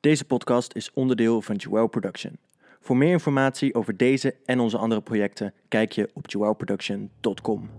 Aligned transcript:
Deze 0.00 0.24
podcast 0.24 0.74
is 0.74 0.92
onderdeel 0.92 1.42
van 1.42 1.56
Joel 1.56 1.86
Production. 1.86 2.38
Voor 2.80 2.96
meer 2.96 3.10
informatie 3.10 3.74
over 3.74 3.96
deze 3.96 4.36
en 4.44 4.60
onze 4.60 4.78
andere 4.78 5.00
projecten 5.02 5.54
kijk 5.68 5.92
je 5.92 6.10
op 6.14 6.30
joelproduction.com. 6.30 7.70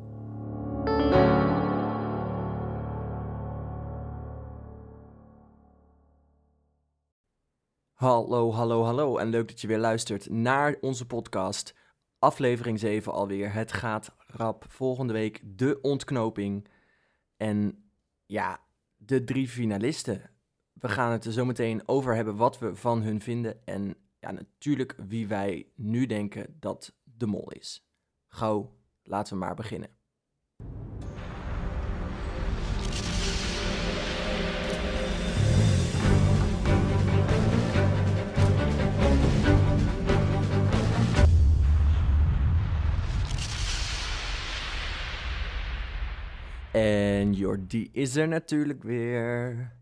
Hallo, 7.93 8.51
hallo, 8.51 8.83
hallo 8.83 9.17
en 9.17 9.27
leuk 9.27 9.47
dat 9.47 9.61
je 9.61 9.67
weer 9.67 9.79
luistert 9.79 10.29
naar 10.29 10.75
onze 10.81 11.07
podcast. 11.07 11.75
Aflevering 12.19 12.79
7 12.79 13.13
alweer. 13.13 13.53
Het 13.53 13.71
gaat 13.71 14.15
rap. 14.27 14.65
Volgende 14.67 15.13
week 15.13 15.41
de 15.43 15.81
ontknoping. 15.81 16.67
En 17.37 17.83
ja, 18.25 18.59
de 18.97 19.23
drie 19.23 19.47
finalisten. 19.47 20.30
We 20.81 20.89
gaan 20.89 21.11
het 21.11 21.25
er 21.25 21.31
zo 21.31 21.45
meteen 21.45 21.81
over 21.85 22.15
hebben 22.15 22.35
wat 22.35 22.59
we 22.59 22.75
van 22.75 23.01
hun 23.01 23.21
vinden. 23.21 23.65
En 23.65 23.95
ja, 24.19 24.31
natuurlijk 24.31 24.95
wie 25.07 25.27
wij 25.27 25.67
nu 25.75 26.05
denken 26.05 26.55
dat 26.59 26.93
de 27.03 27.25
mol 27.25 27.51
is. 27.51 27.87
Gauw, 28.27 28.73
laten 29.03 29.33
we 29.33 29.39
maar 29.39 29.55
beginnen. 29.55 29.89
En 46.71 47.33
Jordi 47.33 47.89
is 47.91 48.15
er 48.15 48.27
natuurlijk 48.27 48.83
weer. 48.83 49.79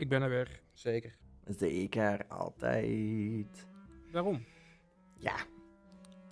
Ik 0.00 0.08
ben 0.08 0.22
er 0.22 0.28
weer. 0.28 0.60
Zeker. 0.72 1.16
Zeker, 1.44 2.26
altijd. 2.28 3.68
Waarom? 4.12 4.44
Ja. 5.16 5.34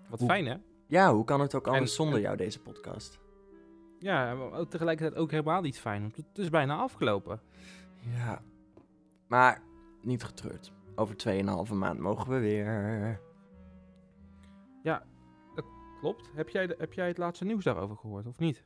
Wat 0.08 0.18
Hoe- 0.18 0.28
fijn, 0.28 0.46
hè? 0.46 0.56
Ja, 0.86 1.12
hoe 1.14 1.24
kan 1.24 1.40
het 1.40 1.54
ook 1.54 1.66
anders 1.66 1.90
En- 1.90 1.96
zonder 1.96 2.14
en- 2.16 2.20
jou, 2.22 2.36
deze 2.36 2.60
podcast? 2.60 3.18
Ja, 3.98 4.34
maar 4.34 4.52
ook 4.52 4.70
tegelijkertijd 4.70 5.20
ook 5.20 5.30
helemaal 5.30 5.60
niet 5.60 5.80
fijn. 5.80 6.00
Want 6.02 6.16
het 6.16 6.38
is 6.38 6.48
bijna 6.50 6.76
afgelopen. 6.76 7.40
Ja. 8.16 8.42
Maar 9.26 9.62
niet 10.02 10.24
getreurd. 10.24 10.72
Over 10.94 11.16
2,5 11.16 11.74
maand 11.74 11.98
mogen 12.00 12.30
we 12.32 12.38
weer. 12.38 13.20
Klopt. 16.00 16.30
Heb 16.34 16.48
jij, 16.48 16.66
de- 16.66 16.74
heb 16.78 16.92
jij 16.92 17.06
het 17.08 17.18
laatste 17.18 17.44
nieuws 17.44 17.64
daarover 17.64 17.96
gehoord, 17.96 18.26
of 18.26 18.38
niet? 18.38 18.62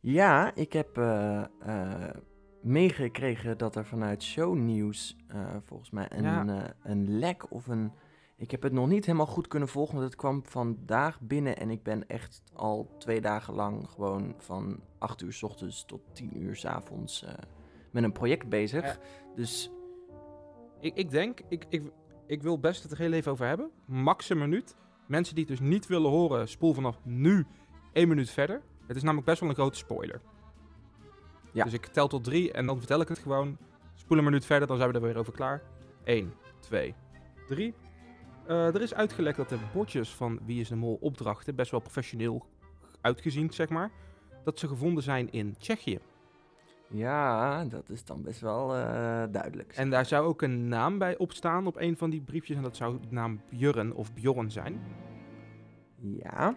Ja, 0.00 0.54
ik 0.54 0.72
heb 0.72 0.96
eh, 0.98 1.44
eh, 1.60 2.16
meegekregen 2.62 3.58
dat 3.58 3.76
er 3.76 3.84
vanuit 3.86 4.22
shownieuws 4.22 5.16
eh 5.28 5.56
volgens 5.64 5.90
mij 5.90 6.06
een, 6.12 6.22
Ja. 6.22 6.46
eh, 6.46 6.70
een 6.82 7.18
lek 7.18 7.50
of 7.52 7.66
een... 7.66 7.92
Ik 8.36 8.50
heb 8.50 8.62
het 8.62 8.72
nog 8.72 8.88
niet 8.88 9.06
helemaal 9.06 9.26
goed 9.26 9.48
kunnen 9.48 9.68
volgen, 9.68 9.94
want 9.94 10.06
het 10.06 10.16
kwam 10.16 10.42
vandaag 10.46 11.20
binnen 11.20 11.56
en 11.56 11.70
ik 11.70 11.82
ben 11.82 12.08
echt 12.08 12.42
al 12.52 12.94
twee 12.98 13.20
dagen 13.20 13.54
lang 13.54 13.88
gewoon 13.90 14.34
van 14.38 14.80
8 14.98 15.22
uur 15.22 15.32
s 15.32 15.42
ochtends 15.42 15.84
tot 15.84 16.00
10 16.12 16.42
uur 16.42 16.56
s 16.56 16.64
avonds 16.64 17.24
eh, 17.24 17.32
met 17.90 18.02
een 18.04 18.12
project 18.12 18.48
bezig. 18.48 18.84
Ja. 18.84 18.96
Dus 19.34 19.70
Ik, 20.80 20.94
ik 20.94 21.10
denk, 21.10 21.40
ik, 21.48 21.66
ik, 21.68 21.82
ik 22.26 22.42
wil 22.42 22.58
best 22.58 22.82
het 22.82 22.92
er 22.92 22.98
heel 22.98 23.12
even 23.12 23.32
over 23.32 23.46
hebben. 23.46 23.70
Max 23.86 24.28
een 24.28 24.38
minuut. 24.38 24.76
Mensen 25.06 25.34
die 25.34 25.44
het 25.48 25.58
dus 25.58 25.68
niet 25.68 25.86
willen 25.86 26.10
horen, 26.10 26.48
spoel 26.48 26.72
vanaf 26.74 26.98
nu 27.04 27.46
één 27.92 28.08
minuut 28.08 28.30
verder. 28.30 28.62
Het 28.86 28.96
is 28.96 29.02
namelijk 29.02 29.26
best 29.26 29.40
wel 29.40 29.48
een 29.48 29.54
grote 29.54 29.78
spoiler. 29.78 30.20
Ja. 31.52 31.64
Dus 31.64 31.72
ik 31.72 31.86
tel 31.86 32.08
tot 32.08 32.24
drie 32.24 32.52
en 32.52 32.66
dan 32.66 32.78
vertel 32.78 33.00
ik 33.00 33.08
het 33.08 33.18
gewoon. 33.18 33.56
Spoel 33.94 34.18
een 34.18 34.24
minuut 34.24 34.44
verder, 34.44 34.68
dan 34.68 34.76
zijn 34.76 34.88
we 34.88 34.94
er 34.94 35.02
weer 35.02 35.16
over 35.18 35.32
klaar. 35.32 35.62
1, 36.04 36.32
2, 36.60 36.94
3. 37.48 37.74
er 38.46 38.82
is 38.82 38.94
uitgelekt 38.94 39.36
dat 39.36 39.48
de 39.48 39.58
bordjes 39.72 40.14
van 40.14 40.38
Wie 40.44 40.60
is 40.60 40.68
de 40.68 40.76
Mol 40.76 40.98
opdrachten, 41.00 41.54
best 41.54 41.70
wel 41.70 41.80
professioneel 41.80 42.46
uitgezien, 43.00 43.52
zeg 43.52 43.68
maar, 43.68 43.90
dat 44.44 44.58
ze 44.58 44.68
gevonden 44.68 45.02
zijn 45.02 45.32
in 45.32 45.54
Tsjechië. 45.58 45.98
ja, 46.88 47.64
dat 47.64 47.88
is 47.90 48.04
dan 48.04 48.22
best 48.22 48.40
wel 48.40 48.74
eh, 48.76 49.22
duidelijk. 49.30 49.72
En 49.72 49.90
daar 49.90 50.06
zou 50.06 50.26
ook 50.26 50.42
een 50.42 50.68
naam 50.68 50.98
bij 50.98 51.16
opstaan 51.16 51.66
op 51.66 51.76
een 51.76 51.96
van 51.96 52.10
die 52.10 52.20
briefjes. 52.20 52.56
En 52.56 52.62
dat 52.62 52.76
zou 52.76 52.98
de 53.00 53.06
naam 53.10 53.40
Björn 53.50 53.94
of 53.94 54.14
Bjorn 54.14 54.50
zijn. 54.50 54.80
Ja, 55.96 56.56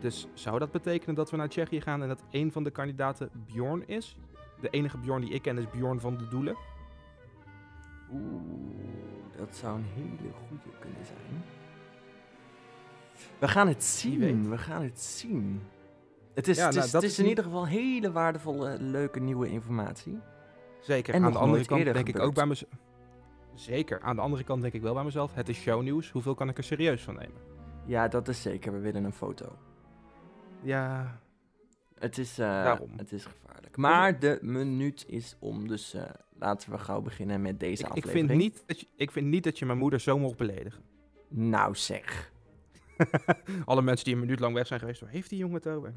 Dus 0.00 0.26
zou 0.34 0.58
dat 0.58 0.70
betekenen 0.70 1.14
dat 1.14 1.30
we 1.30 1.36
naar 1.36 1.48
Tsjechië 1.48 1.80
gaan 1.80 2.02
en 2.02 2.08
dat 2.08 2.22
een 2.30 2.52
van 2.52 2.64
de 2.64 2.70
kandidaten 2.70 3.30
Bjorn 3.46 3.88
is? 3.88 4.16
De 4.60 4.70
enige 4.70 4.98
Bjorn 4.98 5.20
die 5.20 5.30
ik 5.30 5.42
ken 5.42 5.58
is 5.58 5.70
Bjorn 5.70 6.00
van 6.00 6.16
de 6.16 6.28
Doelen. 6.28 6.56
Oeh, 8.12 8.42
dat 9.36 9.56
zou 9.56 9.76
een 9.78 9.84
hele 9.94 10.32
goede 10.48 10.78
kunnen 10.80 11.04
zijn. 11.06 11.42
We 13.38 13.48
gaan 13.48 13.68
het 13.68 13.84
zien. 13.84 14.50
We 14.50 14.58
gaan 14.58 14.82
het 14.82 15.00
zien. 15.00 15.62
Het 16.34 16.48
is, 16.48 16.56
Ja, 16.56 16.64
het 16.66 16.74
is, 16.74 16.80
nou, 16.80 16.90
dat 16.92 17.02
het 17.02 17.10
is 17.10 17.18
is 17.18 17.24
in 17.24 17.28
ieder 17.28 17.44
geval 17.44 17.66
hele 17.66 18.12
waardevolle, 18.12 18.76
leuke 18.80 19.20
nieuwe 19.20 19.48
informatie. 19.48 20.18
Zeker. 20.80 21.14
En 21.14 21.24
aan 21.24 21.32
de 21.32 21.38
andere 21.38 21.64
kant 21.64 21.84
denk 21.84 22.08
ik 22.08 22.18
ook 22.18 22.34
bij 22.34 22.46
mezelf. 22.46 22.70
Zeker. 23.54 24.00
Aan 24.00 24.16
de 24.16 24.22
andere 24.22 24.44
kant 24.44 24.62
denk 24.62 24.74
ik 24.74 24.82
wel 24.82 24.94
bij 24.94 25.04
mezelf. 25.04 25.34
Het 25.34 25.48
is 25.48 25.58
shownieuws. 25.58 26.10
Hoeveel 26.10 26.34
kan 26.34 26.48
ik 26.48 26.58
er 26.58 26.64
serieus 26.64 27.02
van 27.02 27.14
nemen? 27.14 27.40
Ja, 27.86 28.08
dat 28.08 28.28
is 28.28 28.42
zeker. 28.42 28.72
We 28.72 28.78
willen 28.78 29.04
een 29.04 29.12
foto. 29.12 29.56
Ja. 30.62 31.18
Het 31.98 32.18
is, 32.18 32.38
eh, 32.38 32.46
Daarom. 32.46 32.90
het 32.96 33.12
is 33.12 33.24
gevaarlijk. 33.24 33.76
Maar 33.76 34.18
de 34.18 34.38
minuut 34.42 35.04
is 35.08 35.36
om, 35.38 35.68
dus 35.68 35.94
eh, 35.94 36.02
laten 36.38 36.70
we 36.70 36.78
gauw 36.78 37.00
beginnen 37.00 37.42
met 37.42 37.60
deze 37.60 37.82
Ik, 37.82 37.88
ik, 37.88 37.96
aflevering. 37.96 38.28
vind 38.28 38.40
niet 38.40 38.62
dat 38.66 38.80
je, 38.80 38.86
ik 38.96 39.10
vind 39.10 39.26
niet 39.26 39.44
dat 39.44 39.58
je 39.58 39.66
mijn 39.66 39.78
moeder 39.78 40.00
zo 40.00 40.18
mocht 40.18 40.36
beledigen. 40.36 40.82
Nou 41.28 41.74
zeg. 41.74 42.32
Alle 43.64 43.82
mensen 43.82 44.04
die 44.04 44.14
een 44.14 44.20
minuut 44.20 44.40
lang 44.40 44.54
weg 44.54 44.66
zijn 44.66 44.80
geweest. 44.80 45.00
Waar 45.00 45.10
heeft 45.10 45.28
die 45.30 45.38
jongen 45.38 45.54
het 45.56 45.66
over? 45.66 45.92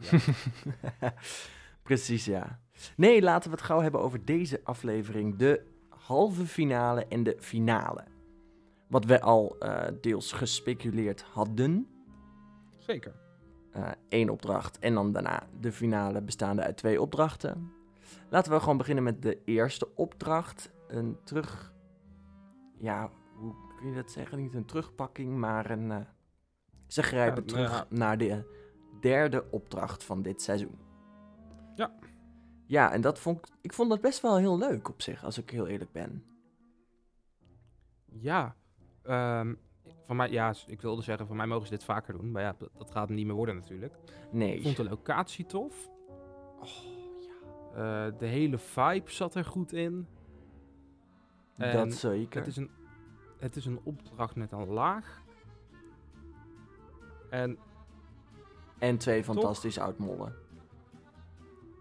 Ja. 1.01 1.13
Precies, 1.83 2.25
ja. 2.25 2.59
Nee, 2.95 3.21
laten 3.21 3.49
we 3.49 3.55
het 3.55 3.65
gauw 3.65 3.81
hebben 3.81 4.01
over 4.01 4.25
deze 4.25 4.61
aflevering. 4.63 5.35
De 5.35 5.61
halve 5.89 6.45
finale 6.45 7.05
en 7.05 7.23
de 7.23 7.35
finale. 7.39 8.03
Wat 8.87 9.05
we 9.05 9.21
al 9.21 9.55
eh, 9.59 9.87
deels 10.01 10.31
gespeculeerd 10.31 11.21
hadden. 11.21 11.87
Zeker. 12.77 13.13
Eén 14.09 14.29
opdracht 14.29 14.79
en 14.79 14.93
dan 14.93 15.11
daarna 15.11 15.47
de 15.59 15.71
finale 15.71 16.21
bestaande 16.21 16.61
uit 16.61 16.77
twee 16.77 17.01
opdrachten. 17.01 17.71
Laten 18.29 18.51
we 18.51 18.59
gewoon 18.59 18.77
beginnen 18.77 19.03
met 19.03 19.21
de 19.21 19.41
eerste 19.45 19.95
opdracht. 19.95 20.71
Een 20.87 21.17
terug... 21.23 21.73
Ja, 22.77 23.09
hoe 23.35 23.53
kun 23.77 23.89
je 23.89 23.95
dat 23.95 24.11
zeggen? 24.11 24.37
Niet 24.37 24.53
een 24.53 24.65
terugpakking, 24.65 25.37
maar 25.37 25.69
een... 25.69 25.91
eh, 25.91 25.97
ze 26.87 27.03
grijpen 27.03 27.43
Ja, 27.45 27.53
nou 27.53 27.65
terug 27.67 27.71
ja. 27.71 27.85
naar 27.97 28.17
de 28.17 28.43
derde 29.01 29.51
opdracht 29.51 30.03
van 30.03 30.21
dit 30.21 30.41
seizoen. 30.41 30.79
Ja. 31.75 31.91
Ja, 32.65 32.91
en 32.91 33.01
dat 33.01 33.19
vond 33.19 33.37
ik... 33.37 33.53
Ik 33.61 33.73
vond 33.73 33.89
dat 33.89 34.01
best 34.01 34.21
wel 34.21 34.37
heel 34.37 34.57
leuk 34.57 34.89
op 34.89 35.01
zich, 35.01 35.23
als 35.23 35.37
ik 35.37 35.49
heel 35.49 35.67
eerlijk 35.67 35.91
ben. 35.91 36.23
Ja, 38.05 38.55
ehm, 39.03 39.53
van 40.09 40.17
mij, 40.17 40.29
ja, 40.29 40.53
ik 40.67 40.81
wilde 40.81 41.01
zeggen, 41.01 41.27
van 41.27 41.35
mij 41.35 41.45
mogen 41.45 41.65
ze 41.67 41.73
dit 41.73 41.83
vaker 41.83 42.13
doen. 42.13 42.31
Maar 42.31 42.41
ja, 42.41 42.55
dat, 42.57 42.69
dat 42.77 42.91
gaat 42.91 43.09
niet 43.09 43.25
meer 43.25 43.35
worden 43.35 43.55
natuurlijk. 43.55 43.93
Nee. 44.31 44.55
Ik 44.55 44.63
vond 44.63 44.77
de 44.77 44.83
locatie 44.83 45.45
tof. 45.45 45.89
Oh, 46.59 46.67
ja. 47.73 48.07
Eh, 48.07 48.17
de 48.17 48.25
hele 48.25 48.57
vibe 48.57 49.11
zat 49.11 49.35
er 49.35 49.45
goed 49.45 49.73
in. 49.73 50.07
En 51.57 51.77
dat 51.77 51.93
zeker. 51.93 52.39
Het 52.39 52.49
is, 52.49 52.57
een, 52.57 52.69
het 53.39 53.55
is 53.55 53.65
een 53.65 53.79
opdracht 53.83 54.35
met 54.35 54.51
een 54.51 54.67
laag. 54.67 55.21
En 57.29 57.57
En 58.79 58.97
twee 58.97 59.23
fantastische 59.23 59.81
oudmollen. 59.81 60.35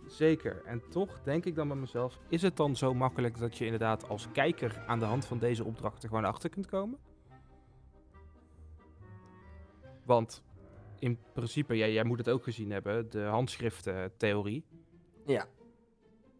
zeker, 0.07 0.63
en 0.65 0.83
toch 0.91 1.23
denk 1.23 1.45
ik 1.45 1.55
dan 1.55 1.69
bij 1.69 1.77
mezelf... 1.77 2.19
Is 2.29 2.43
het 2.43 2.57
dan 2.57 2.77
zo 2.77 2.95
makkelijk 2.95 3.39
dat 3.39 3.59
je 3.59 3.65
inderdaad 3.65 4.09
als 4.09 4.29
kijker... 4.33 4.85
aan 4.87 4.99
de 4.99 5.05
hand 5.05 5.27
van 5.27 5.39
deze 5.39 5.65
opdrachten 5.65 6.09
gewoon 6.09 6.25
achter 6.25 6.51
kunt 6.51 6.67
komen? 6.67 6.99
Want 10.09 10.43
in 10.99 11.19
principe, 11.33 11.77
jij, 11.77 11.93
jij 11.93 12.05
moet 12.05 12.19
het 12.19 12.29
ook 12.29 12.43
gezien 12.43 12.71
hebben... 12.71 13.11
de 13.11 13.23
handschriftentheorie. 13.23 14.65
Ja. 15.27 15.47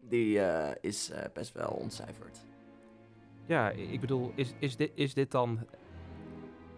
Die 0.01 0.39
eh, 0.39 0.75
is 0.81 1.09
eh, 1.09 1.23
best 1.33 1.53
wel 1.53 1.69
ontcijferd. 1.69 2.45
Ja, 3.45 3.69
ik 3.69 3.99
bedoel, 3.99 4.31
is, 4.35 4.53
is, 4.59 4.75
dit, 4.75 4.91
is 4.93 5.13
dit 5.13 5.31
dan 5.31 5.59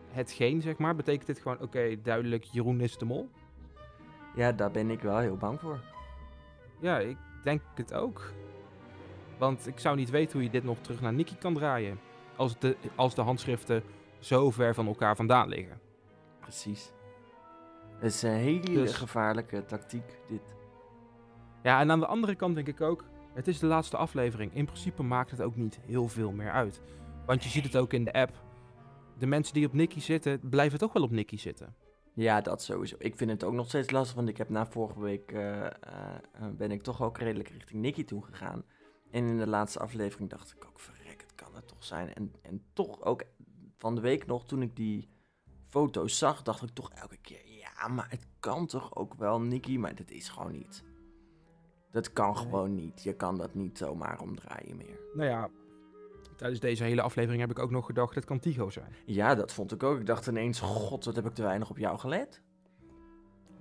hetgeen, 0.08 0.62
zeg 0.62 0.78
maar? 0.78 0.96
Betekent 0.96 1.26
dit 1.26 1.40
gewoon, 1.40 1.62
oké, 1.62 2.02
duidelijk, 2.02 2.44
Jeroen 2.44 2.82
is 2.82 2.98
de 2.98 3.06
mol? 3.06 3.30
Ja, 4.36 4.52
daar 4.52 4.72
ben 4.72 4.90
ik 4.90 5.02
wel 5.02 5.18
heel 5.18 5.38
bang 5.38 5.60
voor. 5.60 5.80
Ja, 6.80 7.00
ik 7.00 7.18
denk 7.44 7.62
het 7.76 7.94
ook. 7.94 8.34
Want 9.38 9.68
ik 9.68 9.80
zou 9.80 9.96
niet 9.96 10.10
weten 10.10 10.34
hoe 10.34 10.44
je 10.44 10.50
dit 10.50 10.64
nog 10.64 10.78
terug 10.82 11.02
naar 11.02 11.14
Nicky 11.14 11.36
kan 11.36 11.54
draaien. 11.54 12.00
Als 12.36 12.60
de, 12.60 12.78
als 12.96 13.16
de 13.16 13.22
handschriften 13.22 13.84
zo 14.20 14.52
ver 14.52 14.74
van 14.74 14.88
elkaar 14.88 15.16
vandaan 15.16 15.48
liggen. 15.48 15.90
Precies. 16.52 16.92
Het 18.00 18.14
is 18.14 18.22
een 18.22 18.32
hele 18.32 18.74
Dus- 18.74 18.94
gevaarlijke 18.94 19.66
tactiek, 19.66 20.18
dit. 20.28 20.42
Ja, 21.64 21.80
en 21.80 21.92
aan 21.92 22.00
de 22.00 22.06
andere 22.06 22.36
kant 22.36 22.56
denk 22.56 22.68
ik 22.68 22.82
ook, 22.82 23.06
het 23.34 23.48
is 23.48 23.60
de 23.60 23.66
laatste 23.66 23.98
aflevering. 23.98 24.56
In 24.56 24.66
principe 24.66 25.04
maakt 25.04 25.32
het 25.32 25.42
ook 25.42 25.56
niet 25.56 25.80
heel 25.86 26.08
veel 26.08 26.32
meer 26.32 26.52
uit. 26.52 26.82
Want 27.26 27.44
je 27.44 27.50
ziet 27.50 27.64
het 27.64 27.78
ook 27.78 27.94
in 27.94 28.04
de 28.04 28.14
app. 28.14 28.44
De 29.18 29.26
mensen 29.26 29.54
die 29.54 29.66
op 29.66 29.74
Nicky 29.74 30.00
zitten, 30.00 30.40
blijven 30.50 30.80
toch 30.80 30.94
wel 30.94 31.04
op 31.04 31.12
Nicky 31.12 31.38
zitten. 31.38 31.76
Ja, 32.14 32.42
dat 32.42 32.62
sowieso. 32.62 32.96
Ik 33.00 33.16
vind 33.16 33.32
het 33.32 33.44
ook 33.44 33.54
nog 33.54 33.68
steeds 33.68 33.92
lastig, 33.92 34.16
want 34.16 34.30
ik 34.30 34.38
heb 34.38 34.50
na 34.50 34.66
vorige 34.66 35.00
week 35.00 35.32
eh, 35.32 35.66
eh, 35.66 35.72
eh, 36.32 36.48
ben 36.58 36.72
ik 36.72 36.84
toch 36.84 37.02
ook 37.02 37.18
redelijk 37.18 37.50
richting 37.50 37.82
Nicky 37.82 38.04
toe 38.04 38.24
gegaan. 38.24 38.64
En 39.12 39.28
in 39.28 39.38
de 39.38 39.48
laatste 39.48 39.80
aflevering 39.80 40.30
dacht 40.30 40.54
ik 40.56 40.66
ook, 40.66 40.80
verrek, 40.80 41.22
het 41.22 41.36
kan 41.36 41.56
het 41.56 41.68
toch 41.68 41.84
zijn. 41.84 42.14
En, 42.14 42.34
en 42.42 42.64
toch 42.74 43.04
ook 43.04 43.24
van 43.78 43.96
de 43.96 44.02
week 44.02 44.26
nog, 44.26 44.46
toen 44.46 44.62
ik 44.62 44.76
die 44.76 45.10
foto's 45.72 46.18
zag, 46.18 46.42
dacht 46.44 46.64
ik 46.64 46.70
toch 46.74 46.92
elke 46.92 47.18
keer, 47.18 47.42
ja, 47.46 47.88
maar 47.88 48.10
het 48.10 48.28
kan 48.40 48.68
toch 48.68 48.96
ook 48.96 49.14
wel, 49.14 49.42
Nicky, 49.42 49.78
maar 49.78 49.96
dat 49.96 50.12
is 50.12 50.30
gewoon 50.30 50.52
niet. 50.52 50.84
Dat 51.92 52.14
kan 52.14 52.38
gewoon 52.38 52.76
niet. 52.76 53.04
Je 53.04 53.16
kan 53.16 53.38
dat 53.38 53.54
niet 53.54 53.78
zomaar 53.78 54.20
omdraaien 54.20 54.78
meer. 54.78 55.00
Nou 55.14 55.30
ja, 55.30 55.50
tijdens 56.36 56.60
deze 56.60 56.84
hele 56.84 57.02
aflevering 57.02 57.42
heb 57.42 57.52
ik 57.52 57.60
ook 57.60 57.72
nog 57.72 57.86
gedacht, 57.86 58.16
het 58.16 58.26
kan 58.26 58.40
Tigo 58.40 58.70
zijn. 58.70 58.96
Ja, 59.06 59.36
dat 59.36 59.54
vond 59.54 59.72
ik 59.72 59.84
ook. 59.84 60.00
Ik 60.00 60.06
dacht 60.06 60.28
ineens, 60.28 60.60
god, 60.60 61.06
wat 61.06 61.16
heb 61.16 61.26
ik 61.26 61.34
te 61.34 61.42
weinig 61.42 61.70
op 61.70 61.78
jou 61.78 61.98
gelet. 61.98 62.42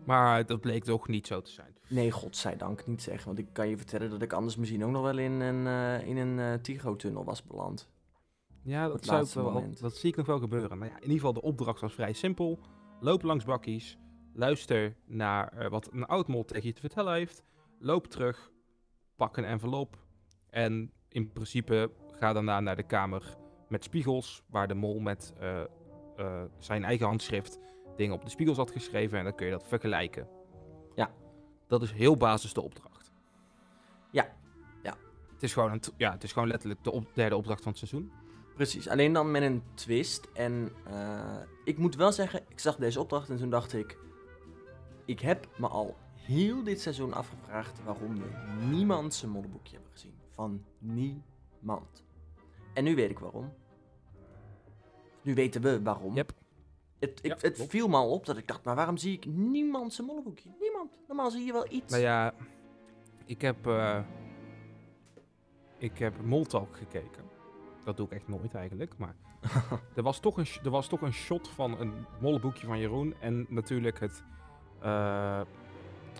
Maar 0.04 0.46
dat 0.46 0.60
bleek 0.60 0.84
toch 0.84 1.08
niet 1.08 1.26
zo 1.26 1.42
te 1.42 1.50
zijn. 1.50 1.76
Nee, 1.88 2.10
godzijdank 2.10 2.86
niet 2.86 3.02
zeggen. 3.02 3.26
Want 3.26 3.38
ik 3.38 3.48
kan 3.52 3.68
je 3.68 3.76
vertellen 3.76 4.10
dat 4.10 4.22
ik 4.22 4.32
anders 4.32 4.56
misschien 4.56 4.84
ook 4.84 4.90
nog 4.90 5.02
wel 5.02 5.18
in 5.18 5.40
een, 5.40 5.66
eh, 5.66 6.08
in 6.08 6.16
een 6.16 6.38
eh, 6.38 6.60
Tigo-tunnel 6.62 7.24
was 7.24 7.42
beland. 7.42 7.88
Ja, 8.62 8.88
dat, 8.88 9.04
zou 9.04 9.24
ik 9.24 9.32
wel, 9.32 9.50
moment. 9.50 9.80
dat 9.80 9.96
zie 9.96 10.10
ik 10.10 10.16
nog 10.16 10.26
wel 10.26 10.38
gebeuren. 10.38 10.78
Nou 10.78 10.90
ja, 10.90 10.96
in 10.96 11.02
ieder 11.02 11.16
geval, 11.16 11.32
de 11.32 11.42
opdracht 11.42 11.80
was 11.80 11.94
vrij 11.94 12.12
simpel. 12.12 12.58
Loop 13.00 13.22
langs 13.22 13.44
bakkies. 13.44 13.98
Luister 14.32 14.96
naar 15.06 15.52
eh, 15.52 15.70
wat 15.70 15.92
een 15.92 16.06
oud 16.06 16.28
mol 16.28 16.44
tegen 16.44 16.66
je 16.66 16.72
te 16.72 16.80
vertellen 16.80 17.14
heeft. 17.14 17.44
Loop 17.78 18.06
terug. 18.06 18.50
Pak 19.16 19.36
een 19.36 19.44
envelop. 19.44 19.98
En 20.50 20.92
in 21.08 21.32
principe 21.32 21.90
ga 22.10 22.32
daarna 22.32 22.60
naar 22.60 22.76
de 22.76 22.82
kamer 22.82 23.36
met 23.68 23.84
spiegels. 23.84 24.42
Waar 24.46 24.68
de 24.68 24.74
mol 24.74 24.98
met 24.98 25.34
eh, 25.38 25.60
eh, 26.16 26.42
zijn 26.58 26.84
eigen 26.84 27.06
handschrift 27.06 27.58
dingen 27.96 28.14
op 28.14 28.24
de 28.24 28.30
spiegels 28.30 28.56
had 28.56 28.70
geschreven. 28.70 29.18
En 29.18 29.24
dan 29.24 29.34
kun 29.34 29.46
je 29.46 29.52
dat 29.52 29.68
vergelijken. 29.68 30.28
Ja. 30.94 31.10
Dat 31.66 31.82
is 31.82 31.92
heel 31.92 32.16
basis 32.16 32.52
de 32.52 32.60
opdracht. 32.62 33.12
Ja, 34.10 34.36
ja. 34.82 34.96
Het 35.32 35.42
is 35.42 35.52
gewoon, 35.52 35.72
een 35.72 35.80
ja, 35.96 36.12
het 36.12 36.22
is 36.22 36.32
gewoon 36.32 36.48
letterlijk 36.48 36.84
de 36.84 36.90
op- 36.90 37.14
derde 37.14 37.36
opdracht 37.36 37.62
van 37.62 37.72
het 37.72 37.88
seizoen. 37.88 38.12
Precies, 38.60 38.88
alleen 38.88 39.12
dan 39.12 39.30
met 39.30 39.42
een 39.42 39.62
twist. 39.74 40.28
En 40.32 40.72
eh, 40.86 41.40
ik 41.64 41.78
moet 41.78 41.94
wel 41.96 42.12
zeggen, 42.12 42.42
ik 42.48 42.58
zag 42.58 42.76
deze 42.76 43.00
opdracht 43.00 43.30
en 43.30 43.36
toen 43.36 43.50
dacht 43.50 43.72
ik... 43.72 43.98
Ik 45.04 45.20
heb 45.20 45.48
me 45.56 45.68
al 45.68 45.96
heel 46.14 46.62
dit 46.62 46.80
seizoen 46.80 47.12
afgevraagd 47.12 47.84
waarom 47.84 48.18
we 48.18 48.28
niemand 48.70 49.14
zijn 49.14 49.30
modderboekje 49.30 49.72
hebben 49.74 49.92
gezien. 49.92 50.14
Van 50.30 50.64
niemand. 50.78 52.04
En 52.74 52.84
nu 52.84 52.94
weet 52.94 53.10
ik 53.10 53.18
waarom. 53.18 53.52
Nu 55.22 55.34
weten 55.34 55.62
we 55.62 55.82
waarom. 55.82 56.14
Yep. 56.14 56.32
Het, 56.98 57.18
ik, 57.22 57.30
Ja, 57.30 57.36
het 57.40 57.54
klopt. 57.54 57.70
viel 57.70 57.88
me 57.88 57.96
al 57.96 58.10
op 58.10 58.26
dat 58.26 58.36
ik 58.36 58.48
dacht, 58.48 58.64
maar 58.64 58.74
waarom 58.76 58.96
zie 58.96 59.12
ik 59.16 59.26
niemand 59.26 59.94
zijn 59.94 60.06
modderboekje? 60.06 60.50
Niemand. 60.60 60.98
Normaal 61.06 61.30
zie 61.30 61.44
je 61.44 61.52
wel 61.52 61.72
iets. 61.72 61.90
Nou 61.90 62.02
ja, 62.02 62.34
ik 63.24 63.40
heb, 63.40 63.66
eh 63.66 64.00
ik 65.78 65.98
heb 65.98 66.22
Moltalk 66.22 66.76
gekeken. 66.76 67.30
Dat 67.90 67.98
doe 67.98 68.08
ik 68.08 68.22
echt 68.22 68.28
nooit 68.28 68.54
eigenlijk, 68.54 68.98
maar 68.98 69.14
er, 69.96 70.02
was 70.02 70.20
toch 70.20 70.36
een, 70.36 70.46
er 70.64 70.70
was 70.70 70.86
toch 70.88 71.00
een 71.00 71.12
shot 71.12 71.48
van 71.48 71.80
een 71.80 72.06
mollenboekje 72.20 72.66
van 72.66 72.78
Jeroen 72.78 73.14
en 73.20 73.46
natuurlijk 73.48 74.00
het, 74.00 74.24
eh, 74.80 75.40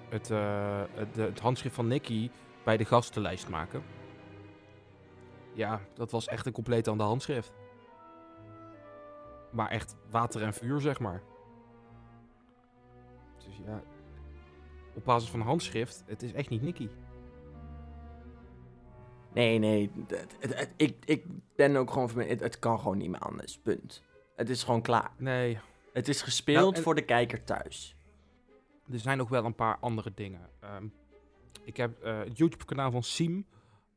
het, 0.09 0.31
eh, 0.31 0.83
het, 0.91 1.17
het 1.17 1.41
handschrift 1.41 1.75
van 1.75 1.87
Nicky 1.87 2.31
bij 2.65 2.77
de 2.77 2.85
gastenlijst 2.85 3.49
maken. 3.49 3.83
Ja, 5.53 5.81
dat 5.95 6.11
was 6.11 6.27
echt 6.27 6.47
een 6.47 6.53
compleet 6.53 6.89
ander 6.89 7.07
handschrift. 7.07 7.53
Maar 9.51 9.71
echt 9.71 9.97
water 10.11 10.43
en 10.43 10.55
vuur, 10.55 10.81
zeg 10.81 11.01
maar. 11.01 11.23
Dus 13.37 13.57
ja, 13.65 13.83
op 14.95 15.05
basis 15.05 15.31
van 15.31 15.41
handschrift, 15.41 16.05
het 16.07 16.23
is 16.23 16.33
echt 16.33 16.51
niet 16.51 16.63
Nicky. 16.63 16.89
Nee, 19.35 19.59
nee. 19.59 19.91
het- 20.09 20.37
het- 20.41 20.59
het- 20.59 20.73
ik, 20.77 20.97
ik 21.05 21.25
ben 21.57 21.77
ook 21.77 21.91
gewoon 21.91 22.09
van 22.11 22.23
het, 22.23 22.41
het 22.41 22.59
kan 22.59 22.79
gewoon 22.79 22.99
niet 22.99 23.11
meer 23.11 23.21
anders. 23.21 23.59
Punt. 23.59 24.03
Het 24.37 24.51
is 24.51 24.63
gewoon 24.63 24.83
klaar. 24.83 25.11
Nee, 25.17 25.59
Het 25.93 26.09
is 26.09 26.23
gespeeld 26.23 26.61
Nou, 26.65 26.75
en- 26.77 26.83
voor 26.83 26.95
de 26.95 27.05
kijker 27.05 27.45
thuis. 27.45 27.97
er 28.93 28.99
zijn 28.99 29.19
nog 29.19 29.29
wel 29.29 29.45
een 29.45 29.55
paar 29.55 29.77
andere 29.81 30.13
dingen. 30.15 30.49
Ehm, 30.61 30.85
ik 31.65 31.77
heb 31.77 32.03
eh, 32.03 32.19
het 32.19 32.39
YouTube-kanaal 32.39 32.91
van 32.91 33.03
Siem. 33.03 33.47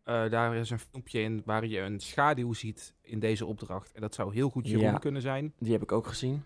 Eh, 0.04 0.30
daar 0.30 0.56
is 0.56 0.70
een 0.70 0.80
filmpje 0.80 1.20
in 1.22 1.42
waar 1.46 1.66
je 1.66 1.80
een 1.80 2.00
schaduw 2.00 2.54
ziet 2.54 2.96
in 3.02 3.20
deze 3.20 3.46
opdracht. 3.46 3.92
En 3.92 4.02
dat 4.02 4.14
zou 4.16 4.34
heel 4.34 4.50
goed 4.50 4.68
Jeroen 4.68 4.84
Ja. 4.84 4.98
kunnen 4.98 5.22
zijn. 5.22 5.54
Die 5.60 5.72
heb 5.72 5.82
ik 5.82 5.92
ook 5.92 6.08
gezien. 6.08 6.44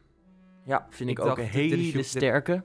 Ja, 0.66 0.88
vind 0.90 1.10
ik, 1.10 1.18
Ik 1.18 1.24
ook 1.24 1.36
dacht, 1.36 1.40
een 1.40 1.54
hele 1.60 1.92
dit- 1.92 2.06
sterke. 2.06 2.64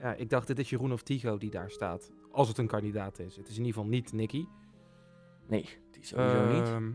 Ja, 0.00 0.14
ik 0.14 0.30
dacht, 0.30 0.46
dit 0.46 0.58
is 0.58 0.70
Jeroen 0.70 0.92
of 0.92 1.02
Tigo 1.02 1.38
die 1.38 1.50
daar 1.50 1.70
staat. 1.70 2.10
Als 2.32 2.48
het 2.48 2.58
een 2.58 2.66
kandidaat 2.66 3.18
is. 3.18 3.36
Het 3.36 3.48
is 3.48 3.52
in 3.58 3.64
ieder 3.64 3.74
geval 3.74 3.88
niet 3.90 4.12
Nicky. 4.12 4.44
Nee, 5.48 5.68
die 5.90 6.04
sowieso 6.04 6.52
niet. 6.52 6.68
Ehm, 6.68 6.92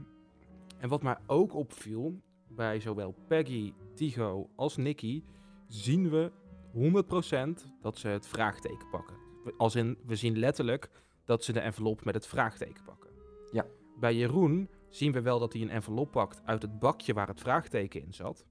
En 0.78 0.90
wat 0.90 1.02
mij 1.02 1.18
ook 1.28 1.54
opviel, 1.54 2.22
bij 2.48 2.80
zowel 2.80 3.16
Peggy, 3.28 3.74
Tigo 3.96 4.50
als 4.56 4.78
Nicky, 4.78 5.24
zien 5.68 6.10
we 6.10 6.32
100% 6.72 7.72
dat 7.82 7.98
ze 7.98 8.08
het 8.08 8.28
vraagteken 8.28 8.90
pakken. 8.90 9.16
Als 9.58 9.76
in, 9.76 9.98
we 10.06 10.16
zien 10.16 10.38
letterlijk 10.38 10.90
dat 11.26 11.44
ze 11.44 11.54
de 11.54 11.60
envelop 11.60 12.04
met 12.06 12.14
het 12.14 12.28
vraagteken 12.28 12.84
pakken. 12.84 13.10
Ja. 13.52 13.66
Bij 14.00 14.16
Jeroen 14.16 14.70
zien 14.90 15.12
we 15.12 15.22
wel 15.22 15.40
dat 15.40 15.54
hij 15.54 15.62
een 15.62 15.70
envelop 15.70 16.12
pakt 16.12 16.42
uit 16.46 16.62
het 16.62 16.80
bakje 16.80 17.14
waar 17.14 17.28
het 17.28 17.40
vraagteken 17.40 18.02
in 18.02 18.14
zat. 18.14 18.46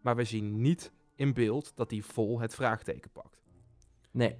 Maar 0.00 0.16
we 0.16 0.24
zien 0.24 0.60
niet 0.60 0.92
in 1.14 1.32
beeld 1.32 1.76
dat 1.76 1.90
hij 1.90 2.00
vol 2.02 2.40
het 2.40 2.54
vraagteken 2.54 3.10
pakt. 3.10 3.42
Nee, 4.10 4.38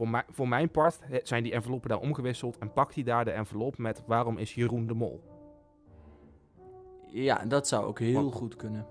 Voor, 0.00 0.08
mij, 0.08 0.24
voor 0.30 0.48
mijn 0.48 0.70
part 0.70 0.98
zijn 1.22 1.42
die 1.42 1.52
enveloppen 1.52 1.88
daar 1.88 1.98
omgewisseld 1.98 2.58
en 2.58 2.72
pakt 2.72 2.94
hij 2.94 3.04
daar 3.04 3.24
de 3.24 3.30
envelop 3.30 3.78
met 3.78 4.02
waarom 4.06 4.38
is 4.38 4.54
Jeroen 4.54 4.86
de 4.86 4.94
mol? 4.94 5.22
ja, 7.10 7.44
dat 7.44 7.68
zou 7.68 7.84
ook 7.84 7.98
heel 7.98 8.22
Want- 8.22 8.34
goed 8.34 8.56
kunnen. 8.56 8.86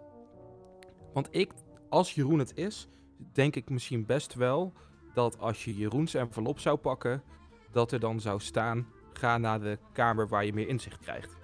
Want 1.13 1.27
ik, 1.31 1.51
als 1.89 2.13
Jeroen 2.15 2.39
het 2.39 2.57
is, 2.57 2.89
denk 3.31 3.56
ik 3.56 3.69
misschien 3.69 4.06
best 4.06 4.33
wel 4.33 4.73
dat 5.13 5.39
als 5.39 5.65
je 5.65 5.75
Jeroens 5.75 6.13
envelop 6.13 6.59
zou 6.59 6.77
pakken, 6.77 7.23
dat 7.71 7.91
er 7.91 8.00
dan 8.00 8.19
zou 8.19 8.39
staan, 8.39 8.88
ga 9.13 9.38
naar 9.38 9.59
de 9.59 9.77
kamer 9.94 10.27
waar 10.27 10.45
je 10.45 10.53
meer 10.53 10.67
inzicht 10.67 11.00
krijgt. 11.00 11.38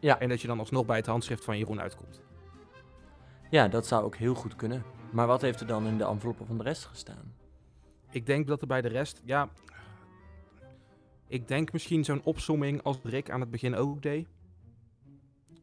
Ja. 0.00 0.18
En 0.18 0.28
dat 0.28 0.40
je 0.40 0.46
dan 0.46 0.58
alsnog 0.58 0.86
bij 0.86 0.96
het 0.96 1.06
handschrift 1.06 1.44
van 1.44 1.58
Jeroen 1.58 1.80
uitkomt. 1.80 2.22
Ja, 3.50 3.68
dat 3.68 3.86
zou 3.86 4.04
ook 4.04 4.16
heel 4.16 4.34
goed 4.34 4.56
kunnen. 4.56 4.82
Maar 5.10 5.26
wat 5.26 5.40
heeft 5.40 5.60
er 5.60 5.66
dan 5.66 5.86
in 5.86 5.98
de 5.98 6.04
enveloppen 6.04 6.46
van 6.46 6.58
de 6.58 6.64
rest 6.64 6.84
gestaan? 6.84 7.40
Ik 8.12 8.26
denk 8.26 8.46
dat 8.46 8.60
er 8.60 8.66
bij 8.66 8.82
de 8.82 8.88
rest, 8.88 9.22
ja... 9.24 9.48
Ik 11.28 11.48
denk 11.48 11.72
misschien 11.72 12.04
zo'n 12.04 12.24
opsomming 12.24 12.82
als 12.82 12.98
Rick 13.02 13.30
aan 13.30 13.40
het 13.40 13.50
begin 13.50 13.74
ook 13.74 14.02
deed. 14.02 14.28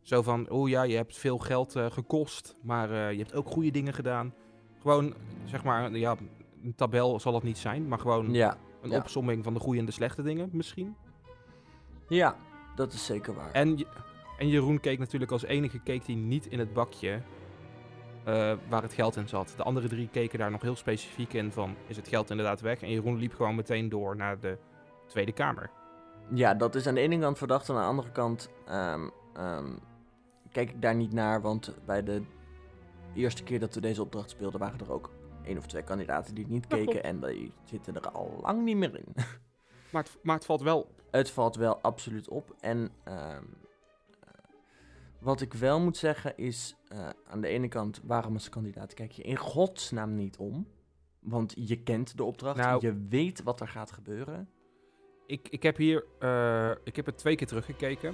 Zo 0.02 0.22
van, 0.22 0.50
oh 0.50 0.70
ja, 0.70 0.84
je 0.84 0.96
hebt 0.96 1.18
veel 1.18 1.38
geld 1.38 1.76
eh, 1.76 1.92
gekost, 1.92 2.56
maar 2.62 2.92
eh, 2.92 3.12
je 3.12 3.18
hebt 3.18 3.34
ook 3.34 3.48
goede 3.48 3.72
dingen 3.72 3.94
gedaan. 3.94 4.34
Gewoon, 4.82 5.14
zeg 5.46 5.64
maar, 5.64 5.98
ja, 5.98 6.16
een 6.64 6.76
tabel 6.76 7.20
zal 7.20 7.34
het 7.34 7.44
niet 7.44 7.58
zijn, 7.58 7.88
maar 7.88 8.00
gewoon 8.00 8.34
Ja, 8.34 8.58
een 8.82 8.90
ja. 8.90 8.98
opsomming 8.98 9.44
van 9.44 9.54
de 9.54 9.60
goede 9.60 9.80
en 9.80 9.86
de 9.86 9.92
slechte 9.92 10.22
dingen 10.22 10.50
misschien. 10.52 10.96
ja 12.08 12.38
dat 12.76 12.94
is 12.94 13.06
zeker 13.06 13.34
waar. 13.36 13.52
En, 13.52 13.86
en 14.38 14.48
Jeroen 14.48 14.80
keek 14.80 15.00
natuurlijk 15.00 15.32
als 15.32 15.44
enige 15.44 15.80
keek 15.80 16.06
hij 16.06 16.16
niet 16.16 16.46
in 16.46 16.60
het 16.60 16.74
bakje 16.74 17.22
eh, 18.24 18.54
waar 18.70 18.82
het 18.82 18.94
geld 18.94 19.16
in 19.16 19.28
zat. 19.28 19.54
De 19.58 19.64
andere 19.64 19.88
drie 19.88 20.10
keken 20.10 20.40
daar 20.40 20.52
nog 20.52 20.62
heel 20.62 20.76
specifiek 20.76 21.34
in 21.34 21.52
van, 21.52 21.76
is 21.88 21.96
het 21.96 22.08
geld 22.08 22.30
inderdaad 22.30 22.62
weg? 22.62 22.82
En 22.82 22.92
Jeroen 22.92 23.18
liep 23.18 23.34
gewoon 23.34 23.56
meteen 23.56 23.90
door 23.90 24.16
naar 24.16 24.40
de 24.40 24.58
Tweede 25.08 25.32
Kamer. 25.32 25.70
Ja, 26.34 26.54
dat 26.54 26.76
is 26.76 26.88
aan 26.88 26.96
de 26.96 27.02
ene 27.02 27.20
kant 27.20 27.38
verdacht. 27.38 27.70
Aan 27.70 27.76
de 27.76 27.82
andere 27.82 28.12
kant 28.12 28.50
ehm, 28.68 29.10
ehm, 29.34 29.72
kijk 30.52 30.70
ik 30.70 30.82
daar 30.82 30.96
niet 30.96 31.14
naar. 31.14 31.42
Want 31.42 31.76
bij 31.86 32.04
de 32.04 32.22
eerste 33.14 33.44
keer 33.44 33.60
dat 33.60 33.76
we 33.76 33.82
deze 33.82 34.02
opdracht 34.02 34.30
speelden... 34.30 34.60
waren 34.60 34.80
er 34.80 34.92
ook 34.92 35.10
één 35.44 35.58
of 35.58 35.66
twee 35.66 35.84
kandidaten 35.84 36.36
die 36.36 36.48
niet 36.48 36.66
Ja, 36.70 36.76
keken. 36.76 37.04
En 37.04 37.20
die 37.20 37.54
zitten 37.64 37.96
er 37.96 38.10
al 38.10 38.40
lang 38.42 38.64
niet 38.64 38.78
meer 38.78 38.96
in. 38.96 39.14
Maar 39.92 40.04
het, 40.04 40.18
maar 40.24 40.36
het 40.36 40.46
valt 40.46 40.62
wel 40.62 40.80
op. 40.80 41.04
Het 41.12 41.32
valt 41.32 41.56
wel 41.56 41.80
absoluut 41.82 42.30
op. 42.30 42.56
En 42.60 42.90
ehm, 43.04 43.18
eh, 43.18 43.69
wat 45.20 45.42
ik 45.42 45.54
wel 45.54 45.80
moet 45.80 45.98
zeggen 45.98 46.38
is... 46.38 46.76
eh, 46.88 47.10
aan 47.28 47.42
de 47.42 47.48
ene 47.48 47.68
kant, 47.68 48.02
waarom 48.04 48.34
als 48.34 48.50
kandidaat 48.50 48.94
kijk 48.94 49.12
je 49.12 49.22
in 49.24 49.38
godsnaam 49.38 50.16
niet 50.16 50.38
om? 50.38 50.68
Want 51.20 51.54
je 51.56 51.84
kent 51.84 52.18
de 52.18 52.24
opdracht. 52.24 52.58
Nou- 52.58 52.86
je 52.86 53.06
weet 53.10 53.44
wat 53.44 53.60
er 53.62 53.68
gaat 53.68 53.92
gebeuren. 53.92 54.50
Ik, 55.26 55.48
ik 55.50 55.64
heb 55.64 55.78
hier, 55.78 56.06
eh, 56.20 56.72
ik 56.84 56.96
heb 56.96 57.06
het 57.06 57.18
twee 57.18 57.36
keer 57.36 57.48
teruggekeken. 57.48 58.14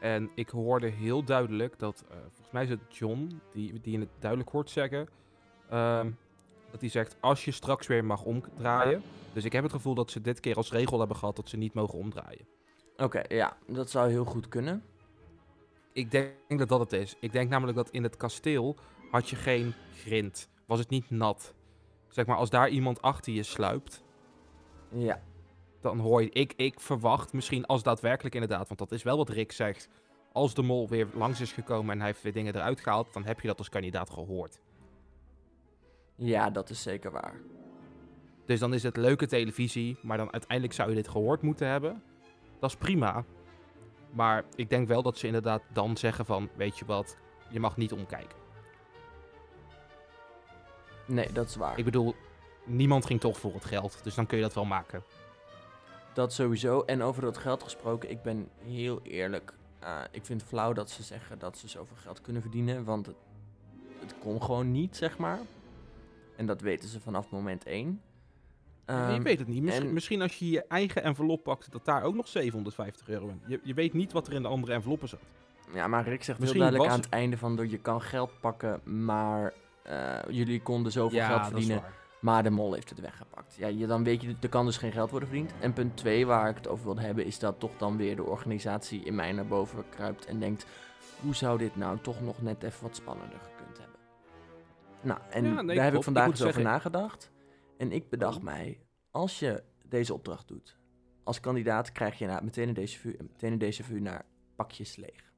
En 0.00 0.30
ik 0.34 0.48
hoorde 0.48 0.86
heel 0.88 1.24
duidelijk 1.24 1.78
dat, 1.78 2.04
eh, 2.10 2.16
volgens 2.16 2.50
mij 2.50 2.62
is 2.62 2.68
het 2.68 2.96
John, 2.96 3.40
die, 3.52 3.80
die 3.80 3.94
in 3.94 4.00
het 4.00 4.08
duidelijk 4.18 4.50
hoort 4.50 4.70
zeggen, 4.70 5.08
ehm, 5.70 6.10
dat 6.70 6.80
hij 6.80 6.90
zegt, 6.90 7.16
als 7.20 7.44
je 7.44 7.50
straks 7.50 7.86
weer 7.86 8.04
mag 8.04 8.22
omdraaien. 8.24 9.02
Dus 9.32 9.44
ik 9.44 9.52
heb 9.52 9.62
het 9.62 9.72
gevoel 9.72 9.94
dat 9.94 10.10
ze 10.10 10.20
dit 10.20 10.40
keer 10.40 10.56
als 10.56 10.72
regel 10.72 10.98
hebben 10.98 11.16
gehad 11.16 11.36
dat 11.36 11.48
ze 11.48 11.56
niet 11.56 11.74
mogen 11.74 11.98
omdraaien. 11.98 12.46
Oké, 12.96 13.22
ja, 13.28 13.56
dat 13.66 13.90
zou 13.90 14.10
heel 14.10 14.24
goed 14.24 14.48
kunnen. 14.48 14.82
Ik 15.92 16.10
denk 16.10 16.58
dat 16.58 16.68
dat 16.68 16.80
het 16.80 16.92
is. 16.92 17.16
Ik 17.20 17.32
denk 17.32 17.50
namelijk 17.50 17.76
dat 17.76 17.90
in 17.90 18.02
het 18.02 18.16
kasteel 18.16 18.76
had 19.10 19.28
je 19.28 19.36
geen 19.36 19.74
grind. 19.94 20.48
Was 20.66 20.78
het 20.78 20.88
niet 20.88 21.10
nat. 21.10 21.54
Zeg 22.08 22.26
maar, 22.26 22.36
als 22.36 22.50
daar 22.50 22.68
iemand 22.68 23.02
achter 23.02 23.32
je 23.32 23.42
sluipt, 23.42 24.02
Ja, 24.88 25.22
dan 25.80 25.98
hoor 25.98 26.22
je... 26.22 26.30
Ik, 26.30 26.52
ik 26.56 26.80
verwacht 26.80 27.32
misschien 27.32 27.66
als 27.66 27.82
daadwerkelijk 27.82 28.34
inderdaad, 28.34 28.66
want 28.68 28.78
dat 28.78 28.92
is 28.92 29.02
wel 29.02 29.16
wat 29.16 29.28
Rick 29.28 29.52
zegt. 29.52 29.88
Als 30.32 30.54
de 30.54 30.62
mol 30.62 30.88
weer 30.88 31.08
langs 31.14 31.40
is 31.40 31.52
gekomen 31.52 31.92
en 31.92 31.98
hij 31.98 32.06
heeft 32.06 32.22
weer 32.22 32.32
dingen 32.32 32.54
eruit 32.54 32.80
gehaald, 32.80 33.12
dan 33.12 33.24
heb 33.24 33.40
je 33.40 33.48
dat 33.48 33.58
als 33.58 33.68
kandidaat 33.68 34.10
gehoord. 34.10 34.60
ja, 36.14 36.50
dat 36.50 36.70
is 36.70 36.82
zeker 36.82 37.10
waar. 37.10 37.40
Dus 38.44 38.60
dan 38.60 38.74
is 38.74 38.82
het 38.82 38.96
leuke 38.96 39.26
televisie, 39.26 39.96
maar 40.02 40.16
dan 40.16 40.32
uiteindelijk 40.32 40.72
zou 40.72 40.88
je 40.88 40.94
dit 40.94 41.08
gehoord 41.08 41.42
moeten 41.42 41.68
hebben. 41.68 42.02
Dat 42.60 42.70
is 42.70 42.76
prima. 42.76 43.24
Maar 44.12 44.44
ik 44.54 44.70
denk 44.70 44.88
wel 44.88 45.02
dat 45.02 45.18
ze 45.18 45.26
inderdaad 45.26 45.62
dan 45.72 45.96
zeggen 45.96 46.24
van, 46.26 46.48
weet 46.56 46.78
je 46.78 46.84
wat, 46.84 47.16
je 47.48 47.60
mag 47.60 47.76
niet 47.76 47.92
omkijken. 47.92 48.36
Nee, 51.06 51.32
dat 51.32 51.48
is 51.48 51.56
waar. 51.56 51.78
Ik 51.78 51.84
bedoel, 51.84 52.14
niemand 52.64 53.06
ging 53.06 53.20
toch 53.20 53.38
voor 53.38 53.54
het 53.54 53.64
geld, 53.64 54.00
dus 54.02 54.14
dan 54.14 54.26
kun 54.26 54.36
je 54.36 54.42
dat 54.42 54.54
wel 54.54 54.64
maken. 54.64 55.02
Dat 56.12 56.32
sowieso. 56.32 56.80
En 56.80 57.02
over 57.02 57.22
dat 57.22 57.38
geld 57.38 57.62
gesproken, 57.62 58.10
ik 58.10 58.22
ben 58.22 58.48
heel 58.64 59.00
eerlijk. 59.02 59.54
eh, 59.78 60.00
ik 60.10 60.24
vind 60.24 60.40
het 60.40 60.50
flauw 60.50 60.72
dat 60.72 60.90
ze 60.90 61.02
zeggen 61.02 61.38
dat 61.38 61.58
ze 61.58 61.68
zoveel 61.68 61.96
geld 61.96 62.20
kunnen 62.20 62.42
verdienen. 62.42 62.84
Want 62.84 63.06
het, 63.06 63.16
het 64.00 64.14
kon 64.18 64.42
gewoon 64.42 64.72
niet, 64.72 64.96
zeg 64.96 65.18
maar. 65.18 65.38
En 66.36 66.46
dat 66.46 66.60
weten 66.60 66.88
ze 66.88 67.00
vanaf 67.00 67.30
moment 67.30 67.64
één. 68.86 68.98
je 68.98 69.04
Ehm, 69.12 69.22
weet 69.22 69.38
het 69.38 69.48
niet. 69.48 69.62
Misschien, 69.62 69.86
en- 69.86 69.92
misschien 69.92 70.22
als 70.22 70.38
je 70.38 70.50
je 70.50 70.64
eigen 70.68 71.02
envelop 71.02 71.42
pakt, 71.42 71.72
dat 71.72 71.84
daar 71.84 72.02
ook 72.02 72.14
nog 72.14 72.28
750 72.28 73.08
euro 73.08 73.28
in. 73.28 73.40
Je, 73.46 73.60
je 73.62 73.74
weet 73.74 73.92
niet 73.92 74.12
wat 74.12 74.26
er 74.26 74.32
in 74.32 74.42
de 74.42 74.48
andere 74.48 74.72
enveloppen 74.72 75.08
zat. 75.08 75.20
Ja, 75.74 75.86
maar 75.86 76.04
Rick 76.08 76.24
zegt 76.24 76.38
Misschien 76.38 76.62
heel 76.62 76.70
duidelijk 76.70 76.84
was- 76.84 76.94
aan 76.94 77.00
het 77.04 77.20
einde 77.20 77.36
van... 77.38 77.70
je 77.70 77.78
kan 77.78 78.02
geld 78.02 78.30
pakken, 78.40 78.80
maar 79.04 79.52
eh, 79.82 80.18
jullie 80.28 80.62
konden 80.62 80.92
zoveel 80.92 81.20
geld 81.24 81.46
verdienen. 81.46 81.82
Maar 82.20 82.42
de 82.42 82.50
mol 82.50 82.72
heeft 82.72 82.90
het 82.90 83.00
weggepakt. 83.00 83.54
Ja, 83.58 83.66
je, 83.66 83.86
dan 83.86 84.04
weet 84.04 84.22
je, 84.22 84.34
er 84.40 84.48
kan 84.48 84.66
dus 84.66 84.76
geen 84.76 84.92
geld 84.92 85.10
worden 85.10 85.28
verdiend. 85.28 85.52
En 85.60 85.72
punt 85.72 85.96
2 85.96 86.26
waar 86.26 86.48
ik 86.48 86.56
het 86.56 86.68
over 86.68 86.84
wilde 86.84 87.00
hebben, 87.00 87.24
is 87.24 87.38
dat 87.38 87.60
toch 87.60 87.70
dan 87.78 87.96
weer 87.96 88.16
de 88.16 88.22
organisatie 88.24 89.04
in 89.04 89.14
mij 89.14 89.32
naar 89.32 89.46
boven 89.46 89.84
kruipt 89.90 90.26
en 90.26 90.38
denkt: 90.38 90.66
hoe 91.20 91.34
zou 91.34 91.58
dit 91.58 91.76
nou 91.76 91.98
toch 92.02 92.20
nog 92.20 92.42
net 92.42 92.62
even 92.62 92.82
wat 92.82 92.96
spannender 92.96 93.38
gekund 93.38 93.78
hebben? 93.78 93.96
Nou, 95.00 95.20
en 95.30 95.44
Ja, 95.54 95.62
nee, 95.62 95.76
daar 95.76 95.84
heb 95.84 95.94
ik 95.94 96.02
vandaag 96.02 96.26
eens 96.26 96.32
over 96.42 96.44
zeggen- 96.54 96.72
nagedacht. 96.72 97.30
En 97.82 97.92
ik 97.92 98.08
bedacht 98.08 98.36
Oh. 98.36 98.42
mij: 98.42 98.80
als 99.10 99.38
je 99.38 99.62
deze 99.86 100.14
opdracht 100.14 100.48
doet, 100.48 100.76
als 101.24 101.40
kandidaat 101.40 101.92
krijg 101.92 102.18
je 102.18 102.26
nou 102.26 102.44
meteen 102.44 102.68
een 102.68 102.74
deze 102.74 102.98
vuur, 102.98 103.16
meteen 103.20 103.52
een 103.52 103.58
deze 103.58 103.82
vuur 103.84 104.00
naar 104.00 104.24
pakjes 104.56 104.96
leeg. 104.96 105.32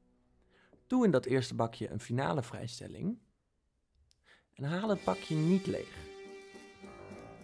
Doe 0.86 1.04
in 1.04 1.10
dat 1.10 1.24
eerste 1.24 1.54
bakje 1.54 1.90
een 1.90 2.00
finale 2.00 2.42
vrijstelling. 2.42 3.18
En 4.54 4.64
haal 4.64 4.88
het 4.88 5.04
bakje 5.04 5.34
niet 5.36 5.66
leeg. 5.66 5.96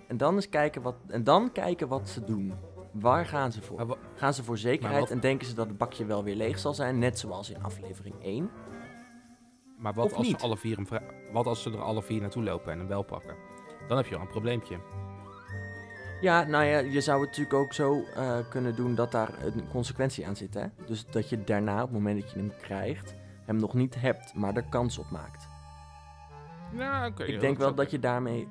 En 0.09 0.17
dan 0.17 0.35
eens 0.35 0.49
kijken 0.49 0.83
wat, 0.83 0.97
en 1.07 1.25
dan 1.25 1.53
kijken 1.53 1.89
wat 1.89 2.09
ze 2.09 2.25
doen. 2.25 2.55
Waar 2.93 3.27
gaan 3.27 3.53
ze 3.53 3.63
voor? 3.63 3.99
Gaan 4.15 4.35
ze 4.35 4.45
voor 4.45 4.59
zekerheid 4.59 5.11
en 5.11 5.21
denken 5.21 5.47
ze 5.47 5.55
dat 5.55 5.69
het 5.69 5.79
bakje 5.79 6.05
wel 6.05 6.25
weer 6.25 6.37
leeg 6.37 6.59
zal 6.59 6.75
zijn, 6.75 6.99
net 6.99 7.19
zoals 7.19 7.51
in 7.51 7.63
aflevering 7.63 8.23
1? 8.23 8.51
Maar 9.77 9.95
wat 9.95 10.05
Of 10.07 10.13
als, 10.13 10.29
ze 10.29 10.37
alle 10.39 10.57
vier 10.57 10.79
vrij- 10.87 11.31
wat 11.33 11.47
als 11.47 11.63
ze 11.63 11.71
er 11.71 11.81
alle 11.83 12.03
vier 12.03 12.21
naartoe 12.21 12.43
lopen 12.43 12.73
en 12.73 12.79
hem 12.79 12.89
wel 12.89 13.03
pakken? 13.03 13.37
Dan 13.91 13.99
heb 13.99 14.09
je 14.09 14.15
wel 14.15 14.25
een 14.25 14.31
probleempje. 14.31 14.79
Ja, 16.21 16.45
nou 16.45 16.65
ja, 16.65 16.79
je 16.79 17.01
zou 17.01 17.21
het 17.21 17.29
natuurlijk 17.29 17.57
ook 17.57 17.73
zo 17.73 18.05
eh, 18.15 18.39
kunnen 18.49 18.77
doen 18.77 18.95
dat 18.95 19.13
daar 19.13 19.43
een 19.43 19.69
consequentie 19.69 20.27
aan 20.27 20.37
zit. 20.37 20.55
Hè? 20.55 20.67
Dus 20.87 21.07
dat 21.07 21.29
je 21.29 21.45
daarna, 21.45 21.75
op 21.75 21.89
het 21.89 21.93
moment 21.93 22.21
dat 22.21 22.31
je 22.31 22.39
hem 22.39 22.53
krijgt, 22.61 23.15
hem 23.45 23.57
nog 23.57 23.75
niet 23.75 23.95
hebt, 24.01 24.35
maar 24.35 24.57
er 24.57 24.69
kans 24.69 24.99
op 24.99 25.11
maakt. 25.11 25.49
Ja, 26.73 27.07
oké. 27.07 27.25
Ik 27.25 27.41
denk 27.41 27.59
wel 27.59 27.75
dat 27.75 27.91
je 27.91 27.99
daarmee 27.99 28.43
eh, 28.43 28.49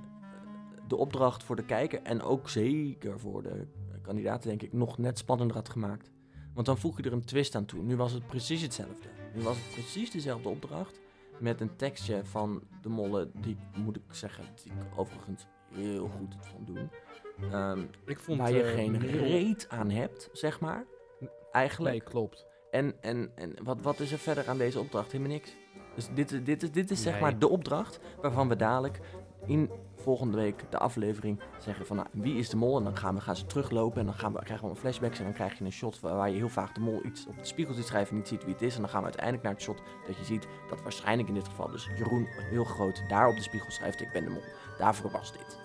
de 0.87 0.95
opdracht 0.95 1.43
voor 1.43 1.55
de 1.55 1.65
kijker 1.65 2.01
en 2.03 2.21
ook 2.21 2.49
zeker 2.49 3.19
voor 3.19 3.43
de 3.43 3.67
kandidaten, 4.01 4.49
denk 4.49 4.61
ik, 4.61 4.73
nog 4.73 4.97
net 4.97 5.17
spannender 5.17 5.55
had 5.55 5.69
gemaakt. 5.69 6.11
Want 6.53 6.65
dan 6.65 6.77
voeg 6.77 6.97
je 6.97 7.03
er 7.03 7.13
een 7.13 7.25
twist 7.25 7.55
aan 7.55 7.65
toe. 7.65 7.83
Nu 7.83 7.95
was 7.95 8.11
het 8.11 8.27
precies 8.27 8.61
hetzelfde. 8.61 9.07
Nu 9.35 9.41
was 9.41 9.57
het 9.57 9.71
precies 9.71 10.11
dezelfde 10.11 10.49
opdracht. 10.49 10.99
Met 11.39 11.61
een 11.61 11.75
tekstje 11.75 12.25
van 12.25 12.63
de 12.81 12.89
mollen, 12.89 13.31
die 13.41 13.57
moet 13.77 13.95
ik 13.95 14.01
zeggen, 14.11 14.43
die 14.63 14.71
ik 14.71 14.99
overigens 14.99 15.47
heel 15.73 16.07
goed 16.07 16.35
vond 16.39 16.67
doen. 16.67 16.89
Ehm, 17.51 17.81
ik 18.05 18.19
vond, 18.19 18.37
waar 18.39 18.51
je 18.51 18.61
eh, 18.63 18.73
geen 18.73 18.99
reet 18.99 19.65
aan 19.69 19.89
hebt, 19.89 20.29
zeg 20.33 20.59
maar. 20.59 20.85
Eigenlijk. 21.51 21.95
Nee, 21.95 22.03
klopt. 22.03 22.45
En, 22.71 22.93
en, 23.01 23.31
en 23.35 23.53
wat, 23.63 23.81
wat 23.81 23.99
is 23.99 24.11
er 24.11 24.17
verder 24.17 24.47
aan 24.49 24.57
deze 24.57 24.79
opdracht? 24.79 25.11
Helemaal 25.11 25.31
niks. 25.33 25.55
Dus 25.95 26.07
dit, 26.13 26.31
is- 26.31 26.43
dit 26.43 26.63
is, 26.63 26.71
dit 26.71 26.91
is 26.91 27.01
zeg 27.01 27.19
maar 27.19 27.39
de 27.39 27.49
opdracht 27.49 27.99
waarvan 28.21 28.47
we 28.49 28.55
dadelijk 28.55 28.99
in 29.45 29.69
volgende 29.99 30.37
week 30.37 30.63
de 30.69 30.77
aflevering 30.77 31.39
zeggen 31.59 31.85
van 31.85 31.95
nou, 31.95 32.07
wie 32.11 32.35
is 32.35 32.49
de 32.49 32.55
mol? 32.57 32.77
En 32.77 32.83
dan 32.83 32.97
gaan, 32.97 33.15
we, 33.15 33.21
gaan 33.21 33.35
ze 33.35 33.45
teruglopen 33.45 33.99
en 33.99 34.05
dan 34.05 34.15
gaan 34.15 34.33
we, 34.33 34.43
krijgen 34.43 34.65
we 34.65 34.71
een 34.71 34.79
flashbacks 34.79 35.17
en 35.17 35.23
dan 35.23 35.33
krijg 35.33 35.57
je 35.57 35.65
een 35.65 35.71
shot 35.71 35.99
waar, 35.99 36.15
waar 36.15 36.29
je 36.29 36.35
heel 36.35 36.49
vaak 36.49 36.75
de 36.75 36.81
mol 36.81 37.05
iets 37.05 37.27
op 37.27 37.37
de 37.37 37.45
spiegel 37.45 37.73
ziet 37.73 37.85
schrijven 37.85 38.11
en 38.11 38.17
niet 38.17 38.27
ziet 38.27 38.43
wie 38.43 38.53
het 38.53 38.61
is. 38.61 38.75
En 38.75 38.81
dan 38.81 38.89
gaan 38.89 38.99
we 38.99 39.05
uiteindelijk 39.05 39.43
naar 39.43 39.53
het 39.53 39.61
shot 39.61 39.81
dat 40.07 40.17
je 40.17 40.23
ziet 40.23 40.47
dat 40.69 40.81
waarschijnlijk 40.81 41.27
in 41.27 41.33
dit 41.33 41.47
geval 41.47 41.67
dus 41.71 41.85
Jeroen 41.97 42.25
heel 42.29 42.63
groot 42.63 43.03
daar 43.07 43.27
op 43.27 43.35
de 43.35 43.41
spiegel 43.41 43.71
schrijft 43.71 44.01
ik 44.01 44.11
ben 44.13 44.23
de 44.23 44.29
mol. 44.29 44.43
Daarvoor 44.77 45.11
was 45.11 45.31
dit. 45.31 45.57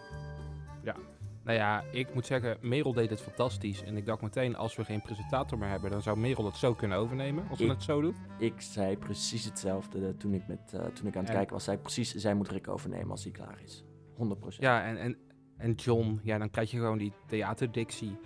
Nou 1.44 1.56
ja, 1.58 1.84
ik 1.90 2.14
moet 2.14 2.26
zeggen, 2.26 2.56
Merel 2.60 2.92
deed 2.92 3.10
het 3.10 3.20
fantastisch. 3.20 3.82
En 3.82 3.96
ik 3.96 4.06
dacht 4.06 4.20
meteen, 4.22 4.56
als 4.56 4.76
we 4.76 4.84
geen 4.84 5.02
presentator 5.02 5.58
meer 5.58 5.68
hebben, 5.68 5.90
dan 5.90 6.02
zou 6.02 6.18
Merel 6.18 6.44
het 6.44 6.56
zo 6.56 6.74
kunnen 6.74 6.98
overnemen. 6.98 7.44
Als 7.48 7.58
ze 7.58 7.64
Ik- 7.64 7.70
het 7.70 7.82
zo 7.82 8.00
doet. 8.00 8.16
Ik 8.38 8.60
zei 8.60 8.96
precies 8.98 9.44
hetzelfde 9.44 10.06
eh, 10.06 10.14
toen 10.18 10.34
ik, 10.34 10.46
met, 10.48 10.58
eh, 10.72 10.80
toen 10.80 11.06
ik 11.06 11.14
aan 11.16 11.20
het 11.20 11.28
En- 11.30 11.36
kijken 11.36 11.52
was. 11.52 11.64
Zei 11.64 11.76
ik 11.76 11.82
precies, 11.82 12.14
zij 12.14 12.34
moet 12.34 12.48
Rick 12.48 12.68
overnemen 12.68 13.10
als 13.10 13.22
hij 13.22 13.32
klaar 13.32 13.58
is. 13.64 13.84
100%. 14.14 14.16
Ja, 14.59 14.85
en, 14.85 14.97
en, 14.97 15.16
en 15.56 15.73
John, 15.73 16.21
ja, 16.23 16.38
dan 16.38 16.50
krijg 16.50 16.71
je 16.71 16.78
gewoon 16.78 16.99
die 16.99 17.12
theaterdictie. 17.26 18.16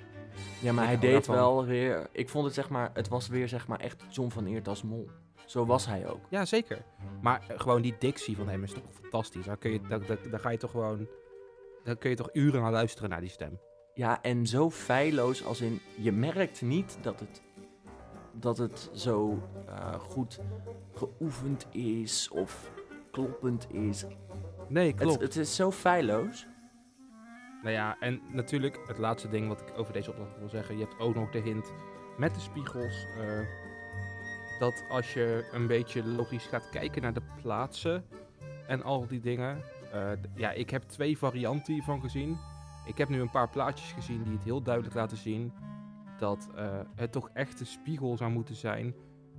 Ja, 0.63 0.73
maar 0.73 0.85
Ik 0.85 0.91
hij 0.91 0.99
deed 0.99 1.13
daarvan. 1.13 1.35
wel 1.35 1.65
weer. 1.65 2.09
Ik 2.13 2.29
vond 2.29 2.45
het 2.45 2.55
zeg 2.55 2.69
maar. 2.69 2.91
Het 2.95 3.09
was 3.09 3.29
weer 3.29 3.49
zeg 3.49 3.67
maar 3.67 3.81
echt 3.81 4.05
John 4.09 4.31
van 4.31 4.47
Eert 4.47 4.69
als 4.69 4.83
mol. 4.83 5.09
Zo 5.47 5.67
was 5.67 5.87
hij 5.87 6.09
ook. 6.09 6.21
Ja, 6.31 6.45
zeker. 6.45 6.85
Maar 7.23 7.45
eh, 7.49 7.61
gewoon 7.61 7.83
die 7.83 7.95
dictie 7.99 8.37
van 8.37 8.49
hem 8.49 8.63
is 8.63 8.73
toch 8.73 8.93
fantastisch. 9.01 9.45
Daar, 9.45 9.57
kun 9.57 9.71
je, 9.71 9.81
daar, 9.89 10.07
daar, 10.07 10.19
daar 10.31 10.41
ga 10.41 10.51
je 10.51 10.59
toch 10.59 10.71
gewoon... 10.71 11.07
Daar 11.85 11.97
kun 11.97 12.11
je 12.11 12.17
toch 12.17 12.31
uren 12.33 12.63
naar 12.63 12.73
luisteren 12.73 13.11
naar 13.11 13.21
die 13.21 13.31
stem. 13.31 13.61
Ja, 13.95 14.23
en 14.23 14.47
zo 14.47 14.71
feilloos 14.71 15.45
als 15.45 15.61
in. 15.61 15.81
Je 15.97 16.13
merkt 16.13 16.63
niet 16.63 16.99
dat 17.01 17.21
het. 17.21 17.43
Dat 18.33 18.59
het 18.59 18.91
zo 18.93 19.43
eh, 19.67 19.95
goed 19.95 20.41
geoefend 20.95 21.67
is 21.73 22.29
of 22.33 22.71
kloppend 23.11 23.67
is. 23.73 24.05
Nee, 24.69 24.93
klopt. 24.95 25.13
Het, 25.21 25.35
het 25.35 25.37
is 25.37 25.55
zo 25.57 25.71
feilloos. 25.71 26.47
Nou 27.63 27.75
ja, 27.75 27.97
en 28.01 28.21
natuurlijk 28.33 28.79
het 28.87 28.99
laatste 28.99 29.29
ding 29.29 29.49
wat 29.49 29.61
ik 29.61 29.73
over 29.79 29.93
deze 29.93 30.11
opdracht 30.11 30.39
wil 30.39 30.49
zeggen. 30.49 30.79
Je 30.79 30.85
hebt 30.85 30.99
ook 31.01 31.15
nog 31.15 31.31
de 31.31 31.39
hint 31.39 31.73
met 32.19 32.35
de 32.35 32.41
spiegels. 32.41 33.07
eh, 33.19 33.41
dat 34.59 34.85
als 34.89 35.13
je 35.15 35.49
een 35.53 35.67
beetje 35.67 36.05
logisch 36.07 36.47
gaat 36.47 36.69
kijken 36.71 37.03
naar 37.03 37.13
de 37.15 37.23
plaatsen 37.43 38.05
en 38.67 38.83
al 38.83 39.07
die 39.07 39.21
dingen. 39.21 39.63
eh, 39.93 40.11
ja, 40.35 40.51
ik 40.51 40.71
heb 40.71 40.83
twee 40.83 41.19
varianten 41.19 41.73
hiervan 41.73 42.01
gezien. 42.01 42.39
Ik 42.87 42.99
heb 42.99 43.09
nu 43.09 43.21
een 43.21 43.31
paar 43.31 43.49
plaatjes 43.51 43.93
gezien 43.93 44.23
die 44.23 44.33
het 44.33 44.45
heel 44.45 44.63
duidelijk 44.63 44.95
laten 44.95 45.17
zien. 45.17 45.53
Dat 46.19 46.49
eh, 46.57 46.81
het 46.95 47.13
toch 47.13 47.31
echt 47.33 47.59
de 47.59 47.65
spiegel 47.65 48.17
zou 48.17 48.31
moeten 48.31 48.55
zijn. 48.55 48.95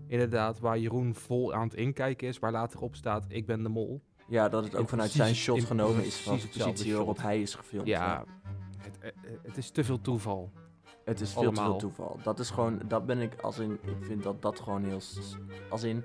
Inderdaad, 0.07 0.59
waar 0.59 0.77
Jeroen 0.79 1.15
vol 1.15 1.53
aan 1.53 1.63
het 1.63 1.74
inkijken 1.74 2.27
is. 2.27 2.39
Waar 2.39 2.51
later 2.51 2.81
op 2.81 2.95
staat, 2.95 3.25
ik 3.27 3.45
ben 3.45 3.63
de 3.63 3.69
mol. 3.69 4.01
Ja, 4.29 4.50
dat 4.50 4.63
het 4.63 4.75
ook 4.75 4.89
vanuit 4.89 5.12
precies- 5.12 5.43
zijn 5.43 5.57
shot 5.57 5.67
genomen 5.67 6.05
is 6.05 6.15
van 6.15 6.38
de 6.38 6.48
positie 6.48 6.95
waarop 6.95 7.15
shot. 7.15 7.25
hij 7.25 7.41
is 7.41 7.55
gefilmd. 7.55 7.88
Ja, 7.88 8.25
het, 8.77 8.98
eh, 9.00 9.07
eh, 9.09 9.13
het 9.43 9.57
is 9.57 9.69
te 9.69 9.83
veel 9.83 10.01
toeval. 10.01 10.51
Het 11.05 11.21
is 11.21 11.33
veel 11.33 11.51
te 11.51 11.62
veel 11.62 11.75
toeval. 11.77 12.19
Dat 12.24 12.39
is 12.39 12.50
gewoon, 12.50 12.81
dat 12.88 13.05
ben 13.05 13.19
ik 13.19 13.41
als 13.41 13.59
in, 13.59 13.71
ik 13.71 13.98
vind 14.05 14.24
dat 14.24 14.41
dat 14.41 14.59
gewoon 14.59 14.83
heel, 14.83 15.00
als 15.69 15.83
in, 15.83 16.03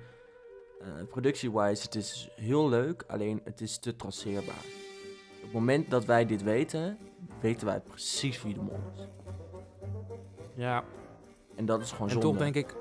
eh 0.81 0.88
productie-wise, 1.11 1.83
het 1.83 1.95
is 1.95 2.28
heel 2.37 2.69
leuk, 2.69 3.04
alleen 3.07 3.40
het 3.45 3.61
is 3.61 3.78
te 3.78 3.97
traceerbaar. 3.97 4.64
Op 5.37 5.43
het 5.43 5.52
moment 5.52 5.90
dat 5.90 6.04
wij 6.04 6.26
dit 6.26 6.43
weten, 6.43 6.99
weten 7.40 7.66
wij 7.66 7.81
precies 7.81 8.43
wie 8.43 8.54
de 8.54 8.61
mol 8.61 8.81
is. 8.97 9.07
Ja, 10.54 10.85
En 11.57 11.66
dat 11.66 11.81
is 11.81 11.93
gewoon 11.93 12.07
En 12.09 12.12
zonde. 12.12 12.28
toch 12.28 12.38
denk 12.38 12.54
ik, 12.54 12.76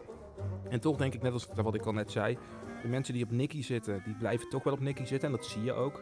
en 0.69 0.79
toch 0.79 0.97
denk 0.97 1.13
ik, 1.13 1.21
net 1.21 1.33
als 1.33 1.47
wat 1.55 1.75
ik 1.75 1.85
al 1.85 1.93
net 1.93 2.11
zei, 2.11 2.37
de 2.83 2.89
mensen 2.89 3.13
die 3.13 3.23
op 3.23 3.31
Nicky 3.31 3.63
zitten, 3.63 4.01
die 4.05 4.13
blijven 4.13 4.49
toch 4.49 4.63
wel 4.63 4.73
op 4.73 4.79
Nicky 4.79 5.05
zitten 5.05 5.29
en 5.29 5.35
dat 5.35 5.45
zie 5.45 5.63
je 5.63 5.73
ook. 5.73 6.01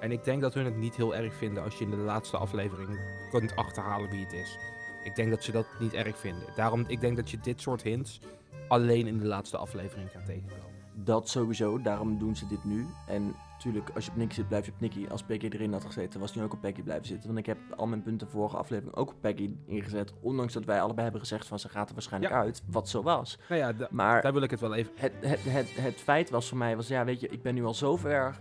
En 0.00 0.12
ik 0.12 0.24
denk 0.24 0.40
dat 0.40 0.54
hun 0.54 0.64
het 0.64 0.76
niet 0.76 0.96
heel 0.96 1.14
erg 1.14 1.34
vinden 1.34 1.62
als 1.62 1.78
je 1.78 1.84
in 1.84 1.90
de 1.90 1.96
laatste 1.96 2.36
aflevering 2.36 3.00
kunt 3.30 3.56
achterhalen 3.56 4.10
wie 4.10 4.24
het 4.24 4.32
is. 4.32 4.58
Ik 5.04 5.14
denk 5.14 5.30
dat 5.30 5.42
ze 5.42 5.52
dat 5.52 5.66
niet 5.78 5.94
erg 5.94 6.18
vinden. 6.18 6.46
Daarom, 6.56 6.84
ik 6.86 7.00
denk 7.00 7.16
dat 7.16 7.30
je 7.30 7.38
dit 7.40 7.60
soort 7.60 7.82
hints 7.82 8.20
alleen 8.68 9.06
in 9.06 9.18
de 9.18 9.24
laatste 9.24 9.56
aflevering 9.56 10.10
gaat 10.10 10.26
tegenkomen. 10.26 10.70
Dat 10.94 11.28
sowieso, 11.28 11.82
daarom 11.82 12.18
doen 12.18 12.36
ze 12.36 12.46
dit 12.46 12.64
nu. 12.64 12.86
En 13.06 13.34
natuurlijk, 13.64 13.94
als 13.94 14.04
je 14.04 14.10
op 14.10 14.16
Nicky 14.16 14.34
zit, 14.34 14.48
blijf 14.48 14.66
je 14.66 14.72
op 14.72 14.80
Nicky. 14.80 15.06
Als 15.10 15.22
Peggy 15.22 15.46
erin 15.48 15.72
had 15.72 15.84
gezeten, 15.84 16.20
was 16.20 16.34
nu 16.34 16.42
ook 16.42 16.52
op 16.52 16.60
Peggy 16.60 16.82
blijven 16.82 17.06
zitten. 17.06 17.26
Want 17.26 17.38
ik 17.38 17.46
heb 17.46 17.58
al 17.76 17.86
mijn 17.86 18.02
punten 18.02 18.28
vorige 18.28 18.56
aflevering 18.56 18.94
ook 18.96 19.08
op 19.10 19.16
Peggy 19.20 19.54
ingezet. 19.66 20.12
Ondanks 20.20 20.52
dat 20.52 20.64
wij 20.64 20.80
allebei 20.80 21.02
hebben 21.02 21.20
gezegd 21.20 21.46
van 21.46 21.58
ze 21.58 21.68
gaat 21.68 21.88
er 21.88 21.94
waarschijnlijk 21.94 22.32
Ja. 22.32 22.40
uit. 22.40 22.62
Wat 22.66 22.88
zo 22.88 23.02
was. 23.02 23.38
Nou 23.48 23.60
ja, 23.60 23.72
da- 23.72 23.88
Maar 23.90 24.22
daar 24.22 24.32
wil 24.32 24.42
ik 24.42 24.50
het 24.50 24.60
wel 24.60 24.74
even... 24.74 24.92
het, 24.96 25.12
het, 25.20 25.40
het, 25.44 25.68
het 25.76 25.94
feit 25.94 26.30
was 26.30 26.48
voor 26.48 26.58
mij, 26.58 26.76
was 26.76 26.88
ja, 26.88 27.04
weet 27.04 27.20
je, 27.20 27.28
ik 27.28 27.42
ben 27.42 27.54
nu 27.54 27.64
al 27.64 27.74
zo 27.74 27.96
ver 27.96 28.40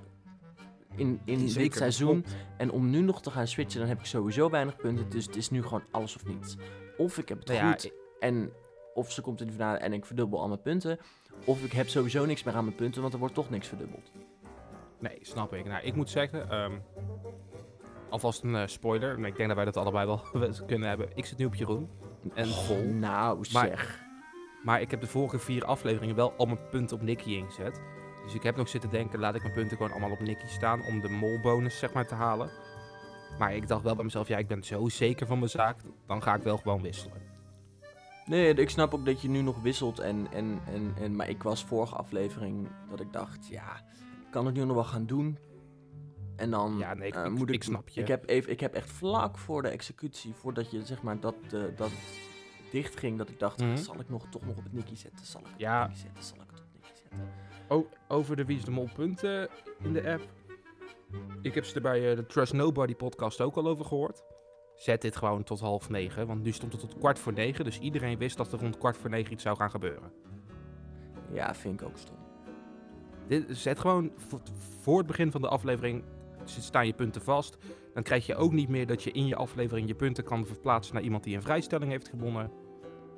in, 0.96 1.22
in 1.26 1.48
dit 1.54 1.74
seizoen. 1.76 2.22
klopt. 2.22 2.36
En 2.58 2.72
om 2.72 2.90
nu 2.90 3.02
nog 3.02 3.22
te 3.22 3.32
gaan 3.32 3.48
switchen, 3.48 3.80
dan 3.80 3.90
heb 3.90 4.00
ik 4.00 4.06
sowieso 4.06 4.50
weinig 4.50 4.76
punten. 4.76 5.10
Dus 5.10 5.26
het 5.26 5.36
is 5.36 5.50
nu 5.50 5.64
gewoon 5.64 5.84
alles 5.92 6.16
of 6.16 6.26
niets. 6.26 6.58
Of 6.98 7.18
ik 7.18 7.30
heb 7.30 7.38
het 7.38 7.48
Nou 7.48 7.60
ja, 7.60 7.72
goed 7.72 7.92
en 8.20 8.52
of 8.94 9.12
ze 9.12 9.22
komt 9.22 9.42
in 9.42 9.48
de 9.48 9.54
finale 9.54 9.78
en 9.78 9.94
ik 9.94 10.06
verdubbel 10.06 10.40
al 10.40 10.48
mijn 10.48 10.62
punten. 10.62 11.00
Of 11.46 11.64
ik 11.64 11.72
heb 11.72 11.90
sowieso 11.90 12.26
niks 12.26 12.44
meer 12.44 12.54
aan 12.54 12.64
mijn 12.64 12.76
punten, 12.76 13.02
want 13.02 13.14
er 13.14 13.20
wordt 13.20 13.34
toch 13.36 13.50
niks 13.50 13.68
verdubbeld. 13.68 14.12
Nee, 15.02 15.18
snap 15.22 15.54
ik. 15.54 15.66
Nou, 15.66 15.84
ik 15.84 15.96
moet 15.96 16.10
zeggen, 16.10 16.50
ehm, 16.50 16.74
alvast 18.10 18.44
een 18.44 18.56
eh, 18.56 18.68
spoiler. 18.68 19.20
Maar 19.20 19.30
ik 19.30 19.36
denk 19.36 19.48
dat 19.48 19.58
wij 19.58 19.66
dat 19.66 19.78
allebei 19.78 20.06
wel 20.06 20.22
kunnen 20.68 20.90
hebben. 20.90 21.10
Ik 21.16 21.26
zit 21.26 21.38
nu 21.38 21.46
op 21.46 21.56
Jeroen. 21.56 21.90
En 22.34 22.48
vol. 22.48 22.84
Nou, 22.84 23.46
zeg. 23.46 24.00
Maar 24.64 24.82
ik 24.82 24.92
heb 24.92 25.02
de 25.02 25.08
vorige 25.08 25.40
vier 25.40 25.66
afleveringen 25.66 26.16
wel 26.16 26.34
al 26.38 26.46
mijn 26.46 26.70
punten 26.70 26.98
op 26.98 27.04
Nicky 27.04 27.30
ingezet. 27.30 27.82
Dus 28.24 28.34
ik 28.34 28.44
heb 28.44 28.56
nog 28.56 28.70
zitten 28.70 28.90
denken, 28.90 29.20
laat 29.20 29.36
ik 29.36 29.42
mijn 29.42 29.54
punten 29.54 29.78
gewoon 29.78 29.92
allemaal 29.92 30.12
op 30.12 30.20
Nicky 30.20 30.48
staan 30.48 30.86
om 30.86 31.02
de 31.02 31.10
molbonus 31.10 31.80
zeg 31.80 31.94
maar 31.94 32.08
te 32.08 32.16
halen. 32.16 32.50
Maar 33.40 33.56
ik 33.56 33.68
dacht 33.68 33.84
wel 33.84 33.96
bij 33.96 34.04
mezelf, 34.04 34.28
ja, 34.28 34.38
ik 34.38 34.48
ben 34.48 34.64
zo 34.64 34.90
zeker 34.90 35.28
van 35.28 35.38
mijn 35.38 35.50
zaak, 35.50 35.78
dan 36.08 36.22
ga 36.22 36.36
ik 36.36 36.44
wel 36.44 36.58
gewoon 36.58 36.82
wisselen. 36.82 37.22
Nee, 38.26 38.54
ik 38.54 38.70
snap 38.70 38.94
ook 38.94 39.06
dat 39.06 39.22
je 39.22 39.30
nu 39.30 39.42
nog 39.42 39.62
wisselt. 39.62 40.00
En, 40.00 40.28
en, 40.32 40.60
en, 40.66 40.94
en, 41.02 41.16
maar 41.16 41.30
ik 41.30 41.44
was 41.44 41.64
vorige 41.64 41.96
aflevering 41.96 42.68
dat 42.90 43.00
ik 43.00 43.14
dacht, 43.14 43.48
ja, 43.48 43.82
kan 44.32 44.46
het 44.46 44.56
nu 44.56 44.64
nog 44.66 44.76
wel 44.76 44.84
gaan 44.84 45.06
doen. 45.06 45.38
En 46.36 46.52
dan 46.52 46.78
Ja, 46.78 46.94
nee, 46.94 47.08
ik, 47.08 47.16
eh, 47.16 47.26
ik, 47.26 47.32
moet 47.32 47.50
ik, 47.50 47.56
ik 47.56 47.64
snap 47.64 47.90
je. 47.90 48.02
Ik 48.02 48.08
heb, 48.08 48.30
even, 48.30 48.52
ik 48.52 48.60
heb 48.60 48.74
echt 48.74 48.90
vlak 48.92 49.38
voor 49.38 49.62
de 49.62 49.68
executie, 49.68 50.34
voordat 50.34 50.72
je 50.72 50.86
zeg 50.86 51.02
maar 51.02 51.20
dat, 51.20 51.36
eh, 51.54 51.64
dat 51.76 51.92
dicht 52.72 52.98
ging, 53.00 53.18
dat 53.18 53.30
ik 53.30 53.40
dacht, 53.40 53.60
Mhm. 53.62 53.76
zal 53.78 54.00
ik 54.00 54.10
nog 54.10 54.28
toch 54.30 54.46
nog 54.46 54.58
op 54.58 54.64
het 54.64 54.74
Nicky 54.74 54.96
zetten? 54.96 55.26
Zal 55.26 55.42
ik 55.42 55.48
het 55.48 55.60
Ja. 55.60 55.82
op 55.84 55.88
Nicky 55.90 56.02
zetten? 56.02 56.24
Zal 56.24 56.38
ik 56.38 56.50
het 56.52 56.60
op 56.60 56.66
Nicky 56.74 56.88
zetten? 56.96 57.20
O- 57.68 57.88
over 58.08 58.36
de 58.36 58.46
Wie 58.46 58.58
is 58.58 58.66
de 58.66 58.72
Mol 58.72 58.90
punten 58.96 59.50
in 59.84 59.94
de 59.94 60.12
app. 60.12 60.28
Ik 61.42 61.54
heb 61.54 61.66
ze 61.66 61.76
er 61.76 61.82
bij 61.82 62.10
eh, 62.10 62.16
de 62.16 62.26
Trust 62.26 62.54
Nobody 62.54 62.96
podcast 62.96 63.42
ook 63.42 63.56
al 63.56 63.68
over 63.68 63.86
gehoord. 63.86 64.24
Zet 64.76 65.02
dit 65.02 65.16
gewoon 65.16 65.44
tot 65.44 65.60
half 65.60 65.90
negen, 65.90 66.28
want 66.28 66.44
nu 66.44 66.52
stond 66.52 66.72
het 66.72 66.82
tot 66.82 66.98
kwart 66.98 67.20
voor 67.20 67.34
negen. 67.34 67.66
Dus 67.66 67.80
iedereen 67.80 68.18
wist 68.18 68.38
dat 68.38 68.52
er 68.54 68.60
rond 68.60 68.78
kwart 68.78 68.98
voor 68.98 69.10
negen 69.10 69.34
iets 69.34 69.44
zou 69.44 69.56
gaan 69.58 69.72
gebeuren. 69.72 70.12
Ja, 71.34 71.56
vind 71.56 71.82
ik 71.82 71.88
ook 71.88 71.98
stom. 71.98 72.16
Dit, 73.28 73.46
zet 73.50 73.80
gewoon 73.80 74.12
voor, 74.82 74.98
het 74.98 75.08
begin 75.08 75.32
van 75.32 75.42
de 75.42 75.48
aflevering 75.48 76.04
staan 76.46 76.86
je 76.88 76.94
punten 76.94 77.22
vast. 77.22 77.58
Dan 77.94 78.04
krijg 78.04 78.26
je 78.26 78.36
ook 78.36 78.52
niet 78.52 78.70
meer 78.70 78.88
dat 78.88 79.04
je 79.04 79.12
in 79.12 79.28
je 79.28 79.36
aflevering 79.36 79.88
je 79.88 79.96
punten 79.96 80.24
kan 80.24 80.46
verplaatsen 80.46 80.94
naar 80.94 81.04
iemand 81.04 81.24
die 81.24 81.36
een 81.36 81.42
vrijstelling 81.42 81.92
heeft 81.92 82.08
gewonnen. 82.08 82.52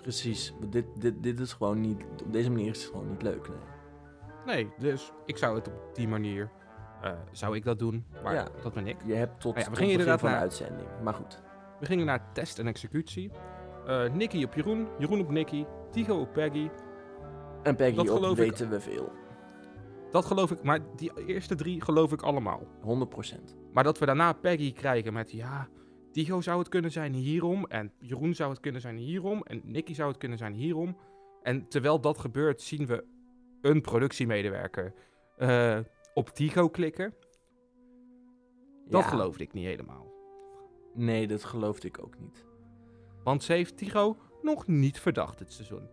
Precies, 0.02 0.54
dit, 0.70 0.86
dit, 1.00 1.24
dit 1.24 1.40
is 1.40 1.54
gewoon 1.54 1.82
niet, 1.82 2.06
op 2.26 2.34
deze 2.34 2.52
manier 2.52 2.70
is 2.70 2.82
het 2.84 2.92
gewoon 2.92 3.10
niet 3.10 3.22
leuk. 3.22 3.48
Nee. 3.48 3.58
Nee, 4.46 4.70
dus 4.80 5.12
ik 5.26 5.38
zou 5.38 5.56
het 5.56 5.68
op 5.68 5.90
die 5.94 6.08
manier, 6.08 6.50
eh, 7.02 7.12
zou 7.32 7.56
ik 7.56 7.64
dat 7.64 7.80
doen. 7.80 8.06
Maar 8.24 8.34
Ja. 8.34 8.48
dat 8.64 8.74
ben 8.74 8.88
ik. 8.88 8.98
Je 9.06 9.14
hebt 9.14 9.42
tot, 9.42 9.58
ja, 9.58 9.70
we 9.70 9.76
gingen 9.76 9.92
inderdaad 9.92 10.20
van 10.20 10.28
de 10.30 10.34
naar- 10.36 10.44
uitzending, 10.44 10.88
maar 11.04 11.14
goed. 11.14 11.42
We 11.80 11.86
gingen 11.86 12.06
naar 12.06 12.32
test 12.34 12.60
en 12.60 12.68
executie. 12.68 13.32
Eh 13.88 14.10
Nicky 14.14 14.44
op 14.44 14.54
Jeroen, 14.54 14.88
Jeroen 15.00 15.20
op 15.22 15.30
Nicky, 15.30 15.66
Tigo 15.92 16.20
op 16.20 16.34
Peggy. 16.34 16.70
En 17.64 17.76
Peggy 17.76 17.96
Dat 17.96 18.10
op 18.10 18.16
geloof 18.16 18.32
ik- 18.40 18.50
weten 18.50 18.70
we 18.70 18.80
veel, 18.80 19.12
Dat 20.14 20.26
geloof 20.26 20.52
ik, 20.52 20.64
maar 20.64 20.80
die 20.96 21.26
eerste 21.26 21.56
drie 21.56 21.82
geloof 21.82 22.12
ik 22.12 22.22
allemaal. 22.22 22.68
100%. 23.32 23.36
Maar 23.72 23.84
dat 23.84 24.00
we 24.00 24.06
daarna 24.06 24.34
Peggy 24.34 24.74
krijgen 24.74 25.14
met 25.14 25.32
ja, 25.32 25.70
Tigo 26.12 26.42
zou 26.42 26.60
het 26.60 26.70
kunnen 26.70 26.92
zijn 26.92 27.14
hierom. 27.14 27.66
En 27.66 27.92
Jeroen 28.00 28.34
zou 28.34 28.50
het 28.50 28.60
kunnen 28.60 28.82
zijn 28.82 28.98
hierom. 28.98 29.44
En 29.44 29.62
Nicky 29.64 29.94
zou 29.94 30.10
het 30.10 30.18
kunnen 30.18 30.38
zijn 30.38 30.54
hierom. 30.54 30.98
En 31.42 31.68
terwijl 31.68 32.02
dat 32.02 32.18
gebeurt, 32.18 32.62
zien 32.62 32.86
we 32.86 33.06
een 33.62 33.82
productiemedewerker 33.82 34.94
eh, 35.38 35.80
op 36.14 36.30
Tigo 36.30 36.70
klikken. 36.70 37.16
Dat 38.88 39.02
Ja, 39.02 39.08
geloofde 39.08 39.44
ik 39.44 39.54
niet 39.54 39.66
helemaal. 39.66 40.14
Nee, 40.94 41.28
dat 41.28 41.44
geloofde 41.44 41.88
ik 41.88 42.04
ook 42.04 42.20
niet. 42.20 42.46
Want 43.24 43.44
ze 43.44 43.54
heeft 43.54 43.78
Tigo 43.78 44.18
nog 44.42 44.68
niet 44.68 45.00
verdacht 45.00 45.38
dit 45.38 45.54
seizoen. 45.54 45.90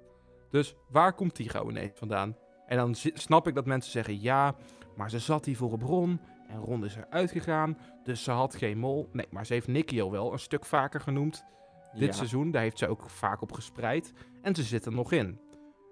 Dus 0.50 0.74
waar 0.90 1.14
komt 1.14 1.34
Tigo 1.34 1.68
ineens 1.68 1.98
vandaan? 1.98 2.36
En 2.70 2.76
dan 2.76 2.94
snap 2.94 3.46
ik 3.46 3.54
dat 3.54 3.66
mensen 3.66 3.92
zeggen 3.92 4.20
ja, 4.20 4.54
maar 4.96 5.10
ze 5.10 5.18
zat 5.18 5.44
hier 5.44 5.56
voor 5.56 5.72
een 5.72 5.80
Ron. 5.80 6.20
En 6.48 6.58
Ron 6.60 6.84
is 6.84 6.96
eruit 6.96 7.30
gegaan, 7.30 7.78
dus 8.04 8.22
ze 8.24 8.30
had 8.30 8.54
geen 8.54 8.78
mol. 8.78 9.08
Nee, 9.12 9.26
maar 9.30 9.46
ze 9.46 9.52
heeft 9.52 9.66
Nicky 9.68 10.00
al 10.00 10.10
wel 10.10 10.32
een 10.32 10.38
stuk 10.38 10.64
vaker 10.64 11.00
genoemd 11.00 11.44
dit 11.92 12.02
Ja. 12.08 12.12
seizoen. 12.12 12.50
Daar 12.50 12.62
heeft 12.62 12.78
ze 12.78 12.88
ook 12.88 13.10
vaak 13.10 13.42
op 13.42 13.52
gespreid. 13.52 14.12
En 14.42 14.54
ze 14.54 14.62
zit 14.62 14.86
er 14.86 14.92
nog 14.92 15.12
in. 15.12 15.40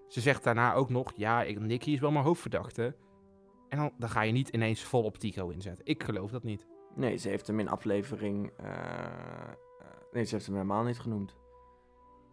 Ze 0.08 0.20
zegt 0.20 0.44
daarna 0.44 0.74
ook 0.74 0.88
nog, 0.88 1.12
ja, 1.16 1.42
ik, 1.42 1.60
Nicky 1.60 1.90
is 1.90 2.00
wel 2.00 2.10
mijn 2.10 2.24
hoofdverdachte. 2.24 2.96
En 3.68 3.78
dan, 3.78 3.92
dan 3.98 4.08
ga 4.08 4.22
je 4.22 4.32
niet 4.32 4.48
ineens 4.48 4.82
vol 4.82 5.02
op 5.02 5.18
Tigo 5.18 5.48
inzetten. 5.48 5.86
Ik 5.86 6.02
geloof 6.02 6.30
dat 6.30 6.42
niet. 6.42 6.66
Nee, 6.94 7.16
ze 7.16 7.28
heeft 7.28 7.46
hem 7.46 7.60
in 7.60 7.68
aflevering... 7.68 8.50
eh, 8.56 8.68
eh, 8.68 8.74
nee, 10.12 10.24
ze 10.24 10.34
heeft 10.34 10.46
hem 10.46 10.54
helemaal 10.54 10.82
niet 10.84 10.98
genoemd. 10.98 11.36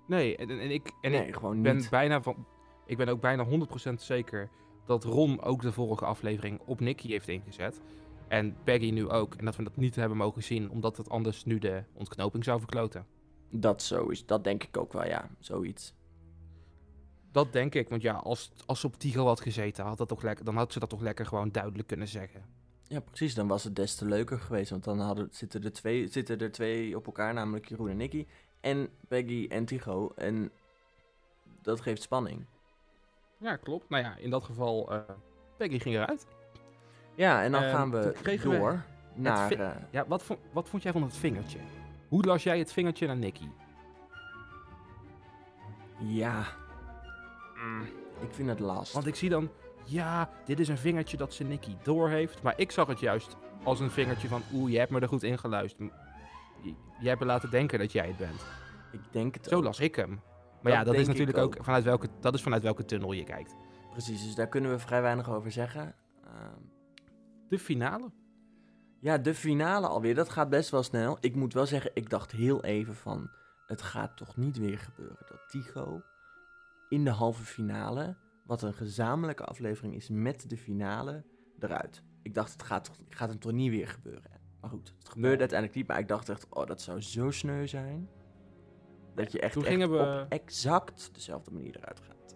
Nee, 0.08 0.36
en, 0.38 0.50
en 0.50 0.72
ik, 0.72 0.92
en 1.02 1.12
nee, 1.12 1.28
ik 1.28 1.36
gewoon 1.36 1.62
ben 1.62 1.76
niet. 1.76 1.90
bijna 1.90 2.22
van, 2.22 2.48
ik 2.86 2.98
ben 2.98 3.08
ook 3.08 3.22
bijna 3.22 3.46
100% 3.90 3.94
zeker 3.94 4.50
dat 4.86 5.04
Ron 5.04 5.42
ook 5.42 5.62
de 5.62 5.72
vorige 5.72 6.06
aflevering 6.06 6.62
op 6.66 6.80
Nicky 6.80 7.08
heeft 7.08 7.28
ingezet. 7.28 7.82
En 8.28 8.56
Peggy 8.64 8.92
nu 8.92 9.10
ook. 9.10 9.36
En 9.36 9.46
dat 9.46 9.56
we 9.56 9.64
dat 9.64 9.76
niet 9.76 9.96
hebben 9.96 10.18
mogen 10.18 10.44
zien, 10.44 10.70
omdat 10.70 10.98
het 10.98 11.10
anders 11.10 11.46
nu 11.46 11.60
de 11.60 11.84
ontknoping 11.94 12.44
zou 12.44 12.60
verkloten. 12.60 13.06
Dat 13.50 13.84
zo 13.84 14.08
is, 14.08 14.26
dat 14.26 14.44
denk 14.44 14.64
ik 14.64 14.78
ook 14.78 14.94
wel, 14.94 15.06
ja. 15.06 15.30
Zoiets. 15.40 15.94
Dat 17.32 17.54
denk 17.54 17.76
ik, 17.76 17.90
want 17.90 18.02
ja, 18.02 18.14
als, 18.14 18.52
als 18.66 18.80
ze 18.80 18.88
op 18.88 18.96
Tigo 18.96 19.26
had 19.26 19.42
gezeten, 19.42 19.86
had 19.86 19.98
dat 19.98 20.08
toch 20.08 20.22
lekker, 20.22 20.46
dan 20.46 20.56
had 20.56 20.74
ze 20.74 20.80
dat 20.80 20.90
toch 20.90 21.02
lekker 21.02 21.26
gewoon 21.26 21.52
duidelijk 21.52 21.88
kunnen 21.88 22.08
zeggen. 22.08 22.46
Ja, 22.88 23.00
precies. 23.00 23.36
Dan 23.36 23.48
was 23.48 23.64
het 23.64 23.76
des 23.76 23.96
te 23.96 24.06
leuker 24.06 24.40
geweest. 24.40 24.70
Want 24.70 24.84
dan 24.84 25.00
hadden, 25.00 25.28
zitten, 25.32 25.64
er 25.64 25.74
twee, 25.74 26.08
zitten 26.08 26.40
er 26.40 26.52
twee 26.52 26.96
op 26.96 27.06
elkaar, 27.06 27.34
namelijk 27.34 27.70
Jeroen 27.70 27.90
en 27.90 27.98
Nicky. 27.98 28.26
En 28.60 28.90
Peggy 29.08 29.48
en 29.50 29.66
Tigo. 29.66 30.12
En 30.16 30.52
dat 31.62 31.82
geeft 31.82 32.02
spanning. 32.02 32.46
Ja, 33.38 33.56
klopt. 33.56 33.90
Nou 33.90 34.04
ja, 34.04 34.16
in 34.18 34.30
dat 34.30 34.44
geval, 34.44 34.92
eh, 34.92 35.00
Peggy 35.58 35.80
ging 35.80 35.96
eruit. 35.96 36.28
Ja, 37.16 37.44
en 37.44 37.52
dan 37.52 37.64
Ehm, 37.64 37.72
gaan 37.76 37.92
we 37.92 38.40
door 38.44 38.84
naar... 39.14 39.52
eh, 39.52 39.70
Ja, 39.90 40.06
wat, 40.08 40.24
vo- 40.24 40.40
wat 40.52 40.70
vond 40.70 40.84
jij 40.84 40.92
van 40.92 41.02
het 41.04 41.18
vingertje? 41.18 41.60
Hoe 42.08 42.24
las 42.24 42.44
jij 42.44 42.58
het 42.60 42.72
vingertje 42.74 43.08
naar 43.08 43.16
Nicky? 43.18 43.48
ja. 46.00 46.44
Mm, 47.56 47.82
ik 48.22 48.34
vind 48.34 48.50
het 48.50 48.60
last. 48.60 48.94
Want 48.94 49.08
ik 49.08 49.16
zie 49.16 49.30
dan, 49.30 49.50
ja, 49.84 50.30
dit 50.46 50.60
is 50.60 50.68
een 50.68 50.78
vingertje 50.78 51.18
dat 51.18 51.34
ze 51.34 51.44
Nicky 51.44 51.76
door 51.84 52.10
heeft. 52.10 52.42
Maar 52.42 52.54
ik 52.58 52.72
zag 52.72 52.88
het 52.88 53.00
juist 53.00 53.36
als 53.64 53.80
een 53.80 53.92
vingertje 53.92 54.28
van, 54.28 54.42
oeh, 54.54 54.72
je 54.72 54.78
hebt 54.78 54.92
me 54.92 55.00
er 55.00 55.08
goed 55.08 55.24
in 55.24 55.38
geluisterd. 55.38 55.92
Je 57.00 57.08
hebt 57.08 57.20
me 57.20 57.26
laten 57.26 57.50
denken 57.50 57.80
dat 57.80 57.92
jij 57.92 58.08
het 58.08 58.18
bent. 58.18 58.46
ik 58.92 59.00
denk 59.12 59.34
het 59.36 59.46
Zo 59.46 59.56
ook. 59.56 59.64
las 59.64 59.80
ik 59.80 59.96
hem. 59.96 60.22
Maar 60.66 60.74
Dat 60.74 60.86
ja, 60.86 60.92
dat 60.92 61.02
is 61.02 61.08
natuurlijk 61.08 61.38
ook, 61.38 61.56
ook. 61.56 61.64
vanuit 61.64 61.84
welke, 61.84 62.08
dat 62.20 62.34
is 62.34 62.42
vanuit 62.42 62.64
welke 62.64 62.86
tunnel 62.86 63.12
je 63.12 63.24
kijkt. 63.24 63.56
Precies, 63.92 64.24
dus 64.24 64.36
daar 64.36 64.48
kunnen 64.48 64.72
we 64.72 64.80
vrij 64.80 65.02
weinig 65.02 65.30
over 65.30 65.52
zeggen. 65.52 65.96
Ehm, 66.24 66.60
De 67.50 67.60
finale. 67.60 68.12
Ja, 69.00 69.18
de 69.18 69.34
finale 69.36 69.88
alweer. 69.88 70.16
Dat 70.16 70.30
gaat 70.30 70.50
best 70.50 70.70
wel 70.70 70.84
snel. 70.84 71.18
Ik 71.20 71.36
moet 71.36 71.54
wel 71.54 71.66
zeggen, 71.66 71.92
ik 71.94 72.10
dacht 72.10 72.32
heel 72.32 72.64
even 72.64 72.96
van... 72.96 73.30
Het 73.68 73.82
gaat 73.82 74.18
toch 74.18 74.38
niet 74.38 74.58
weer 74.58 74.78
gebeuren 74.80 75.26
dat 75.30 75.50
Tigo 75.50 76.02
in 76.90 77.04
de 77.04 77.10
halve 77.10 77.44
finale... 77.44 78.18
wat 78.46 78.62
een 78.62 78.74
gezamenlijke 78.74 79.44
aflevering 79.44 79.96
is 79.96 80.10
met 80.10 80.50
de 80.50 80.58
finale, 80.58 81.24
eruit. 81.60 82.04
Ik 82.22 82.34
dacht, 82.34 82.52
het 82.52 82.64
gaat, 82.64 82.92
gaat 83.10 83.30
hem 83.30 83.40
toch 83.40 83.52
niet 83.52 83.70
weer 83.70 83.88
gebeuren. 83.88 84.32
Maar 84.62 84.70
goed, 84.70 84.94
het 85.00 85.10
gebeurde 85.10 85.40
uiteindelijk 85.40 85.78
niet. 85.78 85.88
Maar 85.88 86.00
ik 86.00 86.08
dacht 86.08 86.30
echt, 86.30 86.48
oh, 86.50 86.66
dat 86.66 86.82
zou 86.82 87.02
zo 87.02 87.32
sneu 87.32 87.68
zijn. 87.68 88.10
Dat 89.16 89.32
je 89.32 89.40
echt, 89.40 89.54
Toen 89.54 89.62
echt 89.62 89.72
gingen 89.72 89.92
we- 89.92 90.22
op 90.24 90.32
exact 90.32 91.10
dezelfde 91.14 91.52
manier 91.52 91.76
eruit 91.78 92.00
gaat. 92.00 92.36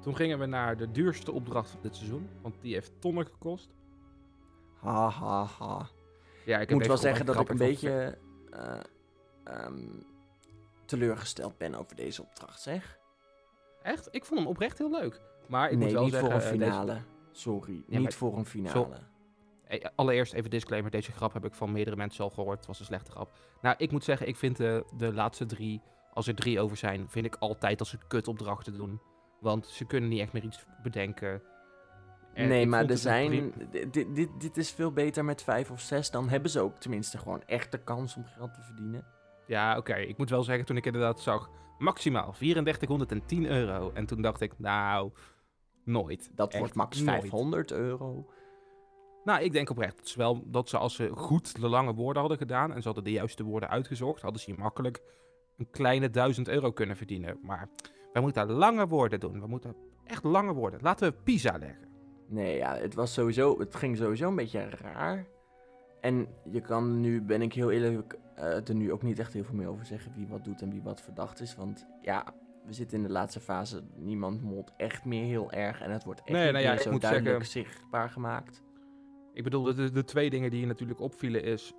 Toen 0.00 0.16
gingen 0.16 0.38
we 0.38 0.46
naar 0.46 0.76
de 0.76 0.90
duurste 0.90 1.32
opdracht 1.32 1.70
van 1.70 1.80
dit 1.82 1.96
seizoen. 1.96 2.28
Want 2.42 2.54
die 2.60 2.74
heeft 2.74 3.00
tonnen 3.00 3.26
gekost. 3.26 3.74
Ha, 4.80 5.08
ha, 5.08 5.44
ha. 5.44 5.88
Ja, 6.44 6.58
ik 6.58 6.70
moet 6.70 6.86
wel 6.86 6.96
zeggen 6.96 7.26
dat 7.26 7.40
ik 7.40 7.48
een 7.48 7.56
beetje 7.56 8.18
eh, 8.50 8.80
ehm, 9.44 9.88
teleurgesteld 10.84 11.58
ben 11.58 11.74
over 11.74 11.96
deze 11.96 12.22
opdracht, 12.22 12.60
zeg. 12.60 12.98
Echt? 13.82 14.08
Ik 14.10 14.24
vond 14.24 14.40
hem 14.40 14.48
oprecht 14.48 14.78
heel 14.78 14.90
leuk. 14.90 15.20
Maar 15.48 15.70
ik 15.70 15.76
nee, 15.76 15.84
moet 15.84 15.92
wel 15.94 16.02
niet 16.02 16.12
zeggen... 16.12 16.30
voor 16.42 16.50
een 16.52 16.58
deze- 16.58 16.70
finale. 16.70 17.00
Sorry, 17.32 17.84
niet 17.86 18.14
voor 18.14 18.36
een 18.36 18.46
finale. 18.46 18.98
Allereerst 19.94 20.32
even 20.32 20.50
disclaimer. 20.50 20.90
Deze 20.90 21.12
grap 21.12 21.32
heb 21.32 21.44
ik 21.44 21.54
van 21.54 21.72
meerdere 21.72 21.96
mensen 21.96 22.24
al 22.24 22.30
gehoord. 22.30 22.58
Het 22.58 22.66
was 22.66 22.78
een 22.78 22.84
slechte 22.84 23.10
grap. 23.10 23.30
Nou, 23.62 23.74
ik 23.78 23.90
moet 23.90 24.04
zeggen, 24.04 24.28
ik 24.28 24.36
vind 24.36 24.56
de, 24.56 24.84
de 24.96 25.12
laatste 25.12 25.46
drie, 25.46 25.82
als 26.12 26.26
er 26.26 26.34
drie 26.34 26.60
over 26.60 26.76
zijn, 26.76 27.08
vind 27.08 27.26
ik 27.26 27.36
altijd 27.38 27.80
als 27.80 27.88
ze 27.88 27.98
kutopdrachten 28.08 28.76
doen. 28.76 29.00
Want 29.40 29.66
ze 29.66 29.84
kunnen 29.84 30.10
niet 30.10 30.20
echt 30.20 30.32
meer 30.32 30.44
iets 30.44 30.64
bedenken. 30.82 31.42
En 32.34 32.48
nee, 32.48 32.66
maar 32.66 32.90
er 32.90 32.98
zijn. 32.98 33.52
Dit, 33.70 33.92
dit, 33.92 34.28
dit, 34.38 34.56
is 34.56 34.70
veel 34.70 34.92
beter 34.92 35.24
met 35.24 35.42
vijf 35.42 35.70
of 35.70 35.80
zes. 35.80 36.10
Dan 36.10 36.28
hebben 36.28 36.50
ze 36.50 36.60
ook 36.60 36.76
tenminste 36.76 37.18
gewoon 37.18 37.42
echt 37.46 37.72
de 37.72 37.78
kans 37.78 38.16
om 38.16 38.24
geld 38.24 38.54
te 38.54 38.62
verdienen. 38.62 39.04
Ja, 39.46 39.76
oké. 39.76 39.94
Ik 39.94 40.18
moet 40.18 40.30
wel 40.30 40.42
zeggen, 40.42 40.64
toen 40.64 40.76
ik 40.76 40.86
inderdaad 40.86 41.20
zag, 41.20 41.50
maximaal 41.78 42.32
3410 42.32 43.46
euro. 43.46 43.90
En 43.94 44.06
toen 44.06 44.22
dacht 44.22 44.40
ik, 44.40 44.58
nou, 44.58 45.12
nooit. 45.84 46.30
Dat 46.34 46.50
Echt 46.50 46.58
wordt 46.58 46.74
max 46.74 47.00
nooit. 47.00 47.20
500 47.20 47.72
euro. 47.72 48.30
Nou, 49.24 49.42
ik 49.42 49.52
denk 49.52 49.70
oprecht 49.70 49.96
dat 49.96 50.08
ze, 50.08 50.18
wel, 50.18 50.42
dat 50.46 50.68
ze 50.68 50.78
als 50.78 50.94
ze 50.94 51.10
goed 51.14 51.60
de 51.60 51.68
lange 51.68 51.94
woorden 51.94 52.20
hadden 52.20 52.38
gedaan 52.38 52.72
en 52.72 52.80
ze 52.80 52.86
hadden 52.86 53.04
de 53.04 53.10
juiste 53.10 53.44
woorden 53.44 53.68
uitgezocht, 53.68 54.22
hadden 54.22 54.40
ze 54.40 54.50
hier 54.50 54.60
makkelijk 54.60 55.02
een 55.56 55.70
kleine 55.70 56.10
1000 56.10 56.48
euro 56.48 56.72
kunnen 56.72 56.96
verdienen. 56.96 57.38
Maar 57.42 57.68
wij 58.12 58.22
moeten 58.22 58.50
lange 58.50 58.86
woorden 58.86 59.20
doen. 59.20 59.40
We 59.40 59.46
moeten 59.46 59.76
echt 60.04 60.24
lange 60.24 60.52
woorden. 60.52 60.80
Laten 60.82 61.08
we 61.08 61.16
Pisa 61.22 61.58
leggen. 61.58 61.88
Nee, 62.28 62.56
ja, 62.56 62.76
het 62.76 62.94
was 62.94 63.12
sowieso. 63.12 63.58
Het 63.58 63.74
ging 63.74 63.96
sowieso 63.96 64.28
een 64.28 64.36
beetje 64.36 64.68
raar. 64.68 65.26
En 66.00 66.28
je 66.50 66.60
kan 66.60 67.00
nu, 67.00 67.22
ben 67.22 67.42
ik 67.42 67.52
heel 67.52 67.70
eerlijk, 67.70 68.18
eh, 68.34 68.68
er 68.68 68.74
nu 68.74 68.92
ook 68.92 69.02
niet 69.02 69.18
echt 69.18 69.32
heel 69.32 69.44
veel 69.44 69.54
meer 69.54 69.68
over 69.68 69.86
zeggen 69.86 70.12
wie 70.16 70.26
wat 70.26 70.44
doet 70.44 70.62
en 70.62 70.70
wie 70.70 70.82
wat 70.82 71.00
verdacht 71.00 71.40
is. 71.40 71.56
Want 71.56 71.86
ja, 72.02 72.34
we 72.66 72.72
zitten 72.72 72.96
in 72.96 73.02
de 73.02 73.12
laatste 73.12 73.40
fase. 73.40 73.82
Niemand 73.96 74.42
molt 74.42 74.72
echt 74.76 75.04
meer 75.04 75.24
heel 75.24 75.52
erg. 75.52 75.80
En 75.80 75.90
het 75.90 76.04
wordt 76.04 76.20
echt 76.20 76.30
Nee, 76.30 76.52
nou 76.52 76.64
ja, 76.64 76.72
meer 76.72 76.82
zo 76.82 76.98
duidelijk 76.98 77.44
zichtbaar 77.44 78.10
gemaakt. 78.10 78.62
Ik 79.34 79.42
bedoel, 79.44 79.62
de, 79.74 79.90
de, 79.90 80.04
twee 80.04 80.30
dingen 80.30 80.50
die 80.50 80.60
je 80.60 80.66
natuurlijk 80.66 81.00
opvielen 81.00 81.42
is, 81.42 81.72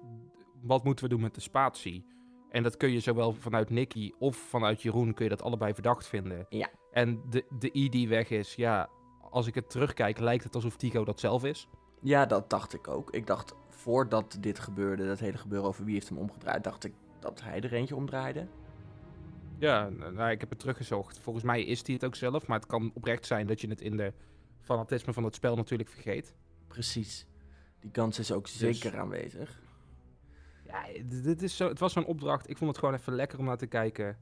wat 0.61 0.83
moeten 0.83 1.03
we 1.05 1.11
doen 1.11 1.21
met 1.21 1.35
de 1.35 1.41
spatie? 1.41 2.05
En 2.49 2.63
dat 2.63 2.77
kun 2.77 2.91
je 2.91 2.99
zowel 2.99 3.33
vanuit 3.33 3.69
Nicky 3.69 4.11
of 4.19 4.35
vanuit 4.35 4.81
Jeroen, 4.81 5.13
kun 5.13 5.23
je 5.23 5.29
dat 5.29 5.41
allebei 5.41 5.73
verdacht 5.73 6.07
vinden. 6.07 6.45
Ja. 6.49 6.69
En 6.91 7.21
de, 7.29 7.45
de 7.59 7.69
I 7.77 7.89
die 7.89 8.07
weg 8.07 8.29
is, 8.29 8.55
ja, 8.55 8.89
als 9.29 9.47
ik 9.47 9.55
het 9.55 9.69
terugkijk, 9.69 10.19
lijkt 10.19 10.43
het 10.43 10.55
alsof 10.55 10.75
Tico 10.75 11.03
dat 11.05 11.19
zelf 11.19 11.43
is. 11.43 11.67
Ja, 12.01 12.25
dat 12.25 12.49
dacht 12.49 12.73
ik 12.73 12.87
ook. 12.87 13.11
Ik 13.11 13.27
dacht 13.27 13.53
voordat 13.69 14.37
dit 14.39 14.59
gebeurde, 14.59 15.05
dat 15.07 15.19
hele 15.19 15.37
gebeuren 15.37 15.67
over 15.67 15.85
wie 15.85 15.93
heeft 15.93 16.09
hem 16.09 16.17
omgedraaid, 16.17 16.63
dacht 16.63 16.83
ik 16.83 16.93
dat 17.19 17.41
hij 17.41 17.61
er 17.61 17.73
eentje 17.73 17.95
omdraaide. 17.95 18.47
Ja, 19.59 19.89
n- 19.89 20.13
nou, 20.13 20.31
ik 20.31 20.39
heb 20.39 20.49
het 20.49 20.59
teruggezocht. 20.59 21.19
Volgens 21.19 21.45
mij 21.45 21.63
is 21.63 21.85
hij 21.85 21.93
het 21.93 22.05
ook 22.05 22.15
zelf, 22.15 22.47
maar 22.47 22.59
het 22.59 22.67
kan 22.67 22.91
oprecht 22.93 23.25
zijn 23.25 23.47
dat 23.47 23.61
je 23.61 23.67
het 23.67 23.81
in 23.81 23.97
de 23.97 24.13
fanatisme 24.61 25.13
van 25.13 25.23
het 25.23 25.35
spel 25.35 25.55
natuurlijk 25.55 25.89
vergeet. 25.89 26.33
Precies. 26.67 27.27
Die 27.85 27.93
kans 27.93 28.19
is 28.19 28.31
ook 28.31 28.43
Dus- 28.43 28.57
zeker 28.57 28.99
aanwezig. 28.99 29.59
Ja, 30.63 30.83
dit 31.23 31.41
is 31.41 31.57
zo, 31.57 31.67
het 31.67 31.79
was 31.79 31.93
zo'n 31.93 32.05
opdracht. 32.05 32.49
Ik 32.49 32.57
vond 32.57 32.69
het 32.69 32.79
gewoon 32.79 32.93
even 32.95 33.13
lekker 33.13 33.39
om 33.39 33.45
naar 33.45 33.57
te 33.57 33.67
kijken. 33.67 34.17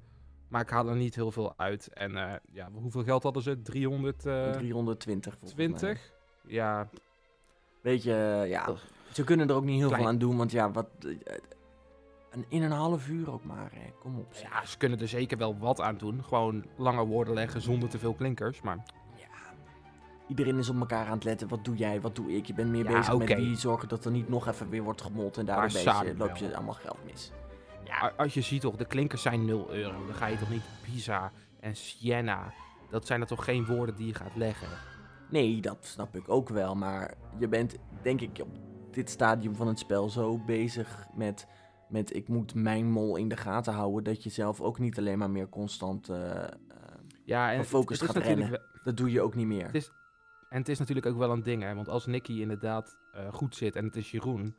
Maar 0.48 0.62
ik 0.62 0.70
haal 0.70 0.90
er 0.90 0.96
niet 0.96 1.16
heel 1.16 1.32
veel 1.32 1.54
uit. 1.58 1.88
En 1.94 2.16
eh, 2.18 2.34
ja, 2.52 2.70
hoeveel 2.74 3.04
geld 3.04 3.24
hadden 3.24 3.44
ze? 3.44 3.62
320? 3.62 4.54
320 4.54 5.38
volgens 5.40 5.82
mij. 5.82 5.98
Ja, 6.48 6.90
Weet 7.82 8.04
je, 8.04 8.44
ja, 8.48 8.70
Ugh. 8.70 8.82
ze 9.12 9.24
kunnen 9.24 9.50
er 9.50 9.56
ook 9.56 9.64
niet 9.64 9.78
heel 9.78 9.88
Klein. 9.88 10.02
veel 10.02 10.12
aan 10.12 10.18
doen, 10.18 10.38
want 10.38 10.52
ja, 10.52 10.72
wat, 10.72 10.88
eh, 11.00 11.36
een, 12.32 12.46
in 12.48 12.62
een 12.64 12.72
half 12.72 13.08
uur 13.10 13.32
ook 13.32 13.44
maar, 13.44 13.70
hè. 13.74 13.92
kom 14.00 14.20
op. 14.20 14.34
zeg. 14.34 14.50
ja, 14.52 14.66
ze 14.66 14.78
kunnen 14.78 15.00
er 15.00 15.08
zeker 15.08 15.38
wel 15.38 15.58
wat 15.58 15.82
aan 15.82 15.98
doen. 15.98 16.24
Gewoon 16.24 16.66
lange 16.78 17.06
woorden 17.06 17.34
leggen 17.34 17.62
zonder 17.62 17.90
te 17.90 18.00
veel 18.00 18.14
klinkers. 18.14 18.62
Maar 18.62 18.76
Ja, 18.78 18.84
iedereen 20.28 20.58
is 20.58 20.70
op 20.70 20.80
elkaar 20.80 21.06
aan 21.06 21.14
het 21.14 21.24
letten. 21.24 21.48
Wat 21.48 21.66
doe 21.66 21.76
jij, 21.76 22.02
wat 22.02 22.16
doe 22.16 22.32
ik? 22.36 22.46
Je 22.46 22.54
bent 22.54 22.70
meer 22.70 22.84
Ja, 22.90 22.98
bezig 22.98 23.18
met 23.18 23.34
wie 23.36 23.56
zorgen 23.58 23.88
dat 23.88 24.06
er 24.06 24.12
niet 24.12 24.30
nog 24.30 24.48
even 24.48 24.70
weer 24.70 24.84
wordt 24.84 25.02
gemold 25.02 25.38
en 25.38 25.46
daardoor 25.46 25.70
je- 25.72 25.78
samen 25.78 26.18
loop 26.18 26.36
je 26.36 26.56
allemaal 26.56 26.74
geld 26.74 26.98
mis. 27.06 27.32
a- 27.90 28.14
als 28.18 28.34
je 28.34 28.42
ziet 28.42 28.62
toch, 28.62 28.76
de 28.76 28.86
klinkers 28.86 29.22
zijn 29.22 29.46
0 29.46 29.74
euro. 29.74 30.06
Dan 30.06 30.16
ga 30.16 30.26
je 30.26 30.38
toch 30.38 30.50
niet 30.50 30.64
Pisa 30.82 31.32
en 31.60 31.76
Siena. 31.76 32.54
Dat 32.90 33.08
zijn 33.08 33.22
er 33.22 33.28
toch 33.28 33.44
geen 33.44 33.66
woorden 33.66 33.96
die 33.96 34.08
je 34.08 34.14
gaat 34.14 34.36
leggen. 34.36 34.68
Nee, 35.30 35.62
dat 35.62 35.78
snap 35.82 36.16
ik 36.16 36.30
ook 36.30 36.50
wel, 36.50 36.76
maar 36.76 37.14
je 37.38 37.48
bent 37.48 37.76
denk 38.02 38.22
ik 38.22 38.40
op 38.42 38.48
dit 38.92 39.10
stadium 39.10 39.56
van 39.56 39.68
het 39.68 39.80
spel 39.80 40.10
zo 40.10 40.38
bezig 40.38 41.08
met, 41.16 41.48
met 41.90 42.16
ik 42.16 42.28
moet 42.28 42.54
mijn 42.56 42.92
mol 42.92 43.16
in 43.16 43.28
de 43.30 43.38
gaten 43.38 43.74
houden, 43.74 44.04
dat 44.04 44.24
je 44.24 44.30
zelf 44.30 44.62
ook 44.62 44.80
niet 44.80 44.98
alleen 44.98 45.18
maar 45.18 45.30
meer 45.32 45.50
constant, 45.50 46.10
eh, 46.10 46.44
Ja, 47.26 47.52
en 47.52 47.66
focus 47.66 48.02
gaat 48.02 48.24
wel- 48.24 48.58
dat 48.84 48.98
doe 48.98 49.12
je 49.12 49.22
ook 49.22 49.36
niet 49.36 49.48
meer. 49.48 49.66
Het 49.66 49.76
is- 49.76 49.92
En 50.54 50.60
het 50.60 50.70
is 50.70 50.80
natuurlijk 50.80 51.08
ook 51.08 51.18
wel 51.18 51.32
een 51.32 51.44
ding, 51.44 51.64
hè. 51.64 51.76
Want 51.76 51.90
als 51.90 52.06
Nicky 52.06 52.42
inderdaad 52.42 52.98
eh, 53.14 53.34
goed 53.34 53.56
zit 53.56 53.76
en 53.76 53.86
het 53.86 53.96
is 53.96 54.12
Jeroen... 54.12 54.56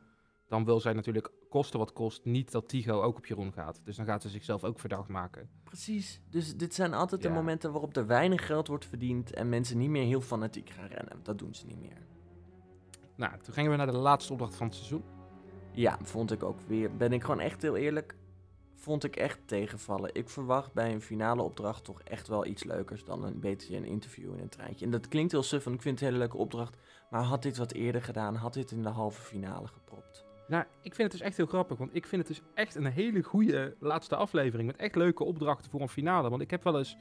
dan 0.47 0.65
wil 0.65 0.79
zij 0.79 0.93
natuurlijk 0.93 1.31
kosten 1.49 1.79
wat 1.79 1.93
kost 1.93 2.25
niet 2.25 2.51
dat 2.51 2.69
Tigo 2.69 3.01
ook 3.01 3.17
op 3.17 3.25
Jeroen 3.25 3.53
gaat. 3.53 3.81
Dus 3.83 3.95
dan 3.95 4.05
gaat 4.05 4.21
ze 4.21 4.29
zichzelf 4.29 4.63
ook 4.63 4.79
verdacht 4.79 5.07
maken. 5.07 5.49
Precies. 5.63 6.21
Dus 6.29 6.55
dit 6.55 6.73
zijn 6.73 6.93
altijd 6.93 7.21
de 7.21 7.29
momenten 7.29 7.71
waarop 7.71 7.95
er 7.95 8.07
weinig 8.07 8.45
geld 8.45 8.67
wordt 8.67 8.85
verdiend 8.85 9.33
en 9.33 9.49
mensen 9.49 9.77
niet 9.77 9.89
meer 9.89 10.05
heel 10.05 10.21
fanatiek 10.21 10.69
gaan 10.69 10.87
rennen. 10.87 11.19
Dat 11.23 11.39
doen 11.39 11.55
ze 11.55 11.65
niet 11.65 11.79
meer. 11.79 12.07
Nou, 13.15 13.39
toen 13.41 13.53
gingen 13.53 13.71
we 13.71 13.77
naar 13.77 13.91
de 13.91 13.97
laatste 13.97 14.31
opdracht 14.31 14.55
van 14.55 14.67
het 14.67 14.75
seizoen. 14.75 15.03
Ja, 15.71 15.97
vond 16.01 16.31
ik 16.31 16.43
ook 16.43 16.59
weer. 16.67 16.95
Ben 16.95 17.13
ik 17.13 17.21
gewoon 17.21 17.39
echt 17.39 17.61
heel 17.61 17.75
eerlijk. 17.75 18.15
Vond 18.75 19.03
ik 19.03 19.15
echt 19.15 19.39
tegenvallen. 19.45 20.09
Ik 20.13 20.29
verwacht 20.29 20.73
bij 20.73 20.93
een 20.93 21.01
finale 21.01 21.41
opdracht 21.41 21.83
toch 21.83 22.01
echt 22.01 22.27
wel 22.27 22.45
iets 22.45 22.63
leukers 22.63 23.03
dan 23.03 23.23
een 23.23 23.39
beetje 23.39 23.77
een 23.77 23.85
interview 23.85 24.33
in 24.33 24.39
een 24.39 24.49
treintje. 24.49 24.85
En 24.85 24.91
dat 24.91 25.07
klinkt 25.07 25.31
heel 25.31 25.43
suf, 25.43 25.63
want 25.63 25.75
ik 25.75 25.81
vind 25.81 25.99
het 25.99 26.07
een 26.07 26.13
hele 26.13 26.25
leuke 26.25 26.41
opdracht. 26.43 26.77
Maar 27.09 27.21
had 27.21 27.43
dit 27.43 27.57
wat 27.57 27.71
eerder 27.71 28.01
gedaan, 28.03 28.35
had 28.35 28.53
dit 28.53 28.71
in 28.71 28.83
de 28.83 28.89
halve 28.89 29.21
finale 29.21 29.67
gepropt. 29.67 30.25
Nou, 30.47 30.63
ik 30.81 30.95
vind 30.95 31.11
het 31.11 31.11
dus 31.11 31.27
echt 31.27 31.37
heel 31.37 31.45
grappig, 31.45 31.77
want 31.77 31.95
ik 31.95 32.05
vind 32.05 32.27
het 32.27 32.37
dus 32.37 32.47
echt 32.53 32.75
een 32.75 32.85
hele 32.85 33.23
goede 33.23 33.75
laatste 33.79 34.15
aflevering. 34.15 34.67
Met 34.67 34.77
echt 34.77 34.95
leuke 34.95 35.23
opdrachten 35.23 35.71
voor 35.71 35.81
een 35.81 35.89
finale. 35.89 36.29
Want 36.29 36.41
ik 36.41 36.51
heb 36.51 36.63
wel 36.63 36.77
eens 36.77 36.97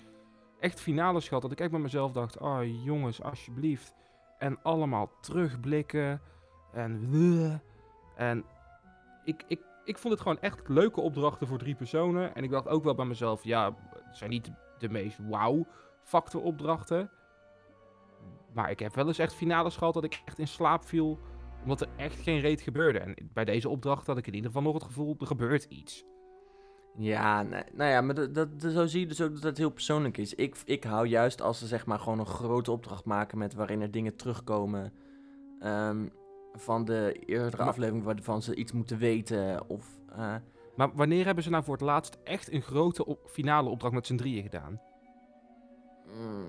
echt 0.59 0.81
finales 0.81 1.29
gehad 1.29 1.43
dat 1.43 1.53
ik 1.53 1.61
echt 1.61 1.71
bij 1.71 1.81
mezelf 1.81 2.13
dacht... 2.13 2.39
Oh 2.39 2.85
jongens, 2.85 3.23
alsjeblieft. 3.23 3.95
En 4.39 4.63
allemaal 4.63 5.11
terugblikken. 5.21 6.21
En... 6.73 7.63
En 8.17 8.45
ik, 9.25 9.45
ik, 9.47 9.61
ik 9.85 9.99
vond 9.99 10.12
het 10.12 10.23
gewoon 10.23 10.40
echt 10.40 10.68
leuke 10.68 11.01
opdrachten 11.01 11.47
voor 11.47 11.59
drie 11.59 11.75
personen. 11.75 12.35
En 12.35 12.44
ik 12.44 12.51
dacht 12.51 12.68
ook 12.68 12.85
wel 12.85 12.94
bij 12.94 13.05
mezelf... 13.05 13.44
Ja, 13.44 13.75
het 14.05 14.16
zijn 14.16 14.31
niet 14.31 14.53
de 14.79 14.88
meest 14.88 15.18
wauw 15.29 15.66
factor 16.03 16.42
opdrachten. 16.42 17.11
Maar 18.53 18.70
ik 18.70 18.79
heb 18.79 18.94
wel 18.94 19.07
eens 19.07 19.18
echt 19.18 19.35
finales 19.35 19.77
gehad 19.77 19.94
dat 19.94 20.05
ik 20.05 20.23
echt 20.25 20.38
in 20.38 20.49
slaap 20.49 20.85
viel 20.85 21.18
omdat 21.62 21.81
er 21.81 21.88
echt 21.97 22.20
geen 22.20 22.40
reet 22.40 22.61
gebeurde. 22.61 22.99
En 22.99 23.14
bij 23.33 23.44
deze 23.44 23.68
opdracht 23.68 24.07
had 24.07 24.18
ik 24.18 24.27
in 24.27 24.35
ieder 24.35 24.51
geval 24.51 24.62
nog 24.62 24.75
het 24.75 24.83
gevoel, 24.83 25.16
er 25.18 25.27
gebeurt 25.27 25.64
iets. 25.64 26.05
Ja, 26.97 27.42
nee, 27.42 27.62
nou 27.73 27.90
ja, 27.90 28.01
maar 28.01 28.33
dat, 28.33 28.49
zo 28.59 28.87
zie 28.87 29.01
je 29.01 29.07
dus 29.07 29.20
ook 29.20 29.35
dat 29.35 29.42
het 29.42 29.59
heel 29.59 29.70
persoonlijk 29.70 30.16
is. 30.16 30.35
Ik, 30.35 30.57
ik 30.64 30.85
hou 30.85 31.07
juist 31.07 31.42
als 31.42 31.59
ze 31.59 31.66
zeg 31.66 31.87
maar 31.87 31.99
gewoon 31.99 32.18
een 32.18 32.27
grote 32.27 32.70
opdracht 32.70 33.05
maken 33.05 33.38
met 33.38 33.55
waarin 33.55 33.81
er 33.81 33.90
dingen 33.90 34.16
terugkomen 34.16 34.92
ehm, 35.59 36.07
van 36.55 36.85
de 36.85 37.12
eerdere 37.27 37.57
Maar- 37.57 37.67
aflevering 37.67 38.05
waarvan 38.05 38.43
ze 38.43 38.55
iets 38.55 38.73
moeten 38.73 38.99
weten 38.99 39.69
of... 39.69 39.87
eh, 40.17 40.35
Maar 40.77 40.90
wanneer 40.95 41.25
hebben 41.25 41.45
ze 41.45 41.51
nou 41.51 41.64
voor 41.64 41.75
het 41.75 41.83
laatst 41.83 42.19
echt 42.25 42.53
een 42.53 42.62
grote 42.62 43.07
op- 43.07 43.29
finale 43.31 43.69
opdracht 43.69 43.95
met 43.95 44.07
z'n 44.07 44.17
drieën 44.17 44.43
gedaan? 44.43 44.81
Mm. 46.07 46.47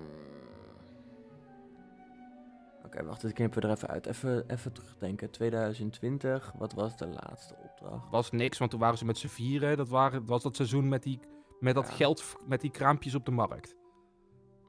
Oké, 2.84 3.04
wacht, 3.04 3.24
ik 3.24 3.34
knip 3.34 3.56
er 3.56 3.70
even 3.70 3.88
uit. 3.88 4.06
Even, 4.06 4.44
even 4.50 4.72
terugdenken. 4.72 5.30
2020, 5.30 6.52
wat 6.58 6.72
was 6.72 6.96
de 6.96 7.06
laatste 7.06 7.54
opdracht? 7.62 8.10
Was 8.10 8.30
niks, 8.30 8.58
want 8.58 8.70
toen 8.70 8.80
waren 8.80 8.98
ze 8.98 9.04
met 9.04 9.18
z'n 9.18 9.26
vieren. 9.26 9.76
Dat 9.76 9.88
waren, 9.88 10.26
was 10.26 10.42
dat 10.42 10.56
seizoen 10.56 10.88
met, 10.88 11.02
die, 11.02 11.20
met 11.60 11.74
dat 11.74 11.88
Ja. 11.88 11.92
geld, 11.94 12.36
met 12.46 12.60
die 12.60 12.70
kraampjes 12.70 13.14
op 13.14 13.24
de 13.24 13.30
markt. 13.30 13.74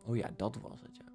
Oh 0.08 0.15
ja, 0.17 0.30
dat 0.38 0.58
was 0.62 0.82
het, 0.82 0.96
ja. 0.98 1.06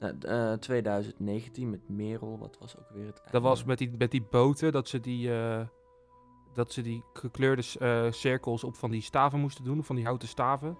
Nou, 0.00 0.18
d- 0.18 0.24
eh, 0.24 0.52
2019 0.52 1.70
met 1.70 1.88
Merel, 1.88 2.38
wat 2.38 2.58
was 2.58 2.78
ook 2.78 2.90
weer 2.90 3.06
het 3.06 3.16
Dat 3.16 3.24
einde? 3.24 3.40
was 3.48 3.64
met 3.64 3.78
die, 3.78 3.90
met 3.98 4.10
die 4.10 4.22
boten, 4.30 4.72
dat 4.72 4.88
ze 4.88 5.00
die, 5.00 5.34
eh, 5.34 5.66
dat 6.54 6.72
ze 6.72 6.82
die 6.82 7.02
gekleurde 7.12 7.62
eh, 7.78 8.12
cirkels 8.12 8.64
op 8.64 8.76
van 8.76 8.90
die 8.90 9.02
staven 9.02 9.40
moesten 9.40 9.64
doen, 9.64 9.84
van 9.84 9.96
die 9.96 10.04
houten 10.04 10.28
staven. 10.28 10.76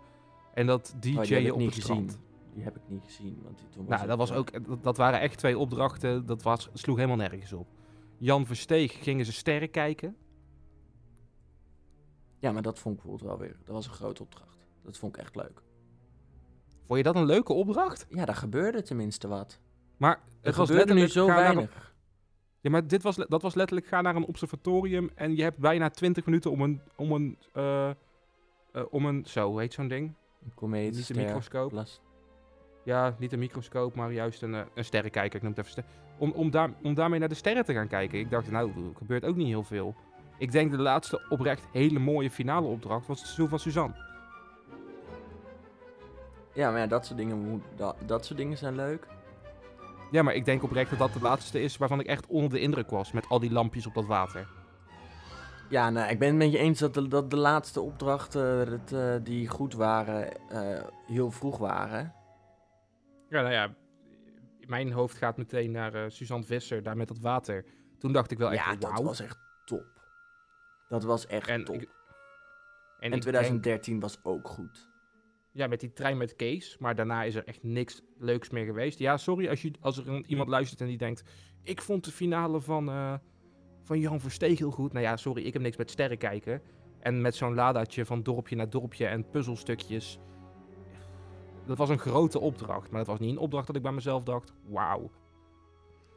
En 0.55 0.67
dat 0.67 0.93
Oh, 0.95 1.01
die 1.01 1.53
op 1.53 1.59
niet 1.59 1.75
het 1.75 1.85
gezien. 1.85 2.09
strand. 2.11 2.19
Die 2.55 2.63
heb 2.65 2.77
ik 2.77 2.83
niet 2.87 3.03
gezien, 3.05 3.41
want 3.43 3.59
die, 3.59 3.69
toen 3.69 3.87
was 3.87 3.97
Nou, 3.97 4.09
dat 4.09 4.19
was 4.19 4.33
ook, 4.33 4.67
dat, 4.67 4.83
dat 4.83 4.97
waren 4.97 5.21
echt 5.21 5.39
twee 5.39 5.59
opdrachten. 5.59 6.27
Dat 6.27 6.43
was, 6.43 6.69
sloeg 6.73 6.97
helemaal 6.97 7.17
nergens 7.17 7.53
op. 7.53 7.67
Jan 8.19 8.47
Versteeg 8.47 9.03
gingen 9.03 9.25
ze 9.25 9.33
sterren 9.33 9.71
kijken. 9.71 10.17
Ja, 12.39 12.53
maar 12.53 12.63
dat 12.63 12.79
vond 12.79 12.97
ik 12.97 13.03
bijvoorbeeld 13.03 13.31
wel 13.31 13.39
weer... 13.49 13.57
Dat 13.65 13.75
was 13.75 13.87
een 13.87 13.93
grote 13.93 14.23
opdracht. 14.23 14.59
Dat 14.83 14.99
vond 14.99 15.17
ik 15.17 15.23
echt 15.23 15.37
leuk. 15.37 15.63
Vond 16.87 16.99
je 16.99 17.05
dat 17.05 17.17
een 17.17 17.25
leuke 17.27 17.53
opdracht? 17.53 18.07
Ja, 18.09 18.25
daar 18.25 18.35
gebeurde 18.37 18.83
tenminste 18.83 19.29
wat. 19.29 19.59
Maar 19.97 20.15
Er 20.15 20.21
het 20.41 20.57
was 20.57 20.69
gebeurde 20.69 20.95
nu 20.95 21.01
letterlijk 21.01 21.31
zo 21.35 21.37
een- 21.39 21.43
weinig. 21.55 21.95
ja, 22.61 22.71
maar 22.71 22.87
dit 22.87 23.03
was, 23.03 23.17
dat 23.17 23.43
was 23.43 23.55
letterlijk 23.55 23.89
ga 23.89 24.01
naar 24.01 24.17
een 24.17 24.25
observatorium 24.27 25.11
en 25.15 25.37
je 25.37 25.43
hebt 25.43 25.59
bijna 25.59 25.91
20 25.91 26.25
minuten 26.25 26.51
om 26.51 26.61
een, 26.61 26.81
om 26.97 27.13
een, 27.13 27.39
eh, 27.53 27.91
eh, 27.91 27.95
om 28.91 29.07
een, 29.07 29.25
zo 29.27 29.49
hoe 29.51 29.61
heet 29.61 29.73
zo'n 29.75 29.89
ding? 29.89 30.15
Een 30.45 30.55
komeet, 30.55 30.85
Niet 30.85 30.95
de 30.97 31.03
ster, 31.03 31.17
microscoop. 31.17 31.85
Ja, 32.85 33.15
niet 33.19 33.33
een 33.33 33.39
microscoop, 33.39 33.95
maar 33.95 34.13
juist 34.13 34.43
een, 34.43 34.55
eh, 34.55 34.61
een 34.75 34.85
sterrenkijker. 34.85 35.37
Ik 35.37 35.43
noem 35.43 35.51
het 35.51 35.59
even 35.61 35.71
ster- 35.71 35.85
om, 36.19 36.31
om, 36.31 36.51
daar, 36.51 36.71
om 36.83 36.95
daarmee 36.95 37.19
naar 37.21 37.29
de 37.29 37.35
sterren 37.35 37.65
te 37.65 37.73
gaan 37.73 37.89
kijken. 37.89 38.19
Ik 38.19 38.31
dacht, 38.31 38.51
nou, 38.51 38.69
er 38.71 38.97
gebeurt 38.97 39.25
ook 39.25 39.37
niet 39.37 39.47
heel 39.47 39.63
veel. 39.63 39.95
Ik 40.39 40.53
denk 40.53 40.71
de 40.71 40.79
laatste 40.79 41.27
oprecht 41.29 41.67
hele 41.73 41.99
mooie 41.99 42.31
finale 42.31 42.67
opdracht 42.67 43.07
was 43.07 43.17
het 43.19 43.27
seizoen 43.27 43.49
van 43.49 43.59
Suzanne. 43.59 43.95
Ja, 46.55 46.71
maar 46.71 46.81
ja, 46.81 46.87
dat 46.87 47.07
soort 47.07 47.19
dingen, 47.19 47.39
moet- 47.39 47.63
dat, 47.77 47.97
dat 48.07 48.25
soort 48.25 48.39
dingen 48.39 48.57
zijn 48.59 48.75
leuk. 48.75 49.07
Ja, 50.11 50.23
maar 50.23 50.35
ik 50.35 50.45
denk 50.45 50.63
oprecht 50.63 50.91
dat 50.91 50.99
dat 50.99 51.13
de 51.13 51.21
laatste 51.21 51.61
is 51.61 51.77
waarvan 51.77 52.01
ik 52.01 52.07
echt 52.07 52.27
onder 52.27 52.51
de 52.51 52.61
indruk 52.61 52.91
was. 52.91 53.13
Met 53.13 53.29
al 53.29 53.39
die 53.41 53.53
lampjes 53.53 53.87
op 53.87 53.95
dat 53.95 54.07
water. 54.07 54.49
Ja, 55.69 55.91
nou, 55.91 56.11
ik 56.11 56.19
ben 56.19 56.29
het 56.29 56.37
met 56.37 56.53
je 56.53 56.59
eens 56.59 56.79
dat 56.79 56.95
de, 56.95 57.09
dat 57.09 57.31
de 57.31 57.37
laatste 57.37 57.81
opdrachten 57.81 58.71
dat, 58.71 58.93
eh, 58.93 59.15
die 59.23 59.49
goed 59.49 59.75
waren, 59.75 60.49
eh, 60.49 60.85
heel 61.07 61.31
vroeg 61.31 61.59
waren. 61.59 62.15
Ja, 63.29 63.41
nou 63.41 63.53
ja, 63.53 63.75
mijn 64.67 64.93
hoofd 64.93 65.17
gaat 65.17 65.37
meteen 65.37 65.71
naar 65.71 65.95
eh, 65.95 66.05
Suzanne 66.09 66.45
Visser, 66.47 66.83
daar 66.83 66.97
met 66.97 67.09
dat 67.09 67.19
water. 67.19 67.65
Toen 67.99 68.13
dacht 68.13 68.31
ik 68.31 68.39
wel 68.39 68.53
echt, 68.53 68.65
ja, 68.65 68.75
dat 68.77 69.03
was 69.03 69.21
echt 69.21 69.39
top. 69.65 69.85
Dat 70.89 71.05
was 71.05 71.27
echt 71.27 71.49
En 71.49 71.65
top. 71.65 71.75
ik- 71.75 71.89
en 72.99 73.11
denk- 73.11 73.23
2013 73.23 74.01
was 74.01 74.19
ook 74.23 74.49
goed. 74.49 74.91
Ja, 75.53 75.67
met 75.67 75.81
die 75.81 75.93
trein 75.93 76.17
met 76.17 76.37
Kees. 76.37 76.77
Maar 76.79 76.95
daarna 76.95 77.23
is 77.23 77.35
er 77.35 77.45
echt 77.45 77.63
niks 77.63 78.03
leuks 78.19 78.51
meer 78.51 78.65
geweest. 78.65 78.99
Ja, 78.99 79.17
sorry 79.17 79.49
als, 79.49 79.63
je, 79.63 79.71
als 79.81 79.99
er 79.99 80.25
iemand 80.27 80.49
luistert 80.49 80.81
en 80.81 80.87
die 80.87 80.99
denkt... 80.99 81.23
Ik 81.63 81.83
vond 81.83 82.05
de 82.05 82.11
finale 82.13 82.61
van, 82.61 82.89
eh, 82.89 83.15
van 83.83 83.99
Jan 83.99 84.21
Versteeg 84.21 84.59
heel 84.59 84.71
goed. 84.71 84.93
Nou 84.93 85.05
ja, 85.05 85.17
sorry, 85.17 85.43
ik 85.45 85.53
heb 85.53 85.63
niks 85.63 85.77
met 85.77 85.91
sterren 85.91 86.19
kijken. 86.19 86.63
En 87.01 87.21
met 87.21 87.35
zo'n 87.35 87.55
ladaatje 87.55 88.05
van 88.05 88.23
dorpje 88.23 88.57
naar 88.57 88.71
dorpje 88.71 89.07
en 89.07 89.31
puzzelstukjes. 89.31 90.19
Dat 91.67 91.79
was 91.79 91.89
een 91.89 91.99
grote 91.99 92.39
opdracht. 92.41 92.91
Maar 92.91 92.99
het 92.99 93.09
was 93.09 93.19
niet 93.19 93.31
een 93.31 93.39
opdracht 93.39 93.67
dat 93.67 93.77
ik 93.77 93.83
bij 93.83 93.93
mezelf 93.93 94.23
dacht... 94.25 94.53
Wauw. 94.69 95.11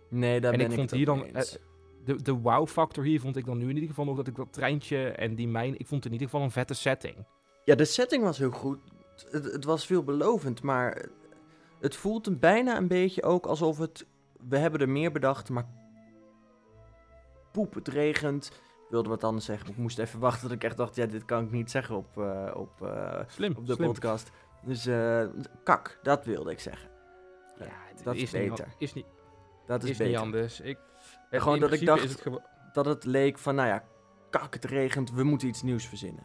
Nee, 0.09 0.41
daar 0.41 0.51
En 0.51 0.57
ben 0.57 0.65
ik 0.65 0.71
ik 0.71 0.77
vond 0.77 0.89
het 0.89 0.97
hier 0.99 1.05
dan... 1.05 1.23
eens. 1.23 1.57
eh, 1.57 1.63
de, 2.05 2.21
de 2.21 2.33
wow-factor 2.33 3.03
hier 3.03 3.19
vond 3.19 3.35
ik 3.35 3.45
dan 3.45 3.57
nu 3.57 3.63
in 3.69 3.73
ieder 3.73 3.89
geval 3.89 4.05
nog 4.05 4.15
dat 4.15 4.27
ik 4.27 4.35
dat 4.35 4.53
treintje 4.53 5.07
en 5.07 5.35
die 5.35 5.47
mijn... 5.47 5.79
Ik 5.79 5.87
vond 5.87 6.05
in 6.05 6.11
ieder 6.11 6.27
geval 6.27 6.43
een 6.43 6.51
vette 6.51 6.73
setting. 6.73 7.27
Ja, 7.65 7.75
de 7.75 7.85
setting 7.85 8.23
was 8.23 8.37
heel 8.37 8.51
goed. 8.51 8.79
Het, 9.31 9.43
het 9.51 9.63
was 9.63 9.85
veelbelovend, 9.85 10.61
maar 10.61 11.05
het 11.79 11.95
voelt 11.95 12.27
een 12.27 12.39
bijna 12.39 12.77
een 12.77 12.87
beetje 12.87 13.23
ook 13.23 13.45
alsof 13.45 13.77
het... 13.77 14.05
We 14.49 14.57
hebben 14.57 14.79
er 14.81 14.89
meer 14.89 15.11
bedacht, 15.11 15.49
maar 15.49 15.67
poep, 17.51 17.73
het 17.73 17.87
regent. 17.87 18.45
Ik 18.85 18.91
wilde 18.91 19.09
wat 19.09 19.23
anders 19.23 19.45
zeggen, 19.45 19.65
maar 19.65 19.75
ik 19.75 19.81
moest 19.81 19.99
even 19.99 20.19
wachten 20.19 20.43
dat 20.47 20.51
ik 20.57 20.63
echt 20.63 20.77
dacht... 20.77 20.95
Ja, 20.95 21.05
dit 21.05 21.25
kan 21.25 21.43
ik 21.43 21.51
niet 21.51 21.71
zeggen 21.71 21.95
op, 21.95 22.17
eh, 22.17 22.51
op, 22.55 22.81
eh, 22.81 23.19
Slim, 23.27 23.53
op 23.57 23.67
de 23.67 23.73
slim. 23.73 23.87
podcast. 23.87 24.31
Dus 24.63 24.85
eh, 24.85 25.25
kak, 25.63 25.99
dat 26.03 26.25
wilde 26.25 26.51
ik 26.51 26.59
zeggen. 26.59 26.89
Ja, 27.59 27.65
het 27.69 28.03
Dat 28.03 28.15
is 28.15 28.21
is, 28.21 28.31
niet, 28.31 28.49
beter. 28.49 28.65
an- 28.65 28.71
is 28.77 28.93
niet, 28.93 29.05
Dat 29.65 29.83
is, 29.83 29.89
is 29.89 29.97
beter. 29.97 30.13
niet 30.13 30.21
anders. 30.21 30.59
Ik, 30.59 30.77
Gewoon 31.31 31.59
dat 31.59 31.71
ik 31.71 31.85
dacht- 31.85 32.23
het 32.23 32.39
Dat 32.73 32.85
het 32.85 33.05
leek 33.05 33.37
van, 33.37 33.55
nou 33.55 33.67
ja, 33.67 33.83
kak, 34.29 34.53
het 34.53 34.65
regent, 34.65 35.11
we 35.11 35.23
moeten 35.23 35.47
iets 35.47 35.61
nieuws 35.61 35.85
verzinnen. 35.85 36.23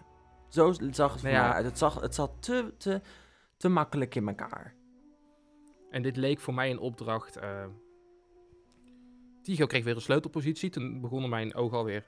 Zo 0.51 0.73
zag 0.91 1.13
het 1.13 1.21
voor 1.21 1.31
Nou 1.31 1.45
ja. 1.45 1.55
uit. 1.55 1.65
Het, 1.65 1.79
zag, 1.79 2.01
het 2.01 2.15
zat 2.15 2.31
te, 2.43 2.73
te, 2.77 3.01
te 3.57 3.69
makkelijk 3.69 4.15
in 4.15 4.29
elkaar. 4.29 4.75
en 5.91 6.03
dit 6.03 6.17
leek 6.17 6.41
voor 6.41 6.55
mij 6.55 6.71
een 6.71 6.79
opdracht. 6.79 7.37
eh 7.37 7.65
Tigo 9.43 9.67
kreeg 9.67 9.85
weer 9.85 9.95
een 9.95 10.01
sleutelpositie. 10.01 10.71
Toen 10.71 11.01
begonnen 11.01 11.31
mijn 11.31 11.55
ogen 11.55 11.79
alweer. 11.79 12.07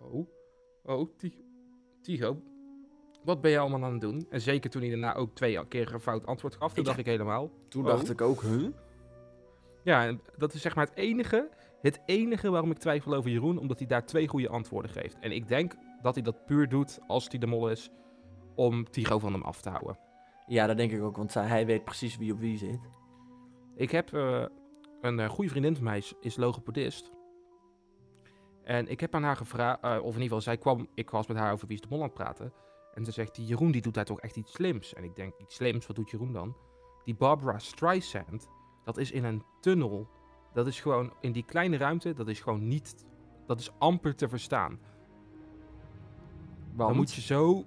Oh, 0.00 0.28
oh, 0.84 1.16
Ti- 1.16 1.44
Tigo. 2.02 2.42
Wat 3.24 3.40
ben 3.40 3.50
je 3.50 3.58
allemaal 3.58 3.84
aan 3.84 3.92
het 3.92 4.00
doen? 4.00 4.26
En 4.30 4.40
zeker 4.40 4.70
toen 4.70 4.80
hij 4.80 4.90
daarna 4.90 5.14
ook 5.14 5.34
twee 5.34 5.66
keer 5.66 5.92
een 5.94 6.00
fout 6.00 6.26
antwoord 6.26 6.54
gaf. 6.54 6.72
Toen 6.74 6.84
dacht 6.84 6.98
ik 6.98 7.06
helemaal. 7.06 7.50
Toen 7.68 7.82
Oh. 7.84 7.88
dacht 7.90 8.10
ik 8.10 8.20
ook, 8.20 8.42
huh? 8.42 8.68
Ja, 9.84 10.16
dat 10.36 10.54
is 10.54 10.60
zeg 10.62 10.74
maar 10.74 10.86
het 10.86 10.96
enige. 10.96 11.48
Het 11.82 12.00
enige 12.06 12.50
waarom 12.50 12.70
ik 12.70 12.78
twijfel 12.78 13.14
over 13.14 13.30
Jeroen. 13.30 13.58
Omdat 13.58 13.78
hij 13.78 13.86
daar 13.86 14.06
twee 14.06 14.28
goede 14.28 14.48
antwoorden 14.48 14.90
geeft. 14.90 15.18
En 15.18 15.32
ik 15.32 15.48
denk 15.48 15.74
dat 16.06 16.14
hij 16.14 16.24
dat 16.24 16.46
puur 16.46 16.68
doet 16.68 16.98
als 17.06 17.28
hij 17.28 17.38
de 17.38 17.46
mol 17.46 17.70
is. 17.70 17.90
Om 18.54 18.90
Tigo 18.90 19.18
van 19.18 19.32
hem 19.32 19.42
af 19.42 19.60
te 19.60 19.70
houden. 19.70 19.98
Ja, 20.46 20.66
dat 20.66 20.76
denk 20.76 20.92
ik 20.92 21.02
ook, 21.02 21.16
want 21.16 21.34
hij 21.34 21.66
weet 21.66 21.84
precies 21.84 22.16
wie 22.16 22.32
op 22.32 22.38
wie 22.38 22.58
zit. 22.58 22.80
Ik 23.76 23.90
heb 23.90 24.12
eh, 24.12 24.44
een 25.00 25.20
eh, 25.20 25.28
goede 25.28 25.50
vriendin 25.50 25.74
van 25.74 25.84
mij, 25.84 25.98
is, 25.98 26.14
is 26.20 26.36
logopedist. 26.36 27.10
En 28.64 28.88
ik 28.88 29.00
heb 29.00 29.14
aan 29.14 29.22
haar 29.22 29.36
gevraagd, 29.36 29.82
eh, 29.82 29.90
of 29.90 29.96
in 29.96 30.04
ieder 30.04 30.22
geval, 30.22 30.40
zij 30.40 30.56
kwam, 30.56 30.88
ik 30.94 31.10
was 31.10 31.26
met 31.26 31.36
haar 31.36 31.52
over 31.52 31.66
wie 31.66 31.76
is 31.76 31.82
de 31.82 31.88
mol 31.90 31.98
aan 31.98 32.04
het 32.04 32.14
praten. 32.14 32.52
En 32.94 33.04
ze 33.04 33.10
zegt, 33.10 33.34
die 33.34 33.46
Jeroen 33.46 33.70
die 33.70 33.82
doet 33.82 33.94
daar 33.94 34.04
toch 34.04 34.20
echt 34.20 34.36
iets 34.36 34.52
slims. 34.52 34.94
En 34.94 35.04
ik 35.04 35.16
denk, 35.16 35.34
iets 35.38 35.54
slims, 35.54 35.86
wat 35.86 35.96
doet 35.96 36.10
Jeroen 36.10 36.32
dan? 36.32 36.56
Die 37.04 37.14
Barbara 37.14 37.58
Streisand, 37.58 38.48
dat 38.84 38.96
is 38.96 39.10
in 39.10 39.24
een 39.24 39.42
tunnel. 39.60 40.08
Dat 40.52 40.66
is 40.66 40.80
gewoon, 40.80 41.12
in 41.20 41.32
die 41.32 41.44
kleine 41.44 41.76
ruimte, 41.76 42.12
dat 42.12 42.28
is 42.28 42.40
gewoon 42.40 42.68
niet, 42.68 43.04
dat 43.46 43.60
is 43.60 43.70
amper 43.78 44.14
te 44.14 44.28
verstaan. 44.28 44.80
Want, 46.76 46.88
Dan 46.88 46.96
moet 46.96 47.12
je 47.12 47.20
zo. 47.20 47.64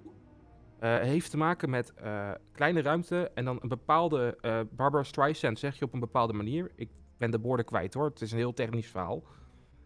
eh 0.78 0.98
heeft 0.98 1.30
te 1.30 1.36
maken 1.36 1.70
met 1.70 1.94
eh, 1.94 2.30
kleine 2.52 2.82
ruimte 2.82 3.30
en 3.34 3.44
dan 3.44 3.58
een 3.62 3.68
bepaalde. 3.68 4.38
eh, 4.40 4.60
Barbara 4.70 5.02
Streisand 5.02 5.58
zeg 5.58 5.78
je 5.78 5.84
op 5.84 5.92
een 5.92 6.00
bepaalde 6.00 6.32
manier. 6.32 6.70
Ik 6.76 6.90
ben 7.18 7.30
de 7.30 7.38
woorden 7.40 7.66
kwijt 7.66 7.94
hoor. 7.94 8.04
Het 8.04 8.20
is 8.20 8.32
een 8.32 8.38
heel 8.38 8.52
technisch 8.54 8.86
verhaal. 8.90 9.22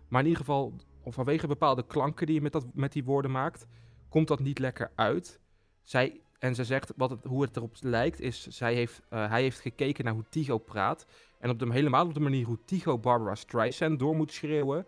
Maar 0.09 0.21
in 0.21 0.27
ieder 0.27 0.45
geval, 0.45 0.75
of 1.03 1.15
vanwege 1.15 1.47
bepaalde 1.47 1.87
klanken 1.87 2.27
die 2.27 2.35
je 2.35 2.41
met, 2.41 2.53
dat, 2.53 2.67
met 2.75 2.93
die 2.93 3.05
woorden 3.05 3.31
maakt, 3.31 3.67
komt 4.09 4.29
dat 4.29 4.41
niet 4.41 4.59
lekker 4.59 4.93
uit. 4.95 5.41
Zij, 5.83 6.21
en 6.39 6.55
ze 6.55 6.65
zegt 6.65 6.93
wat 6.97 7.11
het, 7.11 7.25
hoe 7.25 7.43
het 7.43 7.57
erop 7.57 7.77
lijkt, 7.81 8.21
is 8.21 8.47
zij 8.47 8.75
heeft, 8.75 9.03
hij 9.09 9.43
heeft 9.43 9.61
gekeken 9.61 10.05
naar 10.05 10.15
hoe 10.15 10.29
Tigo 10.29 10.59
praat. 10.59 11.07
En 11.39 11.51
op 11.51 11.59
de, 11.59 11.73
helemaal 11.73 12.07
op 12.07 12.15
de 12.15 12.21
manier 12.21 12.47
hoe 12.47 12.65
Tigo 12.65 12.99
Barbara 12.99 13.35
Streisand 13.35 13.99
door 13.99 14.17
moet 14.17 14.33
schreeuwen. 14.33 14.87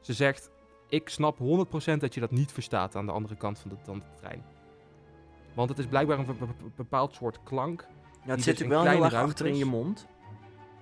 Ze 0.00 0.12
zegt, 0.12 0.50
ik 0.88 1.08
snap 1.08 1.38
100% 1.38 1.42
dat 1.98 2.14
je 2.14 2.20
dat 2.20 2.30
niet 2.30 2.52
verstaat 2.52 2.96
aan 2.96 3.06
de 3.06 3.12
andere 3.12 3.36
kant 3.36 3.58
van 3.58 3.70
de, 3.70 3.76
van 3.82 3.98
de 3.98 4.04
trein. 4.20 4.44
Want 5.54 5.68
het 5.68 5.78
is 5.78 5.86
blijkbaar 5.86 6.18
een 6.18 6.26
be- 6.26 6.32
be- 6.32 6.46
bepaald 6.76 7.14
soort 7.14 7.42
klank. 7.42 7.86
ja, 8.24 8.30
het 8.30 8.42
zit 8.42 8.58
dus 8.58 8.66
er 8.66 8.72
in 8.72 8.82
wel 8.82 8.84
heel 8.92 9.04
erg 9.04 9.14
achter 9.14 9.46
in 9.46 9.56
je 9.56 9.64
mond. 9.64 10.06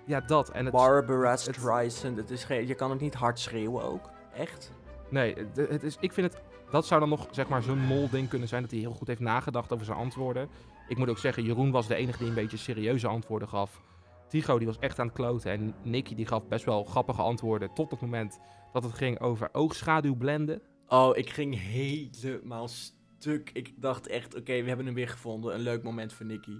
Ja, 0.04 0.20
dat. 0.20 0.50
En 0.50 0.64
het, 0.64 0.74
Barbara 0.74 1.30
het- 1.30 1.40
Streisand, 1.40 2.16
het 2.16 2.30
is 2.30 2.44
geen, 2.44 2.66
je 2.66 2.74
kan 2.74 2.92
ook 2.92 3.00
niet 3.00 3.14
hard 3.14 3.38
schreeuwen 3.38 3.82
ook. 3.84 4.10
Echt? 4.34 4.72
Nee, 5.08 5.34
het, 5.34 5.68
het 5.68 5.82
is, 5.82 5.96
ik 6.00 6.12
vind 6.12 6.32
het... 6.32 6.42
Dat 6.70 6.86
zou 6.86 7.00
dan 7.00 7.08
nog, 7.08 7.26
zeg 7.30 7.48
maar, 7.48 7.62
zo'n 7.62 7.78
mol-ding 7.78 8.28
kunnen 8.28 8.48
zijn... 8.48 8.62
dat 8.62 8.70
hij 8.70 8.80
heel 8.80 8.92
goed 8.92 9.06
heeft 9.06 9.20
nagedacht 9.20 9.72
over 9.72 9.84
zijn 9.84 9.98
antwoorden. 9.98 10.48
Ik 10.88 10.96
moet 10.98 11.08
ook 11.08 11.18
zeggen, 11.18 11.42
Jeroen 11.42 11.70
was 11.70 11.86
de 11.86 11.94
enige 11.94 12.18
die 12.18 12.28
een 12.28 12.34
beetje 12.34 12.56
serieuze 12.56 13.06
antwoorden 13.06 13.48
gaf. 13.48 13.80
Tigo, 14.28 14.58
die 14.58 14.66
was 14.66 14.78
echt 14.78 14.98
aan 14.98 15.06
het 15.06 15.14
kloten. 15.14 15.50
En 15.52 15.74
Nicky, 15.82 16.14
die 16.14 16.26
gaf 16.26 16.46
best 16.48 16.64
wel 16.64 16.84
grappige 16.84 17.22
antwoorden... 17.22 17.72
tot 17.74 17.90
het 17.90 18.00
moment 18.00 18.38
dat 18.74 18.82
het 18.82 18.94
ging 18.94 19.20
over 19.20 19.48
oogschaduwblenden. 19.52 20.62
Oh, 20.88 21.16
ik 21.16 21.30
ging 21.30 21.60
helemaal 21.60 22.68
stuk. 22.68 23.50
Ik 23.52 23.72
dacht 23.76 24.06
echt, 24.06 24.34
oké, 24.34 24.62
we 24.62 24.68
hebben 24.68 24.86
hem 24.86 24.94
weer 24.94 25.08
gevonden. 25.08 25.54
Een 25.54 25.60
leuk 25.60 25.82
moment 25.82 26.12
voor 26.12 26.26
Nicky. 26.26 26.58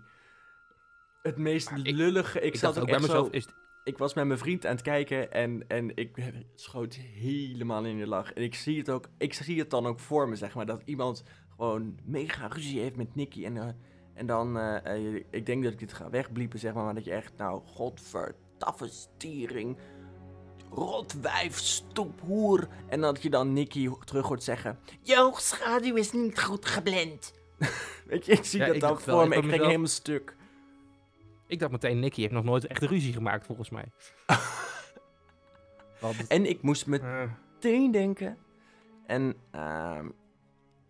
Het 1.22 1.36
meest 1.36 1.70
Maar 1.70 1.78
lullige... 1.80 2.40
Ik, 2.40 2.52
Ik, 2.52 2.56
zat 2.58 2.78
ook 2.78 2.86
bij 2.86 3.00
mezelf... 3.00 3.26
zo... 3.26 3.32
Is, 3.32 3.48
Ik 3.84 3.98
was 3.98 4.14
met 4.14 4.26
mijn 4.26 4.38
vriend 4.38 4.66
aan 4.66 4.72
het 4.74 4.82
kijken 4.82 5.32
en, 5.32 5.68
en 5.68 5.96
ik 5.96 6.32
schoot 6.54 6.94
helemaal 6.94 7.84
in 7.84 7.98
de 7.98 8.06
lach. 8.06 8.32
En 8.32 8.42
ik 8.42 8.54
zie 8.54 8.78
het 8.78 8.90
ook... 8.90 9.08
Ik 9.18 9.32
zie 9.34 9.58
het 9.58 9.70
dan 9.70 9.86
ook 9.86 10.00
voor 10.00 10.28
me, 10.28 10.36
zeg 10.36 10.54
maar. 10.54 10.66
Dat 10.66 10.82
iemand 10.84 11.24
gewoon 11.56 11.98
mega 12.04 12.46
ruzie 12.46 12.80
heeft 12.80 12.96
met 12.96 13.14
Nicky. 13.14 13.44
En, 13.44 13.56
eh, 13.56 13.68
en 14.14 14.26
dan... 14.26 14.58
eh, 14.58 15.14
ik 15.30 15.46
denk 15.46 15.62
dat 15.62 15.72
ik 15.72 15.78
dit 15.78 15.92
ga 15.92 16.10
wegbliepen, 16.10 16.58
zeg 16.58 16.74
maar. 16.74 16.84
Maar 16.84 16.94
dat 16.94 17.04
je 17.04 17.12
echt... 17.12 17.36
Nou, 17.36 17.62
godvertaffe 17.64 18.88
stiering 18.88 19.76
rotwijf, 20.74 21.58
stoephoer. 21.58 22.68
En 22.88 23.00
dat 23.00 23.22
je 23.22 23.30
dan 23.30 23.52
Nicky 23.52 23.90
terug 24.04 24.26
hoort 24.26 24.42
zeggen... 24.42 24.78
Je 25.00 25.32
schaduw 25.34 25.94
is 25.94 26.12
niet 26.12 26.42
goed 26.42 26.66
geblend. 26.66 27.32
Weet 28.06 28.26
je, 28.26 28.32
ik 28.32 28.44
zie 28.44 28.60
Ja, 28.60 28.72
dat 28.72 29.04
wel, 29.04 29.18
voor 29.18 29.28
me. 29.28 29.36
Ik 29.36 29.44
ging 29.44 29.64
helemaal 29.64 29.86
stuk. 29.86 30.36
ik 31.46 31.58
dacht 31.58 31.72
meteen, 31.72 31.98
Nicky 32.00 32.20
heeft 32.20 32.32
nog 32.32 32.44
nooit 32.44 32.66
echt 32.66 32.82
ruzie 32.82 33.12
gemaakt, 33.12 33.46
volgens 33.46 33.70
mij. 33.70 33.84
Want, 36.00 36.26
En 36.26 36.46
ik 36.46 36.62
moest 36.62 36.82
eh, 36.82 36.88
meteen 36.88 37.90
denken. 37.90 38.38
En 39.06 39.34
ehm, 39.50 40.08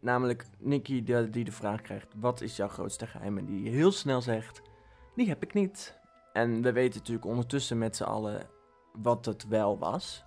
namelijk 0.00 0.46
Nicky 0.58 1.02
die, 1.02 1.30
die 1.30 1.44
de 1.44 1.52
vraag 1.52 1.80
krijgt... 1.80 2.06
Wat 2.16 2.40
is 2.40 2.56
jouw 2.56 2.68
grootste 2.68 3.06
geheim? 3.06 3.38
En 3.38 3.44
die 3.44 3.68
heel 3.68 3.92
snel 3.92 4.22
zegt... 4.22 4.62
Die 5.14 5.28
heb 5.28 5.42
ik 5.42 5.54
niet. 5.54 5.98
En 6.32 6.62
we 6.62 6.72
weten 6.72 6.98
natuurlijk 6.98 7.26
ondertussen 7.26 7.78
met 7.78 7.96
z'n 7.96 8.02
allen... 8.02 8.46
Wat 9.02 9.24
het 9.24 9.48
wel 9.48 9.78
was. 9.78 10.24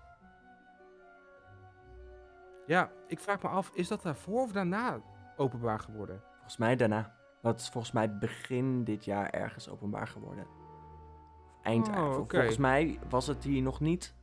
ja, 2.65 2.91
ik 3.07 3.19
vraag 3.19 3.41
me 3.41 3.49
af, 3.49 3.69
is 3.73 3.87
dat 3.87 4.01
daarvoor 4.01 4.41
of 4.41 4.51
daarna 4.51 5.01
openbaar 5.37 5.79
geworden? 5.79 6.21
Volgens 6.33 6.57
mij 6.57 6.75
daarna. 6.75 7.15
Dat 7.41 7.59
is 7.59 7.69
volgens 7.69 7.93
mij 7.93 8.17
begin 8.17 8.83
dit 8.83 9.05
jaar 9.05 9.29
ergens 9.29 9.69
openbaar 9.69 10.07
geworden. 10.07 10.45
Of 10.45 11.63
eind 11.63 11.87
Oh, 11.87 12.17
oké. 12.17 12.35
Volgens 12.35 12.57
mij 12.57 12.99
was 13.09 13.27
het 13.27 13.43
hier 13.43 13.61
nog 13.61 13.79
niet 13.79 14.15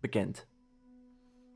bekend. 0.00 0.48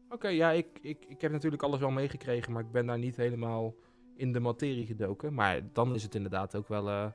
Oké, 0.08 0.28
ja, 0.28 0.50
ik, 0.50 0.78
ik, 0.82 1.04
ik 1.04 1.20
heb 1.20 1.32
natuurlijk 1.32 1.62
alles 1.62 1.80
wel 1.80 1.90
meegekregen, 1.90 2.52
maar 2.52 2.62
ik 2.62 2.70
ben 2.72 2.86
daar 2.86 2.98
niet 2.98 3.16
helemaal 3.16 3.74
in 4.14 4.32
de 4.32 4.40
materie 4.40 4.86
gedoken. 4.86 5.34
Maar 5.34 5.72
dan 5.72 5.94
is 5.94 6.02
het 6.02 6.14
inderdaad 6.14 6.56
ook 6.56 6.68
wel... 6.68 6.88
eh, 6.88 7.10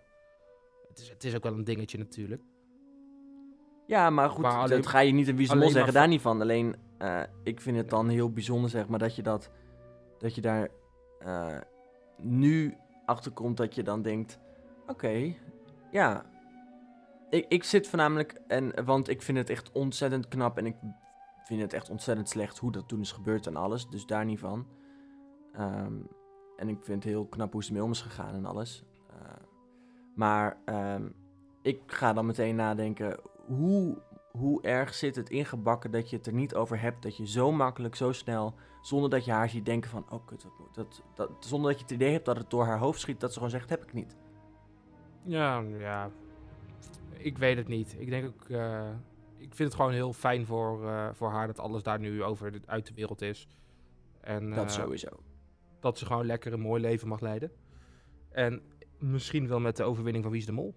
het, 0.87 0.99
is, 0.99 1.09
het 1.09 1.23
is 1.23 1.35
ook 1.35 1.43
wel 1.43 1.53
een 1.53 1.63
dingetje 1.63 1.97
natuurlijk. 1.97 2.41
Ja, 3.87 4.09
maar 4.09 4.29
goed, 4.29 4.41
Maar 4.41 4.51
alleen- 4.57 4.77
dat 4.81 4.87
ga 4.87 4.99
je 4.99 5.11
niet 5.13 5.27
een 5.27 5.33
wie 5.35 5.43
is 5.43 5.49
de 5.49 5.53
mol 5.55 5.63
alleen 5.63 5.75
zeggen, 5.75 5.93
daar 5.93 6.07
niet 6.07 6.21
van. 6.21 6.41
Alleen, 6.41 6.75
eh, 6.97 7.21
ik 7.43 7.61
vind 7.61 7.77
het 7.77 7.89
dan 7.89 8.07
heel 8.09 8.31
bijzonder, 8.31 8.69
zeg 8.69 8.87
maar, 8.87 8.99
dat 8.99 9.15
je 9.15 9.21
dat, 9.21 9.49
dat 10.17 10.35
je 10.35 10.41
daar 10.41 10.67
eh, 11.19 11.57
nu 12.17 12.77
achter 13.05 13.31
komt 13.31 13.57
dat 13.57 13.75
je 13.75 13.83
dan 13.83 14.01
denkt, 14.01 14.39
oké, 14.87 15.33
ja. 15.91 16.25
Ik, 17.29 17.45
ik 17.47 17.63
zit 17.63 17.87
voornamelijk, 17.87 18.41
en, 18.47 18.85
want 18.85 19.09
ik 19.09 19.21
vind 19.21 19.37
het 19.37 19.49
echt 19.49 19.71
ontzettend 19.71 20.27
knap 20.27 20.57
en 20.57 20.65
ik 20.65 20.75
vind 21.43 21.61
het 21.61 21.73
echt 21.73 21.89
ontzettend 21.89 22.29
slecht 22.29 22.57
hoe 22.57 22.71
dat 22.71 22.87
toen 22.87 22.99
is 22.99 23.11
gebeurd 23.11 23.47
en 23.47 23.55
alles, 23.55 23.89
dus 23.89 24.05
daar 24.05 24.25
niet 24.25 24.39
van. 24.39 24.67
Ehm, 25.53 25.93
en 26.57 26.69
ik 26.69 26.77
vind 26.83 27.03
het 27.03 27.13
heel 27.13 27.25
knap 27.25 27.51
hoe 27.51 27.63
ze 27.63 27.69
ermee 27.69 27.83
om 27.83 27.91
is 27.91 28.01
gegaan 28.01 28.33
en 28.33 28.45
alles. 28.45 28.83
Eh, 29.09 29.15
maar 30.15 30.57
ehm, 30.65 31.07
ik 31.61 31.81
ga 31.85 32.13
dan 32.13 32.25
meteen 32.25 32.55
nadenken, 32.55 33.19
hoe, 33.47 33.97
hoe 34.31 34.61
erg 34.61 34.93
zit 34.93 35.15
het 35.15 35.29
ingebakken 35.29 35.91
dat 35.91 36.09
je 36.09 36.15
het 36.15 36.27
er 36.27 36.33
niet 36.33 36.55
over 36.55 36.81
hebt, 36.81 37.03
dat 37.03 37.17
je 37.17 37.27
zo 37.27 37.51
makkelijk, 37.51 37.95
zo 37.95 38.11
snel, 38.11 38.53
zonder 38.81 39.09
dat 39.09 39.25
je 39.25 39.31
haar 39.31 39.49
ziet 39.49 39.65
denken 39.65 39.89
van, 39.89 40.05
oh 40.09 40.25
kut, 40.25 40.43
wat 40.43 40.59
moet 40.59 40.75
dat, 40.75 41.03
dat, 41.15 41.31
zonder 41.39 41.69
dat 41.69 41.79
je 41.79 41.85
het 41.85 41.93
idee 41.93 42.11
hebt 42.11 42.25
dat 42.25 42.37
het 42.37 42.49
door 42.49 42.65
haar 42.65 42.79
hoofd 42.79 42.99
schiet, 42.99 43.19
dat 43.19 43.29
ze 43.29 43.35
gewoon 43.35 43.51
zegt, 43.51 43.69
heb 43.69 43.83
ik 43.83 43.93
niet. 43.93 44.15
Ja, 45.23 45.59
ja. 45.59 46.11
Ik 47.17 47.37
weet 47.37 47.57
het 47.57 47.67
niet. 47.67 47.95
Ik 47.99 48.09
denk 48.09 48.27
ook. 48.27 48.49
eh, 48.49 48.89
ik 49.37 49.55
vind 49.55 49.69
het 49.69 49.75
gewoon 49.75 49.91
heel 49.93 50.13
fijn 50.13 50.45
voor, 50.45 50.87
eh, 50.87 51.09
voor 51.13 51.29
haar 51.29 51.47
dat 51.47 51.59
alles 51.59 51.83
daar 51.83 51.99
nu 51.99 52.23
over 52.23 52.51
de, 52.51 52.59
uit 52.65 52.87
de 52.87 52.93
wereld 52.93 53.21
is. 53.21 53.47
En 54.21 54.49
dat 54.49 54.65
eh, 54.65 54.71
sowieso. 54.71 55.09
dat 55.79 55.97
ze 55.97 56.05
gewoon 56.05 56.25
lekker 56.25 56.53
een 56.53 56.59
mooi 56.59 56.81
leven 56.81 57.07
mag 57.07 57.19
leiden. 57.19 57.51
En 58.29 58.61
misschien 58.99 59.47
wel 59.47 59.59
met 59.59 59.77
de 59.77 59.83
overwinning 59.83 60.23
van 60.23 60.31
Wie 60.33 60.41
is 60.41 60.47
de 60.47 60.53
Mol. 60.53 60.75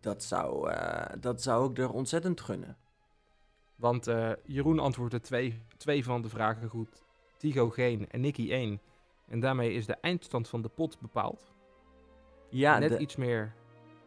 Dat 0.00 0.22
zou, 0.22 0.70
eh, 0.70 1.16
dat 1.20 1.42
zou 1.42 1.70
ik 1.70 1.78
er 1.78 1.92
ontzettend 1.92 2.40
gunnen. 2.40 2.76
Want 3.76 4.06
eh, 4.06 4.30
Jeroen 4.44 4.78
antwoordde 4.78 5.20
twee, 5.20 5.62
twee 5.76 6.04
van 6.04 6.22
de 6.22 6.28
vragen 6.28 6.68
goed. 6.68 7.02
Tigo 7.36 7.70
geen 7.70 8.10
en 8.10 8.20
Nicky 8.20 8.50
1. 8.50 8.80
En 9.28 9.40
daarmee 9.40 9.72
is 9.72 9.86
de 9.86 9.96
eindstand 10.00 10.48
van 10.48 10.62
de 10.62 10.68
pot 10.68 11.00
bepaald. 11.00 11.52
Ja, 12.48 12.78
Net 12.78 12.90
de 12.90 12.98
iets 12.98 13.16
meer 13.16 13.52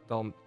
dan 0.08 0.34
12.500 0.34 0.38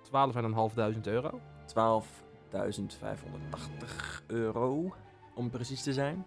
euro. 1.03 1.41
12.580 1.67 4.27
euro, 4.27 4.95
om 5.35 5.51
precies 5.51 5.83
te 5.83 5.93
zijn. 5.93 6.27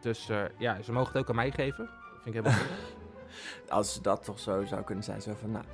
Dus 0.00 0.28
eh, 0.28 0.44
ja, 0.58 0.82
ze 0.82 0.92
mogen 0.92 1.12
het 1.12 1.22
ook 1.22 1.28
aan 1.28 1.34
mij 1.34 1.50
geven. 1.50 1.84
Dat 1.84 2.22
vind 2.22 2.36
ik 2.36 2.42
helemaal 2.42 2.60
goed. 2.66 3.70
Als 3.70 4.02
dat 4.02 4.24
toch 4.24 4.38
zo 4.38 4.64
zou 4.64 4.82
kunnen 4.82 5.04
zijn, 5.04 5.22
zo 5.22 5.34
van, 5.34 5.50
nou, 5.50 5.64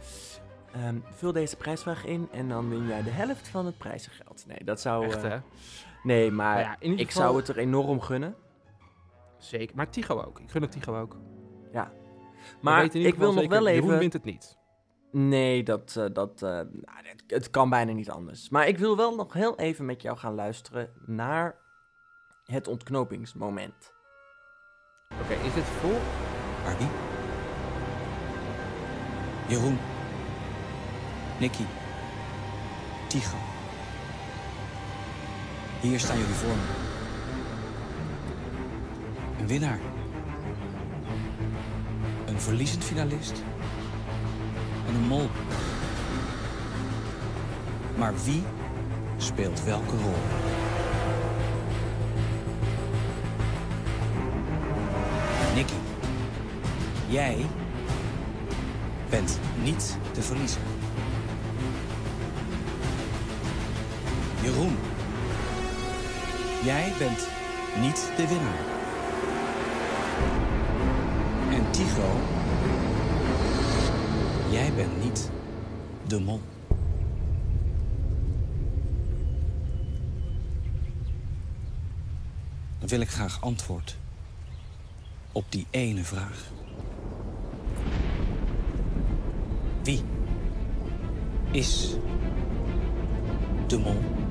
ehm, 0.74 0.98
vul 1.10 1.32
deze 1.32 1.56
prijsvraag 1.56 2.04
in 2.04 2.28
en 2.32 2.48
dan 2.48 2.68
win 2.68 2.86
jij 2.86 3.02
de 3.02 3.10
helft 3.10 3.48
van 3.48 3.66
het 3.66 3.78
prijzengeld. 3.78 4.44
Nee, 4.46 4.64
dat 4.64 4.80
zou... 4.80 5.04
Echt 5.04 5.22
eh, 5.22 5.30
hè? 5.30 5.38
nee, 6.02 6.30
maar 6.30 6.54
Nou 6.54 6.66
ja, 6.66 6.76
ieder 6.80 7.00
ik 7.00 7.06
geval- 7.06 7.22
zou 7.22 7.36
het 7.36 7.48
er 7.48 7.58
enorm 7.58 8.00
gunnen. 8.00 8.34
Zeker. 9.38 9.76
Maar 9.76 9.90
Tigo 9.90 10.22
ook. 10.22 10.40
Ik 10.40 10.50
gun 10.50 10.62
het 10.62 10.72
Tigo 10.72 11.00
ook. 11.00 11.16
We 11.72 11.86
Maar 12.60 12.84
ik 12.94 13.14
wil 13.14 13.32
nog 13.32 13.46
wel 13.48 13.68
Jeroen 13.68 13.86
even... 13.88 13.98
wint 13.98 14.12
het 14.12 14.24
niet. 14.24 14.58
Nee, 15.10 15.62
dat, 15.62 15.96
eh, 15.96 16.04
dat, 16.12 16.42
eh, 16.42 16.50
nou, 16.50 16.66
het, 17.02 17.24
het 17.26 17.50
kan 17.50 17.70
bijna 17.70 17.92
niet 17.92 18.10
anders. 18.10 18.48
Maar 18.48 18.68
ik 18.68 18.78
wil 18.78 18.96
wel 18.96 19.14
nog 19.14 19.32
heel 19.32 19.58
even 19.58 19.84
met 19.84 20.02
jou 20.02 20.16
gaan 20.16 20.34
luisteren 20.34 20.90
naar 21.06 21.56
het 22.44 22.68
ontknopingsmoment. 22.68 23.92
Oké, 25.22 25.32
is 25.32 25.54
dit 25.54 25.64
voor? 25.64 26.00
Barbie? 26.64 26.88
Jeroen? 29.48 29.78
Nicky? 31.38 31.64
Tigo? 33.06 33.36
Hier 35.80 36.00
staan 36.00 36.18
jullie 36.18 36.34
voor 36.34 36.48
me. 36.48 36.62
Een 39.40 39.46
winnaar. 39.46 39.78
Een 42.26 42.40
verliezend 42.40 42.84
finalist. 42.84 43.42
En 44.88 44.94
een 44.94 45.06
mol. 45.06 45.28
Maar 47.96 48.12
wie 48.24 48.42
speelt 49.16 49.64
welke 49.64 49.96
rol? 49.96 50.14
Nicky, 55.54 55.74
jij 57.08 57.46
bent 59.10 59.38
niet 59.62 59.98
de 60.14 60.22
verliezer. 60.22 60.60
Jeroen, 64.44 64.76
jij 66.64 66.92
bent 66.98 67.28
niet 67.80 68.12
de 68.16 68.28
winnaar. 68.28 68.64
En 71.52 71.70
Tigo, 71.70 72.20
jij 74.50 74.72
bent 74.72 75.04
niet 75.04 75.30
de 76.06 76.20
mol. 76.20 76.40
Dan 82.78 82.88
wil 82.88 83.00
ik 83.00 83.10
graag 83.10 83.40
antwoord 83.40 83.96
op 85.32 85.44
die 85.48 85.66
ene 85.70 86.04
vraag. 86.04 86.50
Wie 89.82 90.02
is 91.50 91.96
de 93.66 93.78
mol? 93.78 94.23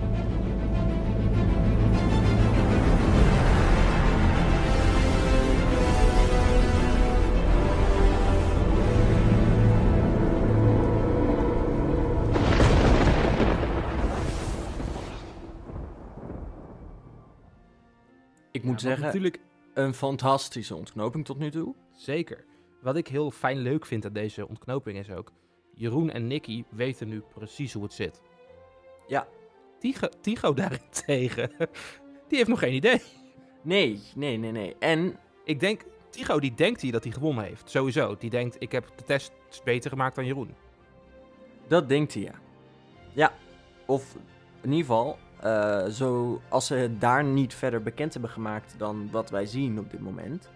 Zeggen, 18.83 19.05
Natuurlijk, 19.05 19.39
een 19.73 19.93
fantastische 19.93 20.75
ontknoping 20.75 21.25
tot 21.25 21.37
nu 21.37 21.51
toe. 21.51 21.75
zeker. 21.95 22.45
Wat 22.81 22.95
ik 22.95 23.07
heel 23.07 23.31
fijn 23.31 23.57
leuk 23.57 23.85
vind 23.85 24.05
aan 24.05 24.13
deze 24.13 24.47
ontknoping 24.47 24.97
is 24.97 25.09
ook... 25.11 25.31
Jeroen 25.75 26.11
en 26.11 26.27
Nicky 26.27 26.63
weten 26.69 27.07
nu 27.07 27.21
precies 27.33 27.73
hoe 27.73 27.83
het 27.83 27.93
zit. 27.93 28.21
Ja. 29.07 29.27
Tigo, 29.79 30.07
Tigo 30.21 30.53
daarentegen, 30.53 31.51
die 32.27 32.37
heeft 32.37 32.47
nog 32.47 32.59
geen 32.59 32.73
idee. 32.73 33.01
Nee, 33.61 33.99
nee, 34.15 34.37
nee, 34.37 34.51
nee. 34.51 34.75
En 34.79 35.17
Ik 35.43 35.59
denk, 35.59 35.81
Tigo 36.09 36.39
die 36.39 36.53
denkt 36.53 36.81
hier 36.81 36.91
dat 36.91 37.03
hij 37.03 37.13
gewonnen 37.13 37.43
heeft. 37.43 37.69
Sowieso. 37.69 38.15
Die 38.17 38.29
denkt, 38.29 38.55
ik 38.59 38.71
heb 38.71 38.91
de 38.95 39.03
test 39.03 39.31
beter 39.63 39.89
gemaakt 39.89 40.15
dan 40.15 40.25
Jeroen. 40.25 40.55
dat 41.67 41.89
denkt 41.89 42.13
hij, 42.13 42.23
ja. 42.23 42.33
Ja, 43.13 43.33
of 43.85 44.15
in 44.61 44.69
ieder 44.71 44.85
geval, 44.85 45.17
eh, 45.43 45.85
zo, 45.85 46.41
als 46.49 46.67
ze 46.67 46.75
het 46.75 47.01
daar 47.01 47.23
niet 47.23 47.53
verder 47.53 47.81
bekend 47.81 48.13
hebben 48.13 48.31
gemaakt 48.31 48.75
dan 48.77 49.11
wat 49.11 49.29
wij 49.29 49.45
zien 49.45 49.79
op 49.79 49.91
dit 49.91 49.99
moment. 49.99 50.49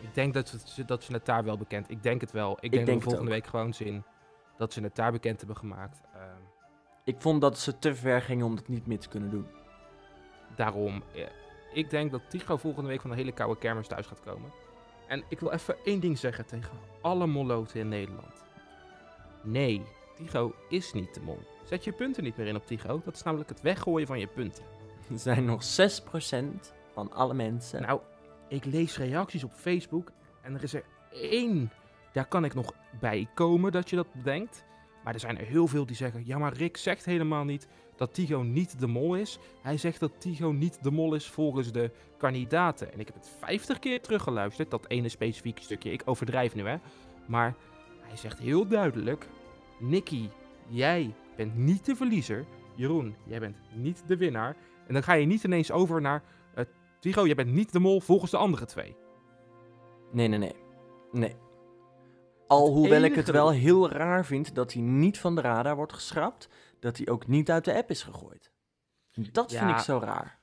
Ik 0.00 0.14
denk 0.14 0.34
dat 0.34 0.54
ze, 0.64 0.84
dat 0.84 1.02
ze 1.04 1.12
het 1.12 1.26
daar 1.26 1.44
wel 1.44 1.58
bekend... 1.58 1.90
Ik 1.90 2.02
denk 2.02 2.20
het 2.20 2.32
wel. 2.32 2.52
Ik 2.60 2.60
denk, 2.60 2.72
denk 2.72 2.86
dat 2.86 2.94
het 2.94 3.04
we 3.04 3.10
volgende 3.10 3.30
week 3.30 3.46
gewoon 3.46 3.74
zien 3.74 4.04
dat 4.56 4.72
ze 4.72 4.80
het 4.82 4.96
daar 4.96 5.12
bekend 5.12 5.38
hebben 5.38 5.56
gemaakt. 5.56 6.00
Ehm, 6.14 6.22
Ik 7.04 7.16
vond 7.18 7.40
dat 7.40 7.58
ze 7.58 7.78
te 7.78 7.94
ver 7.94 8.22
gingen 8.22 8.46
om 8.46 8.56
dat 8.56 8.68
niet 8.68 8.86
meer 8.86 8.98
te 8.98 9.08
kunnen 9.08 9.30
doen. 9.30 9.46
daarom, 10.56 11.02
eh, 11.14 11.26
ik 11.72 11.90
denk 11.90 12.10
dat 12.10 12.20
Tigo 12.28 12.56
volgende 12.56 12.88
week 12.88 13.00
van 13.00 13.10
een 13.10 13.16
hele 13.16 13.32
koude 13.32 13.58
kermis 13.58 13.86
thuis 13.86 14.06
gaat 14.06 14.20
komen. 14.20 14.50
En 15.08 15.24
ik 15.28 15.40
wil 15.40 15.50
even 15.50 15.76
één 15.84 16.00
ding 16.00 16.18
zeggen 16.18 16.46
tegen 16.46 16.78
alle 17.00 17.26
molloten 17.26 17.80
in 17.80 17.88
Nederland. 17.88 18.44
Nee, 19.42 19.82
Tigo 20.16 20.54
is 20.68 20.92
niet 20.92 21.14
de 21.14 21.20
mol. 21.20 21.38
Zet 21.64 21.84
je 21.84 21.92
punten 21.92 22.22
niet 22.22 22.36
meer 22.36 22.46
in 22.46 22.56
op 22.56 22.66
Tigo. 22.66 23.00
Dat 23.04 23.14
is 23.14 23.22
namelijk 23.22 23.48
het 23.48 23.60
weggooien 23.60 24.06
van 24.06 24.18
je 24.18 24.26
punten. 24.26 24.64
Er 25.10 25.18
zijn 25.18 25.44
nog 25.44 25.62
6% 25.62 26.36
van 26.92 27.12
alle 27.12 27.34
mensen. 27.34 27.82
Nou, 27.82 28.00
ik 28.48 28.64
lees 28.64 28.96
reacties 28.96 29.44
op 29.44 29.52
Facebook 29.52 30.12
en 30.42 30.54
er 30.54 30.62
is 30.62 30.74
er 30.74 30.84
één. 31.10 31.70
Daar 32.12 32.26
kan 32.26 32.44
ik 32.44 32.54
nog 32.54 32.72
bij 33.00 33.28
komen 33.34 33.72
dat 33.72 33.90
je 33.90 33.96
dat 33.96 34.12
bedenkt. 34.12 34.64
Maar 35.04 35.14
er 35.14 35.20
zijn 35.20 35.38
er 35.38 35.46
heel 35.46 35.66
veel 35.66 35.86
die 35.86 35.96
zeggen: 35.96 36.26
ja, 36.26 36.38
maar 36.38 36.52
Rick 36.52 36.76
zegt 36.76 37.04
helemaal 37.04 37.44
niet 37.44 37.68
dat 37.96 38.14
Tigo 38.14 38.42
niet 38.42 38.80
de 38.80 38.86
mol 38.86 39.14
is. 39.14 39.38
Hij 39.62 39.76
zegt 39.76 40.00
dat 40.00 40.12
Tigo 40.18 40.50
niet 40.50 40.82
de 40.82 40.90
mol 40.90 41.14
is 41.14 41.26
volgens 41.26 41.72
de 41.72 41.90
kandidaten. 42.18 42.92
En 42.92 43.00
ik 43.00 43.06
heb 43.06 43.14
het 43.14 43.30
50 43.38 43.78
keer 43.78 44.00
teruggeluisterd, 44.00 44.70
dat 44.70 44.88
ene 44.88 45.08
specifieke 45.08 45.62
stukje. 45.62 45.92
Ik 45.92 46.02
overdrijf 46.04 46.54
nu, 46.54 46.66
hè. 46.66 46.76
Maar 47.26 47.54
hij 48.00 48.16
zegt 48.16 48.38
heel 48.38 48.66
duidelijk: 48.66 49.26
Nicky, 49.78 50.28
jij 50.68 51.14
bent 51.36 51.56
niet 51.56 51.84
de 51.84 51.96
verliezer. 51.96 52.46
Jeroen, 52.74 53.16
jij 53.26 53.40
bent 53.40 53.56
niet 53.74 54.02
de 54.06 54.16
winnaar. 54.16 54.56
En 54.86 54.94
dan 54.94 55.02
ga 55.02 55.12
je 55.12 55.26
niet 55.26 55.44
ineens 55.44 55.70
over 55.70 56.00
naar 56.00 56.22
Tigo, 57.00 57.26
jij 57.26 57.34
bent 57.34 57.52
niet 57.52 57.72
de 57.72 57.78
mol 57.78 58.00
volgens 58.00 58.30
de 58.30 58.36
andere 58.36 58.66
twee. 58.66 58.96
Nee, 60.12 60.28
nee, 60.28 60.38
nee. 60.38 60.54
Nee. 61.12 61.36
Alhoewel 62.46 63.02
ik 63.02 63.14
het 63.14 63.30
wel 63.30 63.50
heel 63.50 63.90
raar 63.90 64.24
vind 64.24 64.54
dat 64.54 64.72
hij 64.72 64.82
niet 64.82 65.18
van 65.18 65.34
de 65.34 65.40
radar 65.40 65.76
wordt 65.76 65.92
geschrapt. 65.92 66.48
Dat 66.80 66.96
hij 66.96 67.08
ook 67.08 67.26
niet 67.26 67.50
uit 67.50 67.64
de 67.64 67.74
app 67.74 67.90
is 67.90 68.02
gegooid. 68.02 68.52
Dat 69.32 69.52
vind 69.52 69.70
ik 69.70 69.78
zo 69.78 69.98
raar. 69.98 70.38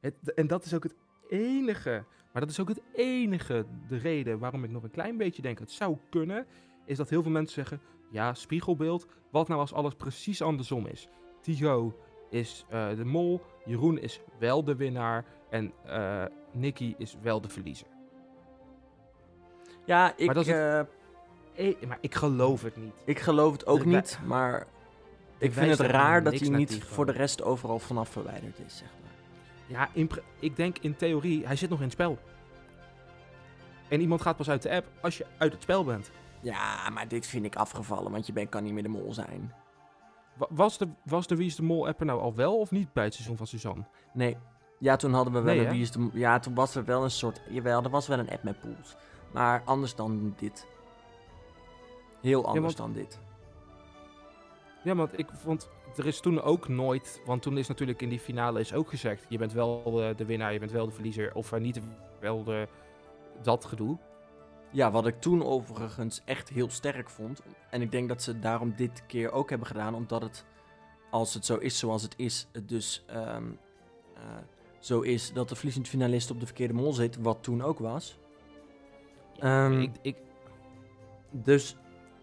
Het, 0.00 0.34
en 0.34 0.46
dat 0.46 0.64
is 0.64 0.74
ook 0.74 0.82
het 0.82 0.94
enige, 1.28 2.04
maar 2.32 2.42
dat 2.42 2.50
is 2.50 2.60
ook 2.60 2.68
het 2.68 2.82
enige, 2.92 3.66
de 3.88 3.96
reden 3.96 4.38
waarom 4.38 4.64
ik 4.64 4.70
nog 4.70 4.82
een 4.82 4.90
klein 4.90 5.16
beetje 5.16 5.42
denk 5.42 5.58
het 5.58 5.70
zou 5.70 5.96
kunnen, 6.10 6.46
is 6.84 6.96
dat 6.96 7.08
heel 7.08 7.22
veel 7.22 7.30
mensen 7.30 7.54
zeggen, 7.54 7.80
ja, 8.10 8.34
spiegelbeeld, 8.34 9.06
wat 9.30 9.48
nou 9.48 9.60
als 9.60 9.72
alles 9.72 9.94
precies 9.94 10.42
andersom 10.42 10.86
is? 10.86 11.08
Tigo 11.40 11.98
is 12.30 12.64
eh, 12.68 12.88
de 12.96 13.04
mol, 13.04 13.40
Jeroen 13.64 13.98
is 13.98 14.20
wel 14.38 14.64
de 14.64 14.76
winnaar 14.76 15.24
en 15.50 15.72
eh 15.84 16.24
Nicky 16.52 16.94
is 16.98 17.16
wel 17.22 17.40
de 17.40 17.48
verliezer. 17.48 17.86
Ja, 19.84 20.12
ik, 20.16 20.26
Maar 20.26 20.34
dat 20.34 20.46
eh, 20.46 20.80
maar 21.86 21.98
ik 22.00 22.14
geloof 22.14 22.62
het 22.62 22.76
niet. 22.76 22.94
ik 23.04 23.18
geloof 23.18 23.52
het 23.52 23.66
ook 23.66 23.78
De 23.78 23.86
niet, 23.86 24.18
maar 24.24 24.66
ik 25.38 25.52
vind 25.52 25.78
het 25.78 25.80
raar 25.80 26.22
dat 26.22 26.38
hij 26.38 26.48
niet 26.48 26.68
Tigo. 26.68 26.86
voor 26.86 27.06
de 27.06 27.12
rest 27.12 27.42
overal 27.42 27.78
vanaf 27.78 28.08
verwijderd 28.08 28.58
is, 28.66 28.76
zeg 28.76 28.88
maar. 29.02 29.10
Ja, 29.66 29.88
in 29.92 30.10
ik 30.38 30.56
denk 30.56 30.78
in 30.78 30.96
theorie, 30.96 31.46
hij 31.46 31.56
zit 31.56 31.70
nog 31.70 31.78
in 31.78 31.84
het 31.84 31.92
spel. 31.92 32.18
En 33.88 34.00
iemand 34.00 34.22
gaat 34.22 34.36
pas 34.36 34.50
uit 34.50 34.62
de 34.62 34.70
app 34.70 34.86
als 35.00 35.18
je 35.18 35.26
uit 35.38 35.52
het 35.52 35.62
spel 35.62 35.84
bent. 35.84 36.10
Ja, 36.40 36.90
maar 36.90 37.08
dit 37.08 37.26
vind 37.26 37.44
ik 37.44 37.56
afgevallen, 37.56 38.12
want 38.12 38.26
je 38.26 38.32
bent, 38.32 38.48
kan 38.48 38.62
niet 38.62 38.72
meer 38.72 38.82
de 38.82 38.88
mol 38.88 39.12
zijn. 39.12 39.52
Wa- 40.34 40.46
Was 40.50 40.78
de, 40.78 40.88
was 41.04 41.26
de 41.26 41.36
Wie 41.36 41.46
is 41.46 41.56
de 41.56 41.62
Mol 41.62 41.86
app 41.88 42.00
er 42.00 42.06
nou 42.06 42.20
al 42.20 42.34
wel 42.34 42.58
of 42.58 42.70
niet 42.70 42.92
bij 42.92 43.04
het 43.04 43.14
seizoen 43.14 43.36
van 43.36 43.46
Suzanne? 43.46 43.84
Nee. 44.12 44.36
Ja, 44.78 44.96
toen 44.96 45.12
hadden 45.12 45.32
we 45.32 45.40
wel 45.40 45.48
Nee, 45.54 45.58
een 45.60 45.66
hè? 45.66 45.72
wie 45.72 45.82
is 45.82 45.90
de... 45.90 46.10
Ja, 46.12 46.38
toen 46.38 46.54
was 46.54 46.74
er 46.74 46.84
wel 46.84 47.04
een 47.04 47.10
soort... 47.10 47.40
Jawel, 47.48 47.82
er 47.82 47.90
was 47.90 48.06
wel 48.06 48.18
een 48.18 48.30
app 48.30 48.42
met 48.42 48.60
pools. 48.60 48.96
Maar 49.32 49.62
anders 49.64 49.94
dan 49.94 50.34
dit. 50.36 50.66
Heel 52.20 52.46
anders 52.46 52.74
want- 52.74 52.76
dan 52.76 52.92
dit. 53.02 53.20
Ja, 54.84 54.94
want 54.94 55.18
ik 55.18 55.28
vond, 55.32 55.70
er 55.96 56.06
is 56.06 56.20
toen 56.20 56.40
ook 56.42 56.68
nooit, 56.68 57.22
want 57.24 57.42
toen 57.42 57.58
is 57.58 57.68
natuurlijk 57.68 58.02
in 58.02 58.08
die 58.08 58.18
finale 58.20 58.60
is 58.60 58.72
ook 58.74 58.88
gezegd, 58.88 59.24
je 59.28 59.38
bent 59.38 59.52
wel 59.52 59.82
eh, 60.02 60.16
de 60.16 60.24
winnaar, 60.24 60.52
je 60.52 60.58
bent 60.58 60.70
wel 60.70 60.86
de 60.86 60.92
verliezer, 60.92 61.34
of 61.34 61.52
eh, 61.52 61.60
niet 61.60 61.80
wel 62.20 62.44
de, 62.44 62.68
dat 63.42 63.64
gedoe. 63.64 63.98
Ja, 64.70 64.90
wat 64.90 65.06
ik 65.06 65.20
toen 65.20 65.44
overigens 65.44 66.22
echt 66.24 66.48
heel 66.48 66.70
sterk 66.70 67.10
vond. 67.10 67.42
En 67.70 67.82
ik 67.82 67.90
denk 67.90 68.08
dat 68.08 68.22
ze 68.22 68.38
daarom 68.38 68.74
dit 68.76 69.06
keer 69.06 69.32
ook 69.32 69.48
hebben 69.48 69.66
gedaan. 69.66 69.94
Omdat 69.94 70.22
het, 70.22 70.44
als 71.10 71.34
het 71.34 71.44
zo 71.44 71.56
is 71.56 71.78
zoals 71.78 72.02
het 72.02 72.14
is, 72.16 72.48
het 72.52 72.68
dus 72.68 73.04
ehm, 73.06 73.46
eh, 74.14 74.22
zo 74.78 75.00
is 75.00 75.32
dat 75.32 75.48
de 75.48 75.54
verliezend 75.54 75.88
finalist 75.88 76.30
op 76.30 76.40
de 76.40 76.46
verkeerde 76.46 76.74
mol 76.74 76.92
zit. 76.92 77.16
Wat 77.16 77.42
toen 77.42 77.62
ook 77.62 77.78
was. 77.78 78.18
Ehm, 79.38 79.80
ik, 79.80 79.90
ik, 80.02 80.16
Dus 81.30 81.76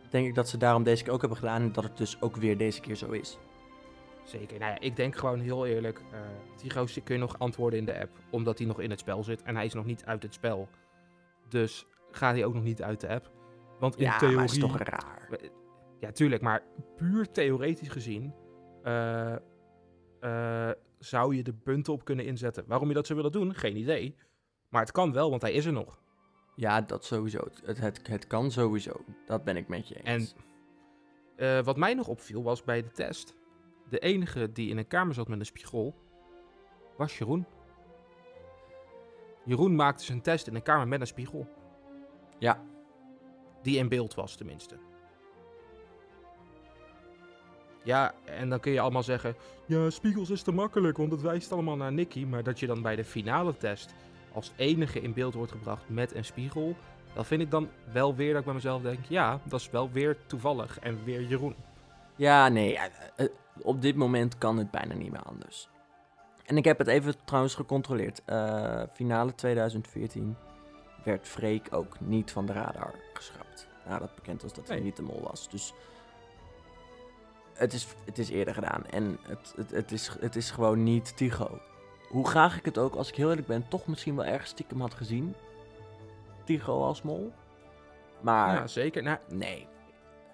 denk 0.09 0.27
ik 0.27 0.35
dat 0.35 0.49
ze 0.49 0.57
daarom 0.57 0.83
deze 0.83 1.03
keer 1.03 1.13
ook 1.13 1.21
hebben 1.21 1.37
gedaan. 1.37 1.61
En 1.61 1.71
dat 1.71 1.83
het 1.83 1.97
dus 1.97 2.21
ook 2.21 2.35
weer 2.35 2.57
deze 2.57 2.81
keer 2.81 2.95
zo 2.95 3.11
is. 3.11 3.37
zeker, 4.23 4.59
nou 4.59 4.71
ja, 4.71 4.79
ik 4.79 4.95
denk 4.95 5.15
gewoon 5.15 5.39
heel 5.39 5.65
eerlijk, 5.65 6.01
Tigo 6.55 6.85
kun 7.03 7.15
je 7.15 7.21
nog 7.21 7.39
antwoorden 7.39 7.79
in 7.79 7.85
de 7.85 7.99
app, 7.99 8.09
omdat 8.29 8.57
hij 8.57 8.67
nog 8.67 8.79
in 8.79 8.89
het 8.89 8.99
spel 8.99 9.23
zit 9.23 9.41
en 9.43 9.55
hij 9.55 9.65
is 9.65 9.73
nog 9.73 9.85
niet 9.85 10.05
uit 10.05 10.23
het 10.23 10.33
spel. 10.33 10.69
Dus 11.49 11.85
gaat 12.15 12.33
hij 12.35 12.45
ook 12.45 12.53
nog 12.53 12.63
niet 12.63 12.83
uit 12.83 12.99
de 13.01 13.07
app. 13.07 13.31
Want 13.79 13.95
in 13.97 14.03
ja, 14.03 14.17
theorie... 14.17 14.35
maar 14.35 14.45
is 14.45 14.59
toch 14.59 14.77
raar. 14.77 15.29
Ja, 15.99 16.11
tuurlijk, 16.11 16.41
maar 16.41 16.63
puur 16.95 17.31
theoretisch 17.31 17.87
gezien 17.87 18.33
eh, 18.83 19.35
eh, 20.19 20.71
zou 20.99 21.35
je 21.35 21.43
de 21.43 21.53
punten 21.53 21.93
op 21.93 22.05
kunnen 22.05 22.25
inzetten. 22.25 22.63
Waarom 22.67 22.87
je 22.87 22.93
dat 22.93 23.05
zou 23.05 23.17
willen 23.17 23.33
doen, 23.33 23.55
geen 23.55 23.77
idee. 23.77 24.15
Maar 24.69 24.81
het 24.81 24.91
kan 24.91 25.13
wel, 25.13 25.29
want 25.29 25.41
hij 25.41 25.51
is 25.53 25.65
er 25.65 25.73
nog. 25.73 26.03
Ja, 26.55 26.81
dat 26.81 27.05
sowieso. 27.05 27.47
Het, 27.63 27.77
het, 27.79 28.07
het 28.07 28.27
kan 28.27 28.51
sowieso. 28.51 29.05
Dat 29.25 29.43
ben 29.43 29.57
ik 29.57 29.67
met 29.67 29.87
je 29.87 29.95
En 29.95 30.13
eens. 30.13 30.35
eh, 31.35 31.63
wat 31.63 31.77
mij 31.77 31.93
nog 31.93 32.07
opviel 32.07 32.43
was 32.43 32.63
bij 32.63 32.81
de 32.81 32.91
test, 32.91 33.35
de 33.89 33.99
enige 33.99 34.51
die 34.51 34.69
in 34.69 34.77
een 34.77 34.87
kamer 34.87 35.13
zat 35.13 35.27
met 35.27 35.39
een 35.39 35.45
spiegel, 35.45 35.95
was 36.97 37.17
Jeroen. 37.17 37.45
Jeroen 39.45 39.75
maakte 39.75 40.03
zijn 40.03 40.21
test 40.21 40.47
in 40.47 40.55
een 40.55 40.63
kamer 40.63 40.87
met 40.87 41.01
een 41.01 41.07
spiegel. 41.07 41.47
Ja. 42.45 42.61
Die 43.61 43.77
in 43.77 43.89
beeld 43.89 44.13
was, 44.13 44.35
tenminste. 44.35 44.75
Ja, 47.83 48.13
en 48.25 48.49
dan 48.49 48.59
kun 48.59 48.71
je 48.71 48.79
allemaal 48.79 49.03
zeggen... 49.03 49.35
Ja, 49.65 49.89
spiegels 49.89 50.29
is 50.29 50.41
te 50.41 50.51
makkelijk, 50.51 50.97
want 50.97 51.11
het 51.11 51.21
wijst 51.21 51.51
allemaal 51.51 51.75
naar 51.75 51.93
Nicky. 51.93 52.25
Maar 52.25 52.43
dat 52.43 52.59
je 52.59 52.67
dan 52.67 52.81
bij 52.81 52.95
de 52.95 53.03
finale 53.03 53.57
test 53.57 53.93
als 54.33 54.51
enige 54.55 55.01
in 55.01 55.13
beeld 55.13 55.33
wordt 55.33 55.51
gebracht 55.51 55.89
met 55.89 56.15
een 56.15 56.25
spiegel... 56.25 56.75
Dat 57.13 57.27
vind 57.27 57.41
ik 57.41 57.51
dan 57.51 57.69
wel 57.91 58.15
weer 58.15 58.29
dat 58.29 58.39
ik 58.39 58.45
bij 58.45 58.53
mezelf 58.53 58.81
denk... 58.81 59.05
Ja, 59.07 59.39
dat 59.43 59.59
is 59.59 59.69
wel 59.69 59.91
weer 59.91 60.17
toevallig 60.25 60.79
en 60.79 61.03
weer 61.03 61.21
Jeroen. 61.21 61.55
Ja, 62.15 62.47
nee. 62.49 62.71
ja, 62.71 62.89
eh, 63.15 63.27
op 63.61 63.81
dit 63.81 63.95
moment 63.95 64.37
kan 64.37 64.57
het 64.57 64.71
bijna 64.71 64.93
niet 64.93 65.11
meer 65.11 65.23
anders. 65.23 65.69
En 66.45 66.57
ik 66.57 66.65
heb 66.65 66.77
het 66.77 66.87
even 66.87 67.15
trouwens 67.25 67.55
gecontroleerd. 67.55 68.21
Eh, 68.25 68.83
finale 68.93 69.35
2014 69.35 70.35
werd 71.05 71.27
Freek 71.27 71.67
ook 71.71 71.99
niet 71.99 72.31
van 72.31 72.45
de 72.45 72.53
radar 72.53 72.93
geschrapt. 73.13 73.67
Nadat 73.87 74.15
bekend 74.15 74.41
was 74.41 74.53
dat 74.53 74.67
hij 74.67 74.75
Nee. 74.75 74.85
niet 74.85 74.95
de 74.95 75.01
mol 75.01 75.21
was. 75.29 75.49
Dus 75.49 75.73
het 77.53 77.73
is, 77.73 77.87
het 78.05 78.17
is 78.17 78.29
eerder 78.29 78.53
gedaan. 78.53 78.85
En 78.85 79.17
het, 79.21 79.53
het, 79.55 79.71
het, 79.71 79.91
is, 79.91 80.07
het 80.19 80.35
is 80.35 80.51
gewoon 80.51 80.83
niet 80.83 81.17
Tigo. 81.17 81.59
Hoe 82.09 82.27
graag 82.27 82.57
ik 82.57 82.65
het 82.65 82.77
ook, 82.77 82.95
als 82.95 83.09
ik 83.09 83.15
heel 83.15 83.29
eerlijk 83.29 83.47
ben, 83.47 83.67
toch 83.67 83.87
misschien 83.87 84.15
wel 84.15 84.25
ergens 84.25 84.49
stiekem 84.49 84.81
had 84.81 84.93
gezien. 84.93 85.35
Tigo 86.43 86.83
als 86.83 87.01
mol. 87.01 87.33
Maar 88.21 88.53
Ja, 88.53 88.67
zeker. 88.67 89.03
Nou, 89.03 89.17
nee. 89.29 89.67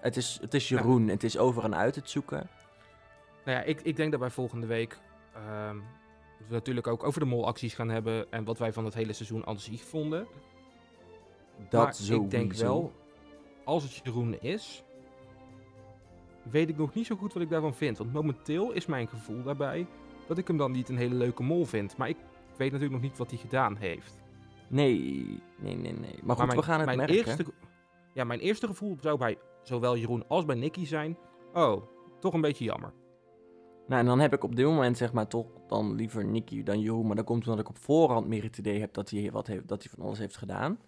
Het 0.00 0.16
is, 0.16 0.38
het 0.40 0.54
is 0.54 0.68
Jeroen. 0.68 1.08
Het 1.08 1.22
is 1.22 1.38
over 1.38 1.64
en 1.64 1.74
uit 1.76 1.94
het 1.94 2.10
zoeken. 2.10 2.48
Nou 3.44 3.58
ja, 3.58 3.64
ik, 3.64 3.80
ik 3.80 3.96
denk 3.96 4.10
dat 4.10 4.20
wij 4.20 4.30
volgende 4.30 4.66
week 4.66 4.98
ehm, 5.34 5.76
we 6.48 6.54
natuurlijk 6.54 6.86
ook 6.86 7.04
over 7.04 7.20
de 7.20 7.26
molacties 7.26 7.74
gaan 7.74 7.88
hebben 7.88 8.32
en 8.32 8.44
wat 8.44 8.58
wij 8.58 8.72
van 8.72 8.84
het 8.84 8.94
hele 8.94 9.12
seizoen 9.12 9.46
aan 9.46 9.58
zich 9.60 9.84
vonden. 9.84 10.26
Dat 11.68 11.84
maar 11.84 11.94
sowieso. 11.94 12.22
ik 12.22 12.30
denk 12.30 12.52
wel, 12.52 12.92
als 13.64 13.82
het 13.82 14.00
Jeroen 14.04 14.40
is, 14.40 14.84
weet 16.42 16.68
ik 16.68 16.76
nog 16.76 16.94
niet 16.94 17.06
zo 17.06 17.16
goed 17.16 17.32
wat 17.32 17.42
ik 17.42 17.50
daarvan 17.50 17.74
vind. 17.74 17.98
Want 17.98 18.12
momenteel 18.12 18.72
is 18.72 18.86
mijn 18.86 19.08
gevoel 19.08 19.42
daarbij 19.42 19.86
dat 20.26 20.38
ik 20.38 20.46
hem 20.46 20.56
dan 20.56 20.72
niet 20.72 20.88
een 20.88 20.96
hele 20.96 21.14
leuke 21.14 21.42
mol 21.42 21.64
vind. 21.64 21.96
Maar 21.96 22.08
ik 22.08 22.16
weet 22.56 22.72
natuurlijk 22.72 22.92
nog 22.92 23.10
niet 23.10 23.18
wat 23.18 23.30
hij 23.30 23.38
gedaan 23.38 23.76
heeft. 23.76 24.22
Nee, 24.68 25.24
nee, 25.58 25.76
nee, 25.76 25.92
nee. 25.92 26.18
Maar 26.22 26.36
goed, 26.36 26.46
maar 26.46 26.56
we 26.56 26.62
gaan 26.62 26.76
het 26.76 26.84
mijn 26.84 26.98
merken. 26.98 27.16
Eerste, 27.16 27.44
ja, 28.12 28.24
mijn 28.24 28.40
eerste 28.40 28.66
gevoel 28.66 28.96
zou 29.00 29.18
bij 29.18 29.38
zowel 29.62 29.96
Jeroen 29.96 30.28
als 30.28 30.44
bij 30.44 30.56
Nicky 30.56 30.86
zijn. 30.86 31.16
Oh, 31.52 31.82
toch 32.20 32.34
een 32.34 32.40
beetje 32.40 32.64
jammer. 32.64 32.92
Nou, 33.86 34.00
en 34.00 34.06
dan 34.06 34.20
heb 34.20 34.32
ik 34.32 34.44
op 34.44 34.56
dit 34.56 34.66
moment 34.66 34.96
zeg 34.96 35.12
maar 35.12 35.26
toch 35.26 35.46
dan 35.66 35.94
liever 35.94 36.24
Nicky 36.24 36.62
dan 36.62 36.80
Jeroen. 36.80 37.06
Maar 37.06 37.16
dat 37.16 37.24
komt 37.24 37.46
omdat 37.46 37.60
ik 37.60 37.68
op 37.68 37.78
voorhand 37.78 38.26
meer 38.26 38.42
het 38.42 38.58
idee 38.58 38.80
heb 38.80 38.92
dat 38.92 39.10
hij, 39.10 39.30
wat 39.32 39.46
heeft, 39.46 39.68
dat 39.68 39.82
hij 39.82 39.92
van 39.96 40.04
alles 40.04 40.18
heeft 40.18 40.36
gedaan. 40.36 40.78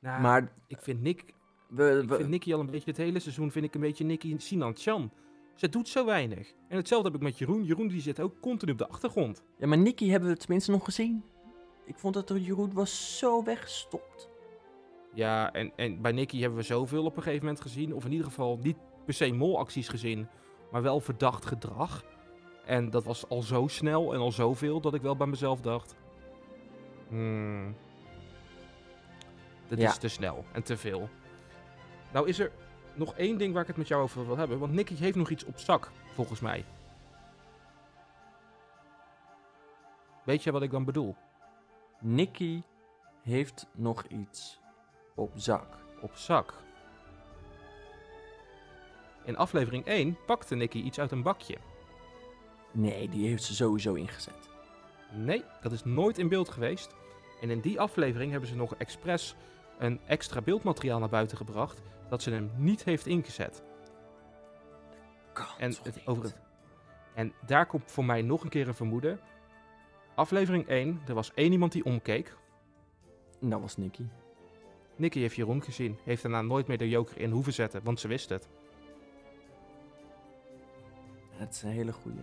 Nou, 0.00 0.22
maar 0.22 0.52
ik 0.66 0.80
vind 0.80 1.02
Nick 1.02 1.34
we, 1.68 2.02
Ik 2.08 2.14
vind 2.14 2.28
Nicky 2.28 2.54
al 2.54 2.60
een 2.60 2.70
beetje, 2.70 2.90
het 2.90 2.96
hele 2.96 3.18
seizoen 3.18 3.50
vind 3.50 3.64
ik 3.64 3.74
een 3.74 3.80
beetje 3.80 4.04
Nicky 4.04 4.34
Sinan 4.38 4.76
Chan. 4.76 5.10
Ze 5.54 5.68
doet 5.68 5.88
zo 5.88 6.04
weinig. 6.04 6.54
En 6.68 6.76
hetzelfde 6.76 7.08
heb 7.08 7.16
ik 7.16 7.22
met 7.22 7.38
Jeroen. 7.38 7.64
Jeroen 7.64 7.88
die 7.88 8.00
zit 8.00 8.20
ook 8.20 8.40
continu 8.40 8.72
op 8.72 8.78
de 8.78 8.88
achtergrond. 8.88 9.42
ja, 9.58 9.66
maar 9.66 9.78
Nicky 9.78 10.08
hebben 10.08 10.28
we 10.28 10.36
tenminste 10.36 10.70
nog 10.70 10.84
gezien. 10.84 11.24
Ik 11.84 11.98
vond 11.98 12.14
dat 12.14 12.30
er 12.30 12.38
Jeroen 12.38 12.72
was 12.72 13.18
zo 13.18 13.42
weggestopt. 13.42 14.30
Ja, 15.14 15.52
en, 15.52 15.72
en 15.76 16.00
bij 16.00 16.12
Nicky 16.12 16.40
hebben 16.40 16.58
we 16.58 16.64
zoveel 16.64 17.04
op 17.04 17.16
een 17.16 17.22
gegeven 17.22 17.44
moment 17.44 17.62
gezien. 17.62 17.94
Of 17.94 18.04
in 18.04 18.10
ieder 18.10 18.26
geval 18.26 18.58
niet 18.62 18.76
per 19.04 19.14
se 19.14 19.32
molacties 19.32 19.88
gezien, 19.88 20.28
maar 20.70 20.82
wel 20.82 21.00
verdacht 21.00 21.46
gedrag. 21.46 22.04
En 22.64 22.90
dat 22.90 23.04
was 23.04 23.28
al 23.28 23.42
zo 23.42 23.66
snel 23.66 24.14
en 24.14 24.20
al 24.20 24.32
zoveel 24.32 24.80
dat 24.80 24.94
ik 24.94 25.02
wel 25.02 25.16
bij 25.16 25.26
mezelf 25.26 25.60
dacht... 25.60 25.94
Hmm, 27.08 27.74
Ja. 29.68 29.90
is 29.90 29.98
te 29.98 30.08
snel 30.08 30.44
en 30.52 30.62
te 30.62 30.76
veel. 30.76 31.08
Nou 32.12 32.28
is 32.28 32.38
er 32.38 32.52
nog 32.94 33.14
één 33.14 33.38
ding 33.38 33.52
waar 33.52 33.62
ik 33.62 33.68
het 33.68 33.76
met 33.76 33.88
jou 33.88 34.02
over 34.02 34.26
wil 34.26 34.36
hebben. 34.36 34.58
Want 34.58 34.72
Nicky 34.72 34.94
heeft 34.94 35.16
nog 35.16 35.30
iets 35.30 35.44
op 35.44 35.58
zak, 35.58 35.90
volgens 36.14 36.40
mij. 36.40 36.64
Weet 40.24 40.42
je 40.42 40.52
wat 40.52 40.62
ik 40.62 40.70
dan 40.70 40.84
bedoel? 40.84 41.16
Nicky 42.00 42.62
heeft 43.22 43.66
nog 43.72 44.04
iets 44.04 44.60
op 45.14 45.30
zak. 45.34 45.66
op 46.00 46.16
zak. 46.16 46.54
In 49.24 49.36
aflevering 49.36 49.84
1 49.84 50.16
pakte 50.26 50.54
Nicky 50.54 50.78
iets 50.78 50.98
uit 50.98 51.10
een 51.10 51.22
bakje. 51.22 51.56
Nee, 52.70 53.08
die 53.08 53.28
heeft 53.28 53.42
ze 53.42 53.54
sowieso 53.54 53.94
ingezet. 53.94 54.48
Nee, 55.12 55.44
dat 55.62 55.72
is 55.72 55.84
nooit 55.84 56.18
in 56.18 56.28
beeld 56.28 56.48
geweest. 56.48 56.94
En 57.40 57.50
in 57.50 57.60
die 57.60 57.80
aflevering 57.80 58.30
hebben 58.30 58.48
ze 58.48 58.56
nog 58.56 58.74
expres 58.74 59.34
een 59.78 60.00
extra 60.06 60.40
beeldmateriaal 60.40 60.98
naar 60.98 61.08
buiten 61.08 61.36
gebracht 61.36 61.82
dat 62.08 62.22
ze 62.22 62.30
hem 62.30 62.50
niet 62.56 62.84
heeft 62.84 63.06
ingezet. 63.06 63.62
En, 65.58 65.74
het, 65.82 66.06
over 66.06 66.22
het, 66.22 66.36
en 67.14 67.32
daar 67.46 67.66
komt 67.66 67.90
voor 67.90 68.04
mij 68.04 68.22
nog 68.22 68.42
een 68.42 68.48
keer 68.48 68.68
een 68.68 68.74
vermoeden. 68.74 69.20
Aflevering 70.14 70.68
1, 70.68 71.00
er 71.06 71.14
was 71.14 71.34
één 71.34 71.52
iemand 71.52 71.72
die 71.72 71.84
omkeek. 71.84 72.36
En 73.40 73.50
Dat 73.50 73.60
was 73.60 73.76
Nicky. 73.76 74.06
Nicky 74.96 75.20
heeft 75.20 75.36
Jeroen 75.36 75.62
gezien. 75.62 75.98
Heeft 76.04 76.22
daarna 76.22 76.42
nooit 76.42 76.66
meer 76.66 76.78
de 76.78 76.88
joker 76.88 77.18
in 77.18 77.30
hoeven 77.30 77.52
zetten, 77.52 77.80
want 77.84 78.00
ze 78.00 78.08
wist 78.08 78.28
het. 78.28 78.48
Het 81.30 81.54
is 81.54 81.62
een 81.62 81.70
hele 81.70 81.92
goeie. 81.92 82.20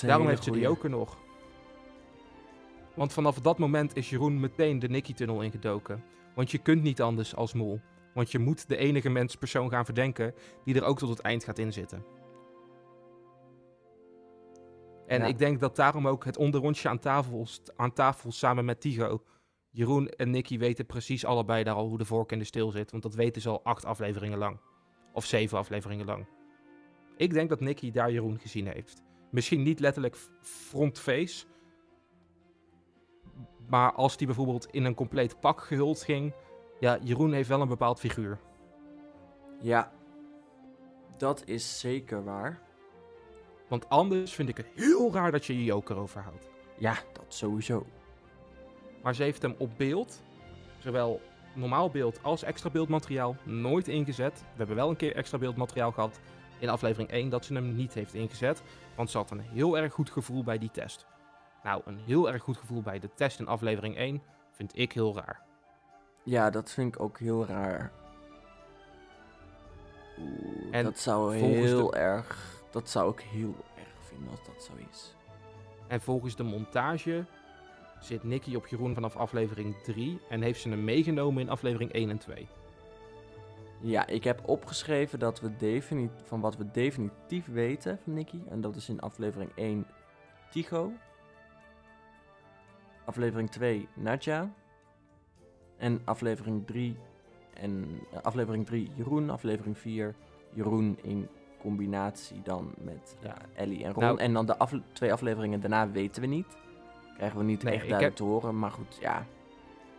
Daarom 0.00 0.18
hele 0.18 0.28
heeft 0.28 0.44
ze 0.44 0.50
de 0.50 0.58
joker 0.58 0.90
nog. 0.90 1.16
Want 2.98 3.12
vanaf 3.12 3.40
dat 3.40 3.58
moment 3.58 3.96
is 3.96 4.10
Jeroen 4.10 4.40
meteen 4.40 4.78
de 4.78 4.88
Nicky-tunnel 4.88 5.42
ingedoken. 5.42 6.04
Want 6.34 6.50
je 6.50 6.58
kunt 6.58 6.82
niet 6.82 7.02
anders 7.02 7.34
als 7.36 7.52
mol. 7.52 7.80
Want 8.14 8.30
je 8.32 8.38
moet 8.38 8.68
de 8.68 8.76
enige 8.76 9.08
mens 9.08 9.34
persoon 9.36 9.70
gaan 9.70 9.84
verdenken 9.84 10.34
die 10.64 10.74
er 10.74 10.84
ook 10.84 10.98
tot 10.98 11.08
het 11.08 11.20
eind 11.20 11.44
gaat 11.44 11.58
inzitten. 11.58 12.04
En 15.06 15.20
Ja. 15.20 15.26
ik 15.26 15.38
denk 15.38 15.60
dat 15.60 15.76
daarom 15.76 16.08
ook 16.08 16.24
het 16.24 16.36
onderrondje 16.36 16.88
aan 16.88 16.98
tafel, 16.98 17.46
aan 17.76 17.92
tafel 17.92 18.32
samen 18.32 18.64
met 18.64 18.80
Tigo. 18.80 19.22
Jeroen 19.70 20.08
en 20.08 20.30
Nicky 20.30 20.58
weten 20.58 20.86
precies 20.86 21.24
allebei 21.24 21.64
daar 21.64 21.74
al 21.74 21.88
hoe 21.88 21.98
de 21.98 22.04
vork 22.04 22.32
in 22.32 22.38
de 22.38 22.44
steel 22.44 22.70
zit. 22.70 22.90
Want 22.90 23.02
dat 23.02 23.14
weten 23.14 23.42
ze 23.42 23.48
al 23.48 23.64
acht 23.64 23.84
afleveringen 23.84 24.38
lang. 24.38 24.60
Of 25.12 25.24
zeven 25.24 25.58
afleveringen 25.58 26.06
lang. 26.06 26.26
Ik 27.16 27.32
denk 27.32 27.48
dat 27.48 27.60
Nicky 27.60 27.90
daar 27.90 28.12
Jeroen 28.12 28.38
gezien 28.38 28.66
heeft. 28.66 29.02
Misschien 29.30 29.62
niet 29.62 29.80
letterlijk 29.80 30.16
f- 30.16 30.30
front-face. 30.40 31.46
Maar 33.68 33.92
als 33.92 34.16
die 34.16 34.26
bijvoorbeeld 34.26 34.66
in 34.70 34.84
een 34.84 34.94
compleet 34.94 35.40
pak 35.40 35.60
gehuld 35.60 36.02
ging. 36.02 36.32
Ja, 36.80 36.98
Jeroen 37.02 37.32
heeft 37.32 37.48
wel 37.48 37.60
een 37.60 37.68
bepaald 37.68 38.00
figuur. 38.00 38.38
Ja, 39.60 39.92
dat 41.16 41.42
is 41.44 41.80
zeker 41.80 42.24
waar. 42.24 42.60
Want 43.68 43.88
anders 43.88 44.34
vind 44.34 44.48
ik 44.48 44.56
het 44.56 44.68
heel 44.74 45.12
raar 45.12 45.30
dat 45.30 45.46
je 45.46 45.58
je 45.58 45.64
joker 45.64 45.96
overhoudt. 45.96 46.48
Ja, 46.78 46.94
dat 47.12 47.34
sowieso. 47.34 47.86
Maar 49.02 49.14
ze 49.14 49.22
heeft 49.22 49.42
hem 49.42 49.54
op 49.58 49.70
beeld, 49.76 50.22
zowel 50.78 51.20
normaal 51.54 51.90
beeld 51.90 52.22
als 52.22 52.42
extra 52.42 52.70
beeldmateriaal, 52.70 53.36
nooit 53.44 53.88
ingezet. 53.88 54.40
We 54.40 54.56
hebben 54.56 54.76
wel 54.76 54.90
een 54.90 54.96
keer 54.96 55.16
extra 55.16 55.38
beeldmateriaal 55.38 55.92
gehad 55.92 56.20
in 56.58 56.68
aflevering 56.68 57.10
1 57.10 57.28
dat 57.28 57.44
ze 57.44 57.54
hem 57.54 57.74
niet 57.74 57.94
heeft 57.94 58.14
ingezet. 58.14 58.62
Want 58.96 59.10
ze 59.10 59.16
had 59.16 59.30
een 59.30 59.40
heel 59.40 59.78
erg 59.78 59.92
goed 59.92 60.10
gevoel 60.10 60.44
bij 60.44 60.58
die 60.58 60.70
test. 60.70 61.06
Nou, 61.62 61.82
een 61.84 61.98
heel 61.98 62.30
erg 62.30 62.42
goed 62.42 62.56
gevoel 62.56 62.82
bij 62.82 62.98
de 62.98 63.10
test 63.14 63.38
in 63.40 63.46
aflevering 63.46 63.96
1 63.96 64.22
vind 64.50 64.78
ik 64.78 64.92
heel 64.92 65.14
raar. 65.14 65.40
Ja, 66.22 66.50
dat 66.50 66.70
vind 66.70 66.94
ik 66.94 67.00
ook 67.00 67.18
heel 67.18 67.46
raar. 67.46 67.92
Oeh, 70.18 70.68
En 70.70 70.84
dat 70.84 70.98
zou 70.98 71.38
volgens 71.38 71.60
heel 71.60 71.94
erg... 71.94 72.56
Dat 72.70 72.90
zou 72.90 73.12
ik 73.12 73.20
heel 73.20 73.54
erg 73.76 74.06
vinden 74.08 74.30
als 74.30 74.44
dat 74.46 74.62
zo 74.62 74.72
is. 74.90 75.14
En 75.86 76.00
volgens 76.00 76.36
de 76.36 76.42
montage 76.42 77.24
zit 78.00 78.22
Nicky 78.24 78.54
op 78.54 78.66
Jeroen 78.66 78.94
vanaf 78.94 79.16
aflevering 79.16 79.76
3 79.82 80.20
en 80.28 80.42
heeft 80.42 80.60
ze 80.60 80.68
hem 80.68 80.84
meegenomen 80.84 81.42
in 81.42 81.50
aflevering 81.50 81.92
1 81.92 82.10
en 82.10 82.18
2. 82.18 82.48
Ja, 83.80 84.06
ik 84.06 84.24
heb 84.24 84.48
opgeschreven 84.48 85.18
dat 85.18 85.40
we 85.40 85.56
defini- 85.56 86.10
van 86.24 86.40
wat 86.40 86.56
we 86.56 86.70
definitief 86.70 87.46
weten 87.46 87.98
van 88.04 88.12
Nicky. 88.14 88.40
En 88.48 88.60
dat 88.60 88.76
is 88.76 88.88
in 88.88 89.00
aflevering 89.00 89.50
1 89.54 89.86
Tycho. 90.50 90.92
Aflevering 93.12 93.50
2 93.50 93.88
Nadja. 93.94 94.52
En 95.76 96.00
aflevering 96.04 96.66
3 96.66 96.96
en 97.54 98.00
eh, 98.12 98.20
aflevering 98.22 98.66
3 98.66 98.90
Jeroen. 98.94 99.30
Aflevering 99.30 99.78
4 99.78 100.14
Jeroen 100.52 100.98
in 101.02 101.28
combinatie 101.60 102.42
dan 102.42 102.74
met 102.78 103.16
ja, 103.22 103.34
Ellie 103.54 103.84
en 103.84 103.92
Ron. 103.92 104.02
Nou- 104.02 104.18
en 104.18 104.32
dan 104.32 104.46
de 104.46 104.58
afle- 104.58 104.82
twee 104.92 105.12
afleveringen 105.12 105.60
daarna 105.60 105.90
weten 105.90 106.22
we 106.22 106.28
niet. 106.28 106.56
Krijgen 107.16 107.38
we 107.38 107.44
niet 107.44 107.62
Nee, 107.62 107.72
echt 107.74 107.88
duidelijk 107.88 108.08
heb- 108.08 108.16
te 108.16 108.32
horen. 108.32 108.58
Maar 108.58 108.70
goed, 108.70 108.98
ja. 109.00 109.26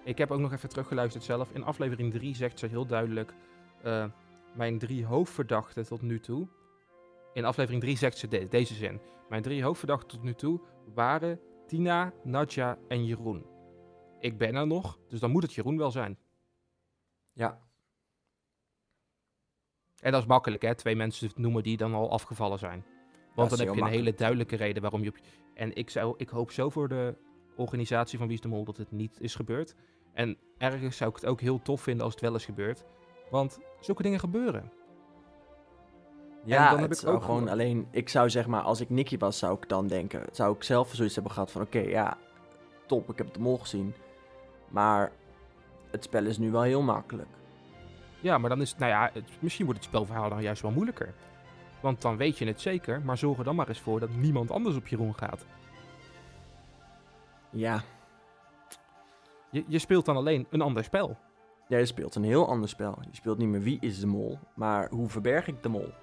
Ik 0.04 0.18
heb 0.18 0.32
ook 0.32 0.40
nog 0.40 0.52
even 0.54 0.70
teruggeluisterd 0.70 1.24
zelf. 1.24 1.50
In 1.54 1.64
aflevering 1.64 2.12
3 2.14 2.36
zegt 2.36 2.60
ze 2.60 2.66
heel 2.68 2.86
duidelijk: 2.86 3.34
eh, 3.82 4.06
Mijn 4.54 4.80
drie 4.80 5.06
hoofdverdachten 5.06 5.86
tot 5.88 6.02
nu 6.02 6.20
toe. 6.20 6.48
In 7.34 7.46
aflevering 7.46 7.82
3 7.84 7.98
zegt 7.98 8.18
ze 8.18 8.28
de- 8.28 8.48
deze 8.48 8.74
zin: 8.74 9.00
Mijn 9.30 9.42
drie 9.42 9.64
hoofdverdachten 9.64 10.08
tot 10.08 10.24
nu 10.24 10.34
toe 10.34 10.60
waren 10.94 11.40
Tina, 11.70 12.14
Nadja 12.24 12.78
en 12.88 13.06
Jeroen. 13.06 13.46
Ik 14.20 14.38
ben 14.38 14.56
er 14.56 14.68
nog, 14.68 15.00
dus 15.08 15.20
dan 15.20 15.32
moet 15.32 15.44
het 15.44 15.54
Jeroen 15.54 15.78
wel 15.78 15.92
zijn. 15.92 16.18
Ja, 17.34 17.60
En 20.00 20.12
dat 20.12 20.22
is 20.22 20.28
makkelijk, 20.28 20.62
hè? 20.62 20.76
Twee 20.76 20.96
mensen 20.96 21.30
noemen 21.36 21.64
die 21.64 21.78
dan 21.78 21.94
al 21.94 22.12
afgevallen 22.12 22.60
zijn. 22.60 22.86
Want 23.36 23.50
dan 23.50 23.60
heb 23.60 23.76
je 23.76 23.82
een 23.82 23.88
hele 23.88 24.14
duidelijke 24.14 24.56
reden 24.56 24.82
waarom 24.82 25.04
je 25.04 25.10
op. 25.10 25.18
En 25.54 25.76
ik, 25.76 25.90
zou, 25.90 26.14
ik 26.18 26.30
hoop 26.30 26.52
zo 26.52 26.70
voor 26.70 26.88
de 26.88 27.18
organisatie 27.56 28.18
van 28.18 28.28
Wie 28.28 28.36
is 28.36 28.42
de 28.42 28.48
Mol 28.48 28.64
dat 28.64 28.78
het 28.78 28.92
niet 28.92 29.20
is 29.20 29.36
gebeurd. 29.36 29.76
En 30.14 30.38
ergens 30.58 30.98
zou 30.98 31.10
ik 31.10 31.16
het 31.16 31.26
ook 31.26 31.42
heel 31.42 31.62
tof 31.62 31.82
vinden 31.82 32.04
als 32.04 32.14
het 32.14 32.24
wel 32.24 32.36
is 32.36 32.46
gebeurd. 32.46 32.84
Want 33.30 33.60
zulke 33.80 34.04
dingen 34.04 34.20
gebeuren. 34.20 34.72
Ja, 36.46 36.58
dan 36.58 36.70
dan 36.72 36.80
heb 36.80 36.90
het 36.90 37.00
ik 37.00 37.06
zou 37.06 37.16
ook 37.16 37.24
gewoon 37.24 37.48
alleen... 37.50 37.88
Ik 37.92 38.10
zou 38.10 38.30
zeg 38.30 38.48
maar, 38.48 38.62
als 38.62 38.80
ik 38.82 38.90
Nicky 38.90 39.18
was, 39.18 39.38
zou 39.38 39.58
ik 39.58 39.70
dan 39.70 39.88
denken... 39.88 40.24
Zou 40.32 40.56
ik 40.56 40.64
zelf 40.64 40.94
zoiets 40.94 41.14
hebben 41.16 41.34
gehad 41.34 41.52
van... 41.52 41.62
Oké, 41.62 41.80
ja, 41.80 42.18
top, 42.88 43.10
ik 43.10 43.18
heb 43.18 43.34
de 43.34 43.40
mol 43.40 43.58
gezien. 43.58 43.94
Maar 44.70 45.12
het 45.92 46.04
spel 46.04 46.26
is 46.26 46.38
nu 46.38 46.52
wel 46.52 46.62
heel 46.62 46.82
makkelijk. 46.82 47.30
Ja, 48.20 48.38
maar 48.38 48.50
dan 48.50 48.62
is 48.62 48.70
het, 48.70 48.80
nou 48.80 48.92
ja, 48.92 49.10
het, 49.14 49.24
misschien 49.40 49.66
wordt 49.66 49.80
het 49.80 49.90
spelverhaal 49.90 50.30
dan 50.30 50.42
juist 50.42 50.62
wel 50.62 50.72
moeilijker. 50.72 51.14
Want 51.82 52.02
dan 52.02 52.18
weet 52.18 52.38
je 52.38 52.46
het 52.46 52.62
zeker, 52.62 53.02
maar 53.02 53.18
zorg 53.18 53.38
er 53.38 53.44
dan 53.44 53.56
maar 53.56 53.68
eens 53.68 53.80
voor 53.80 54.00
dat 54.00 54.10
niemand 54.16 54.52
anders 54.52 54.76
op 54.76 54.88
Jeroen 54.88 55.16
gaat. 55.16 55.46
Ja, 57.50 57.82
Je, 59.52 59.64
je 59.68 59.80
speelt 59.80 60.06
dan 60.06 60.16
alleen 60.16 60.48
een 60.50 60.62
ander 60.62 60.84
spel. 60.84 61.18
jij 61.68 61.86
speelt 61.86 62.16
een 62.16 62.24
heel 62.24 62.48
ander 62.48 62.70
spel. 62.70 62.98
Je 63.02 63.16
speelt 63.16 63.38
niet 63.38 63.48
meer 63.48 63.62
wie 63.62 63.78
is 63.82 64.00
de 64.00 64.08
mol, 64.08 64.40
maar 64.54 64.90
hoe 64.90 65.10
verberg 65.10 65.48
ik 65.48 65.64
de 65.64 65.70
mol? 65.70 65.94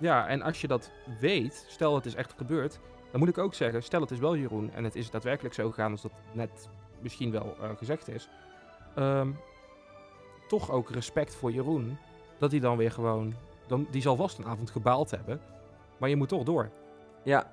Ja, 0.00 0.26
en 0.28 0.42
als 0.42 0.60
je 0.60 0.66
dat 0.66 0.90
weet, 1.20 1.64
stel 1.68 1.94
het 1.94 2.06
is 2.06 2.14
echt 2.14 2.34
gebeurd, 2.36 2.80
dan 3.10 3.20
moet 3.20 3.28
ik 3.28 3.38
ook 3.38 3.54
zeggen, 3.54 3.82
stel 3.82 4.00
het 4.00 4.10
is 4.10 4.18
wel 4.18 4.36
Jeroen 4.36 4.72
en 4.72 4.84
het 4.84 4.96
is 4.96 5.10
daadwerkelijk 5.10 5.54
zo 5.54 5.68
gegaan 5.68 5.90
als 5.90 6.02
dat 6.02 6.12
net 6.32 6.68
misschien 7.00 7.30
wel 7.30 7.56
eh, 7.60 7.70
gezegd 7.76 8.08
is. 8.08 8.28
ehm, 8.94 9.30
toch 10.48 10.70
ook 10.70 10.90
respect 10.90 11.34
voor 11.34 11.52
Jeroen, 11.52 11.98
dat 12.38 12.50
hij 12.50 12.60
dan 12.60 12.76
weer 12.76 12.90
gewoon, 12.90 13.34
dan, 13.66 13.86
die 13.90 14.02
zal 14.02 14.16
vast 14.16 14.38
een 14.38 14.46
avond 14.46 14.70
gebaald 14.70 15.10
hebben, 15.10 15.40
maar 15.98 16.08
je 16.08 16.16
moet 16.16 16.28
toch 16.28 16.42
door. 16.42 16.70
Ja, 17.24 17.52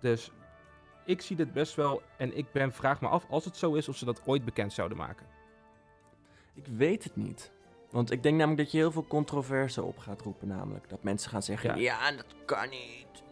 Dus 0.00 0.30
ik 1.04 1.20
zie 1.20 1.36
dit 1.36 1.52
best 1.52 1.74
wel 1.74 2.02
en 2.16 2.36
ik 2.36 2.52
ben, 2.52 2.72
vraag 2.72 3.00
me 3.00 3.08
af 3.08 3.26
als 3.30 3.44
het 3.44 3.56
zo 3.56 3.74
is 3.74 3.88
of 3.88 3.96
ze 3.96 4.04
dat 4.04 4.26
ooit 4.26 4.44
bekend 4.44 4.72
zouden 4.72 4.98
maken. 4.98 5.26
ik 6.54 6.66
weet 6.66 7.04
het 7.04 7.16
niet. 7.16 7.52
Want 7.94 8.10
ik 8.10 8.22
denk 8.22 8.36
namelijk 8.36 8.62
dat 8.62 8.70
je 8.72 8.78
heel 8.78 8.92
veel 8.92 9.06
controverse 9.06 9.82
op 9.82 9.98
gaat 9.98 10.22
roepen 10.22 10.48
namelijk. 10.48 10.88
Dat 10.88 11.02
mensen 11.02 11.30
gaan 11.30 11.42
zeggen, 11.42 11.68
Ja. 11.80 12.10
ja, 12.10 12.16
dat 12.16 12.34
kan 12.44 12.68
niet. 12.68 13.22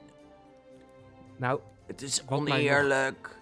Nou, 1.36 1.60
Het 1.86 2.02
is 2.02 2.24
Wat 2.24 2.28
mij 2.28 2.38
nog- 2.38 2.58
oneerlijk. 2.58 3.38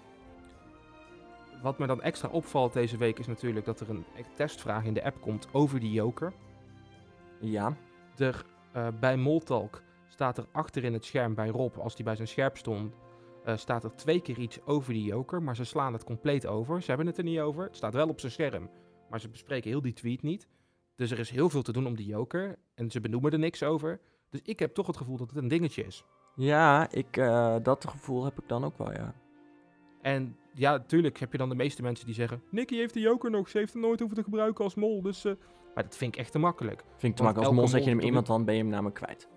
wat 1.63 1.79
me 1.79 1.87
dan 1.87 2.03
extra 2.03 2.29
opvalt 2.29 2.73
deze 2.73 2.97
week 2.97 3.19
is 3.19 3.27
natuurlijk 3.27 3.67
dat 3.67 3.81
er 3.81 3.91
een 3.91 4.05
testvraag 4.35 4.85
in 4.85 4.95
de 4.95 5.05
app 5.05 5.21
komt 5.21 5.49
over 5.53 5.81
die 5.81 5.93
joker. 5.93 6.33
Ja, 7.41 7.77
er, 8.17 8.45
eh, 8.73 8.89
bij 9.01 9.17
Moltalk 9.17 9.83
staat 10.09 10.39
er 10.39 10.47
achter 10.53 10.85
in 10.85 10.93
het 10.93 11.05
scherm 11.05 11.35
bij 11.35 11.49
Rob, 11.49 11.79
als 11.79 11.95
die 11.97 12.05
bij 12.05 12.17
zijn 12.17 12.29
scherp 12.29 12.57
stond, 12.57 12.95
eh, 13.45 13.57
staat 13.57 13.85
er 13.85 13.95
twee 13.95 14.21
keer 14.21 14.39
iets 14.39 14.65
over 14.67 14.93
die 14.93 15.05
joker, 15.05 15.43
maar 15.43 15.57
ze 15.57 15.65
slaan 15.65 15.93
het 15.93 16.05
compleet 16.05 16.47
over. 16.47 16.81
Ze 16.83 16.89
hebben 16.89 17.07
het 17.07 17.19
er 17.19 17.25
niet 17.25 17.41
over. 17.41 17.65
Het 17.65 17.77
staat 17.77 17.95
wel 17.95 18.09
op 18.09 18.21
zijn 18.21 18.33
scherm, 18.33 18.71
maar 19.11 19.21
ze 19.21 19.29
bespreken 19.29 19.71
heel 19.71 19.83
die 19.83 19.93
tweet 19.93 20.23
niet. 20.23 20.49
Dus 21.01 21.11
er 21.11 21.19
is 21.19 21.31
heel 21.31 21.51
veel 21.51 21.63
te 21.63 21.73
doen 21.73 21.87
om 21.87 21.97
die 21.97 22.07
joker 22.07 22.59
en 22.75 22.91
ze 22.91 23.01
benoemen 23.01 23.33
er 23.33 23.39
niks 23.39 23.63
over. 23.63 24.01
Dus 24.31 24.41
ik 24.43 24.59
heb 24.59 24.75
toch 24.75 24.87
het 24.87 24.97
gevoel 24.97 25.17
dat 25.17 25.29
het 25.29 25.39
een 25.39 25.49
dingetje 25.49 25.85
is. 25.85 26.05
ja 26.35 26.91
ik, 26.91 27.17
eh, 27.17 27.57
dat 27.63 27.85
gevoel 27.89 28.25
heb 28.25 28.39
ik 28.39 28.49
dan 28.49 28.65
ook 28.65 28.79
wel, 28.79 28.93
ja. 28.93 29.15
En 30.03 30.37
ja, 30.55 30.71
natuurlijk 30.71 31.19
heb 31.19 31.33
je 31.33 31.39
dan 31.39 31.49
de 31.49 31.55
meeste 31.55 31.83
mensen 31.83 32.07
die 32.07 32.15
zeggen... 32.15 32.43
Nicky 32.51 32.77
heeft 32.77 32.95
de 32.95 33.01
joker 33.01 33.31
nog, 33.31 33.49
ze 33.49 33.59
heeft 33.59 33.73
hem 33.73 33.83
nooit 33.83 33.99
hoeven 33.99 34.19
te 34.19 34.25
gebruiken 34.25 34.65
als 34.65 34.75
mol. 34.75 35.03
Dus, 35.03 35.25
eh, 35.25 35.33
Maar 35.75 35.85
dat 35.85 35.97
vind 35.97 36.15
ik 36.15 36.21
echt 36.21 36.33
te 36.33 36.39
makkelijk. 36.39 36.85
Vind 36.97 37.13
ik 37.13 37.17
te 37.17 37.23
makkelijk. 37.23 37.51
Als 37.51 37.59
mol 37.59 37.69
zet 37.69 37.85
je 37.85 37.91
hem 37.91 38.01
iemand, 38.01 38.27
dan 38.27 38.45
ben 38.45 38.55
je 38.55 38.61
hem 38.61 38.71
namelijk 38.71 38.95
kwijt. 38.95 39.29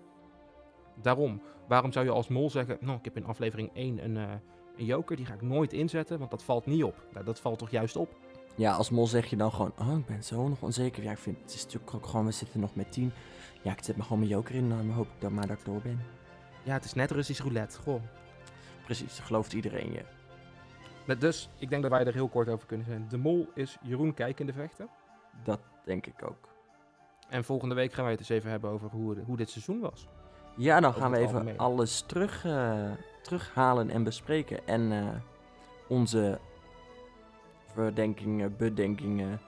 Daarom, 1.02 1.42
waarom 1.68 1.92
zou 1.92 2.04
je 2.04 2.10
als 2.10 2.28
mol 2.28 2.50
zeggen... 2.50 2.76
Nou, 2.80 2.98
ik 2.98 3.04
heb 3.04 3.16
in 3.16 3.24
aflevering 3.24 3.70
1 3.74 4.04
een, 4.04 4.16
eh, 4.16 4.32
een 4.76 4.84
joker, 4.84 5.16
die 5.16 5.26
ga 5.26 5.34
ik 5.34 5.42
nooit 5.42 5.72
inzetten, 5.72 6.18
want 6.18 6.30
dat 6.30 6.44
valt 6.44 6.66
niet 6.66 6.84
op. 6.84 7.06
Nou, 7.12 7.24
dat 7.24 7.40
valt 7.40 7.58
toch 7.58 7.70
juist 7.70 7.96
op? 7.96 8.16
Ja, 8.54 8.72
als 8.72 8.90
mol 8.90 9.06
zeg 9.06 9.26
je 9.26 9.36
dan 9.36 9.52
gewoon, 9.52 9.72
oh, 9.78 9.98
ik 9.98 10.06
ben 10.06 10.22
zo 10.24 10.48
nog 10.48 10.62
onzeker. 10.62 11.02
Ja, 11.02 11.10
ik 11.10 11.18
vind, 11.18 11.38
het 11.42 11.54
is 11.54 11.64
natuurlijk 11.64 11.94
ook 11.94 12.06
gewoon, 12.06 12.26
we 12.26 12.32
zitten 12.32 12.60
nog 12.60 12.74
met 12.74 12.92
10. 12.92 13.12
Ja, 13.62 13.72
ik 13.72 13.84
zet 13.84 13.96
maar 13.96 14.04
gewoon 14.06 14.18
mijn 14.18 14.30
joker 14.30 14.54
in, 14.54 14.68
dan 14.68 14.90
hoop 14.90 15.06
ik 15.06 15.20
dan 15.20 15.34
maar 15.34 15.46
dat 15.46 15.58
ik 15.58 15.64
door 15.64 15.80
ben. 15.80 16.00
Ja, 16.62 16.72
het 16.72 16.84
is 16.84 16.92
net 16.94 17.10
Russisch 17.10 17.42
roulette, 17.42 17.78
goh. 17.78 18.02
Precies, 18.84 19.18
gelooft 19.18 19.52
iedereen 19.52 19.92
je. 19.92 20.04
Dus, 21.18 21.48
ik 21.58 21.68
denk 21.70 21.82
dat 21.82 21.90
wij 21.90 22.04
er 22.06 22.12
heel 22.12 22.28
kort 22.28 22.48
over 22.48 22.66
kunnen 22.66 22.86
zijn. 22.86 23.06
De 23.08 23.16
mol 23.18 23.48
is 23.54 23.78
Jeroen 23.82 24.14
Kijk 24.14 24.40
in 24.40 24.46
de 24.46 24.52
vechten. 24.52 24.88
Dat 25.44 25.60
denk 25.84 26.06
ik 26.06 26.22
ook. 26.24 26.48
En 27.28 27.44
volgende 27.44 27.74
week 27.74 27.92
gaan 27.92 28.02
wij 28.02 28.12
het 28.12 28.20
eens 28.20 28.28
even 28.28 28.50
hebben 28.50 28.70
over 28.70 28.88
hoe, 28.90 29.16
hoe 29.26 29.36
dit 29.36 29.50
seizoen 29.50 29.80
was. 29.80 30.08
Ja, 30.56 30.80
dan 30.80 30.88
Over 30.88 31.02
gaan 31.02 31.10
we 31.10 31.16
even 31.16 31.32
algemeen. 31.32 31.58
alles 31.58 32.00
terug, 32.00 32.44
eh, 32.44 32.90
terughalen 33.22 33.90
en 33.90 34.02
bespreken. 34.04 34.66
En 34.66 34.92
eh, 34.92 35.08
onze 35.88 36.38
verdenkingen, 37.74 38.56
bedenkingen, 38.56 39.40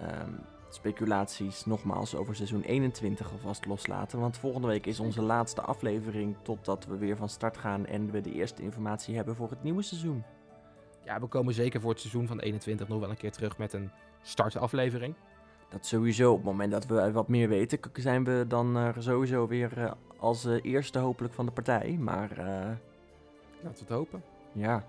ehm, 0.00 0.30
speculaties 0.68 1.64
nogmaals 1.64 2.14
over 2.14 2.36
seizoen 2.36 2.62
21 2.62 3.32
alvast 3.32 3.66
loslaten. 3.66 4.20
Want 4.20 4.38
volgende 4.38 4.66
week 4.66 4.86
is 4.86 5.00
onze 5.00 5.22
laatste 5.22 5.60
aflevering 5.60 6.36
totdat 6.42 6.86
we 6.86 6.96
weer 6.96 7.16
van 7.16 7.28
start 7.28 7.56
gaan 7.56 7.86
en 7.86 8.10
we 8.10 8.20
de 8.20 8.32
eerste 8.32 8.62
informatie 8.62 9.16
hebben 9.16 9.36
voor 9.36 9.50
het 9.50 9.62
nieuwe 9.62 9.82
seizoen. 9.82 10.22
Ja, 11.04 11.20
we 11.20 11.26
komen 11.26 11.54
zeker 11.54 11.80
voor 11.80 11.90
het 11.90 12.00
seizoen 12.00 12.26
van 12.26 12.40
21 12.40 12.88
nog 12.88 13.00
wel 13.00 13.10
een 13.10 13.16
keer 13.16 13.32
terug 13.32 13.58
met 13.58 13.72
een 13.72 13.90
startaflevering. 14.22 15.14
Dat 15.68 15.86
sowieso. 15.86 16.30
Op 16.30 16.36
het 16.36 16.46
moment 16.46 16.72
dat 16.72 16.86
we 16.86 17.12
wat 17.12 17.28
meer 17.28 17.48
weten, 17.48 17.78
zijn 17.92 18.24
we 18.24 18.44
dan 18.48 18.76
eh, 18.76 18.88
sowieso 18.98 19.46
weer 19.46 19.78
eh, 19.78 19.92
als 20.18 20.44
eh, 20.44 20.58
eerste 20.62 20.98
hopelijk 20.98 21.34
van 21.34 21.46
de 21.46 21.52
partij. 21.52 21.96
Maar 22.00 22.28
Laten 22.36 22.78
we 23.62 23.68
het 23.78 23.88
hopen. 23.88 24.22
ja. 24.52 24.84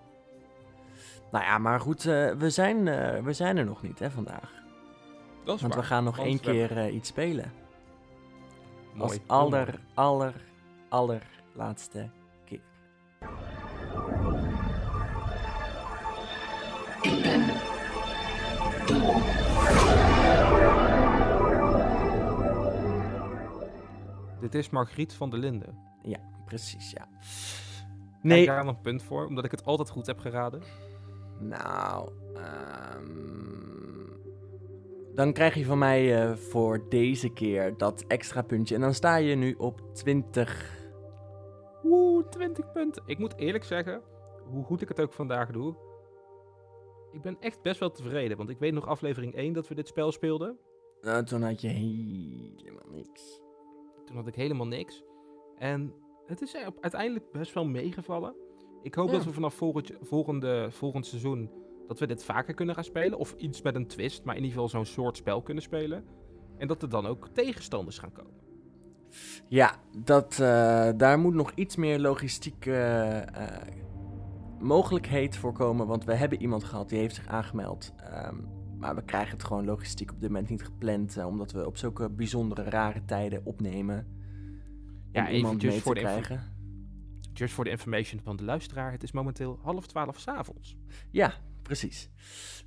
Nou 1.32 1.46
ja, 1.46 1.58
maar 1.58 1.80
goed, 1.80 2.06
eh, 2.06 2.32
we, 2.32 2.50
zijn, 2.50 2.88
eh, 2.88 3.24
we 3.24 3.34
zijn 3.34 3.58
er 3.58 3.66
nog 3.66 3.82
niet 3.82 4.00
hè, 4.00 4.12
vandaag. 4.12 4.54
Dat 5.44 5.56
is 5.56 5.62
Want 5.62 5.76
we 5.76 5.84
gaan 5.84 6.04
nog 6.04 6.16
Want 6.16 6.28
één 6.28 6.38
we 6.38 6.44
keer 6.44 6.78
eh, 6.78 6.94
iets 6.96 7.10
spelen. 7.10 7.52
Mooi. 8.94 9.10
Als 9.10 9.20
aller, 9.26 9.68
mooi. 9.68 9.80
aller, 9.94 10.34
allerlaatste 10.90 12.10
keer. 12.46 12.62
Dit 24.40 24.56
is 24.56 24.70
Margriet 24.70 25.14
van 25.14 25.30
der 25.30 25.40
Linden. 25.40 25.90
Precies, 26.52 26.92
ja. 26.92 27.08
Nee. 28.22 28.44
Krijg 28.44 28.60
ik 28.60 28.66
daar 28.66 28.74
een 28.76 28.82
punt 28.82 29.04
voor, 29.04 29.26
omdat 29.26 29.46
ik 29.46 29.52
het 29.52 29.66
altijd 29.66 29.90
goed 29.90 30.06
heb 30.06 30.20
geraden. 30.20 30.62
Nou... 31.42 32.10
ehm, 32.34 33.32
dan 35.16 35.34
krijg 35.34 35.56
je 35.56 35.66
van 35.66 35.78
mij 35.78 36.22
eh, 36.22 36.36
voor 36.36 36.90
deze 36.90 37.30
keer 37.30 37.78
dat 37.78 38.04
extra 38.08 38.42
puntje. 38.42 38.76
En 38.76 38.82
dan 38.82 38.94
sta 38.94 39.16
je 39.16 39.36
nu 39.36 39.56
op 39.58 39.82
20. 39.94 40.80
Oeh, 41.84 42.30
20 42.30 42.72
punten. 42.72 43.04
Ik 43.06 43.18
moet 43.18 43.38
eerlijk 43.38 43.64
zeggen, 43.64 44.02
hoe 44.46 44.64
goed 44.64 44.82
ik 44.82 44.88
het 44.88 45.02
ook 45.02 45.14
vandaag 45.14 45.52
doe. 45.52 45.76
Ik 47.12 47.22
ben 47.22 47.38
echt 47.40 47.62
best 47.62 47.80
wel 47.80 47.92
tevreden, 47.92 48.38
want 48.38 48.50
ik 48.50 48.60
weet 48.60 48.74
nog 48.74 48.88
aflevering 48.88 49.36
1 49.36 49.54
dat 49.54 49.68
we 49.68 49.76
dit 49.76 49.88
spel 49.88 50.12
speelden. 50.12 50.58
Nou, 51.02 51.26
toen 51.26 51.42
had 51.42 51.62
je 51.62 51.68
helemaal 51.68 52.90
niks. 52.92 53.42
Toen 54.06 54.16
had 54.16 54.28
ik 54.28 54.36
helemaal 54.36 54.68
niks. 54.68 55.04
En 55.58 55.94
het 56.26 56.42
is 56.42 56.56
uiteindelijk 56.82 57.32
best 57.32 57.54
wel 57.54 57.66
meegevallen. 57.66 58.36
Ik 58.84 58.96
hoop 58.96 59.08
Ja. 59.08 59.14
dat 59.14 59.24
we 59.24 59.32
vanaf 59.34 59.54
volgend, 59.54 59.92
volgende, 60.02 60.68
volgend 60.72 61.06
seizoen 61.06 61.50
dat 61.88 62.00
we 62.00 62.08
dit 62.08 62.24
vaker 62.24 62.54
kunnen 62.54 62.76
gaan 62.76 62.84
spelen. 62.84 63.18
Of 63.18 63.34
iets 63.38 63.62
met 63.62 63.76
een 63.76 63.88
twist, 63.88 64.24
maar 64.24 64.36
in 64.36 64.42
ieder 64.44 64.54
geval 64.56 64.70
zo'n 64.70 64.86
soort 64.94 65.18
spel 65.18 65.42
kunnen 65.42 65.64
spelen. 65.64 66.04
En 66.58 66.68
dat 66.68 66.82
er 66.82 66.90
dan 66.90 67.06
ook 67.06 67.28
tegenstanders 67.34 68.00
gaan 68.00 68.12
komen. 68.12 68.34
Ja, 69.48 69.76
dat, 69.98 70.32
eh, 70.40 70.90
daar 70.98 71.20
moet 71.20 71.34
nog 71.34 71.52
iets 71.56 71.76
meer 71.76 72.00
logistieke 72.00 72.74
eh, 73.34 73.58
mogelijkheid 74.60 75.38
voor 75.38 75.54
komen. 75.54 75.88
Want 75.88 76.04
we 76.06 76.14
hebben 76.14 76.42
iemand 76.42 76.64
gehad 76.64 76.90
die 76.90 77.00
heeft 77.00 77.16
zich 77.16 77.28
aangemeld. 77.28 77.94
Ehm, 77.98 78.36
maar 78.78 78.96
we 78.96 79.04
krijgen 79.04 79.32
het 79.32 79.44
gewoon 79.44 79.66
logistiek 79.66 80.12
op 80.12 80.20
dit 80.22 80.30
moment 80.30 80.50
niet 80.50 80.64
gepland. 80.64 81.18
eh, 81.18 81.28
omdat 81.28 81.52
we 81.52 81.66
op 81.66 81.78
zulke 81.78 82.10
bijzondere, 82.10 82.64
rare 82.64 83.06
tijden 83.06 83.42
opnemen. 83.46 84.08
Ja, 85.12 85.22
om 85.28 85.34
iemand 85.34 85.46
eventjes 85.46 85.72
mee 85.72 85.82
voor 85.82 85.94
de 85.96 86.00
krijgen. 86.02 86.51
Just 87.42 87.54
voor 87.54 87.64
de 87.64 87.70
information 87.70 88.22
van 88.24 88.36
de 88.36 88.44
luisteraar. 88.44 88.92
Het 88.92 89.04
is 89.04 89.12
momenteel 89.12 89.60
half 89.62 89.88
twaalf 89.88 90.20
s'avonds. 90.20 90.76
Ja, 91.12 91.34
precies. 91.62 92.10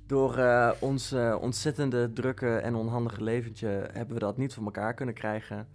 Door 0.05 0.37
eh, 0.37 0.71
ons 0.79 1.11
eh, 1.11 1.37
ontzettende 1.41 2.13
drukke 2.13 2.55
en 2.55 2.75
onhandige 2.75 3.23
leventje 3.23 3.67
hebben 3.67 4.13
we 4.13 4.19
dat 4.19 4.37
niet 4.37 4.53
voor 4.53 4.63
elkaar 4.63 4.93
kunnen 4.93 5.15
krijgen. 5.15 5.67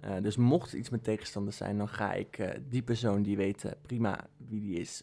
Eh, 0.00 0.10
dus 0.22 0.36
mocht 0.36 0.72
iets 0.72 0.90
met 0.90 1.04
tegenstanders 1.04 1.56
zijn, 1.56 1.78
dan 1.78 1.88
ga 1.88 2.12
ik 2.12 2.58
die 2.68 2.82
persoon 2.82 3.22
die 3.22 3.36
weet 3.36 3.76
prima 3.82 4.26
wie 4.36 4.60
die 4.60 4.78
is, 4.78 5.02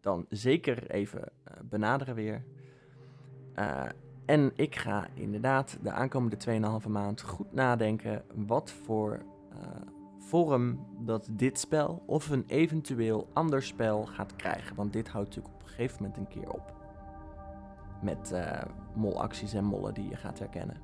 dan 0.00 0.26
zeker 0.28 0.90
even 0.90 1.28
benaderen 1.62 2.14
weer. 2.14 2.44
En 4.24 4.52
ik 4.54 4.76
ga 4.76 5.08
inderdaad 5.14 5.78
de 5.82 5.90
aankomende 5.90 6.36
2,5 6.82 6.88
maand 6.88 7.22
goed 7.22 7.52
nadenken 7.52 8.24
wat 8.34 8.70
voor 8.70 9.22
vorm 10.32 10.86
dat 10.98 11.28
dit 11.30 11.58
spel 11.58 12.02
of 12.06 12.30
een 12.30 12.44
eventueel 12.46 13.28
ander 13.32 13.62
spel 13.62 14.06
gaat 14.06 14.36
krijgen. 14.36 14.76
Want 14.76 14.92
dit 14.92 15.08
houdt 15.08 15.28
natuurlijk 15.28 15.54
op 15.54 15.62
een 15.62 15.68
gegeven 15.68 15.96
moment 16.02 16.16
een 16.16 16.28
keer 16.28 16.50
op. 16.50 16.74
Met 18.02 18.32
eh, 18.32 18.62
molacties 18.94 19.52
en 19.52 19.64
mollen 19.64 19.94
die 19.94 20.08
je 20.08 20.16
gaat 20.16 20.38
herkennen. 20.38 20.76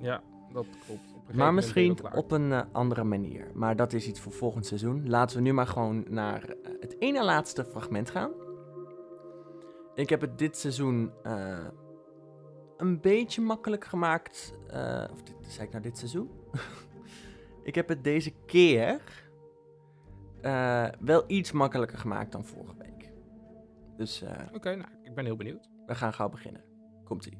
Ja, 0.00 0.22
dat 0.52 0.66
klopt. 0.86 0.88
Op 0.88 0.96
een 0.96 1.20
gegeven 1.20 1.36
Maar 1.36 1.54
misschien 1.54 2.14
op 2.14 2.30
een 2.30 2.52
eh, 2.52 2.60
andere 2.72 3.04
manier. 3.04 3.50
Maar 3.54 3.76
dat 3.76 3.92
is 3.92 4.06
iets 4.06 4.20
voor 4.20 4.32
volgend 4.32 4.66
seizoen. 4.66 5.08
Laten 5.08 5.36
we 5.36 5.42
nu 5.42 5.52
maar 5.52 5.66
gewoon 5.66 6.04
naar 6.08 6.42
eh, 6.42 6.72
het 6.80 6.96
ene 6.98 7.24
laatste 7.24 7.64
fragment 7.64 8.10
gaan. 8.10 8.30
Ik 9.94 10.08
heb 10.08 10.20
het 10.20 10.38
dit 10.38 10.56
seizoen 10.56 11.12
een 12.76 13.00
beetje 13.00 13.40
makkelijk 13.40 13.84
gemaakt. 13.84 14.54
of 15.12 15.22
dit, 15.22 15.36
zei 15.46 15.66
ik 15.66 15.72
nou 15.72 15.82
dit 15.82 15.98
seizoen? 15.98 16.30
ik 17.62 17.74
heb 17.74 17.88
het 17.88 18.04
deze 18.04 18.32
keer 18.46 19.00
eh, 20.40 20.88
wel 21.00 21.24
iets 21.26 21.52
makkelijker 21.52 21.98
gemaakt 21.98 22.32
dan 22.32 22.44
vorige 22.44 22.76
week. 22.78 23.12
Dus 23.96 24.22
eh, 24.22 24.38
Oké, 24.52 24.74
nou, 24.74 24.90
ik 25.02 25.14
ben 25.14 25.24
heel 25.24 25.36
benieuwd. 25.36 25.68
we 25.86 25.94
gaan 25.94 26.12
gauw 26.12 26.28
beginnen. 26.28 26.64
Komt-ie. 27.04 27.38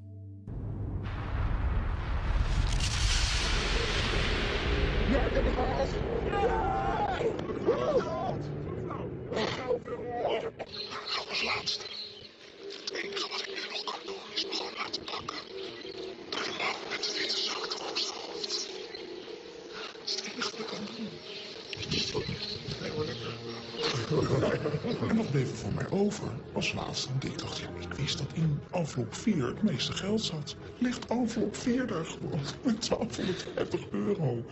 als 11.32 11.42
laatste. 11.42 11.84
Het 12.84 12.90
enige 12.90 13.28
wat 13.28 13.40
ik 13.40 13.48
nu 13.48 13.60
nog 13.70 13.84
kan 13.84 14.00
doen 14.06 14.14
is 14.34 14.46
me 14.46 14.54
gewoon 14.54 14.72
laten 14.76 15.04
pakken. 15.04 15.36
Door 16.30 16.42
de 16.42 16.52
met 16.90 17.04
de 17.04 17.12
witte 17.18 17.36
zakdoek 17.36 17.90
op 17.90 17.98
zijn 17.98 18.18
hoofd. 18.18 18.68
Dat 19.98 20.04
is 20.04 20.14
het 20.14 20.24
enige 20.32 20.50
wat 20.50 20.58
ik 20.58 20.66
kan 20.66 20.84
doen. 20.96 21.08
En 25.08 25.16
wat 25.16 25.30
bleef 25.30 25.50
er 25.50 25.56
voor 25.56 25.72
mij 25.72 25.90
over 25.90 26.28
als 26.52 26.72
laatste? 26.72 27.08
Ik 27.20 27.38
dacht, 27.38 27.58
ja, 27.58 27.66
ik 27.80 27.94
wist 27.94 28.18
dat 28.18 28.26
in 28.34 28.60
envelop 28.70 29.14
4 29.14 29.46
het 29.46 29.62
meeste 29.62 29.92
geld 29.92 30.20
zat. 30.20 30.56
Ligt 30.78 31.06
envelop 31.06 31.56
4 31.56 31.86
daar 31.86 32.04
gewoon 32.04 32.40
met 32.62 32.88
1250 32.88 33.80
euro. 33.90 34.44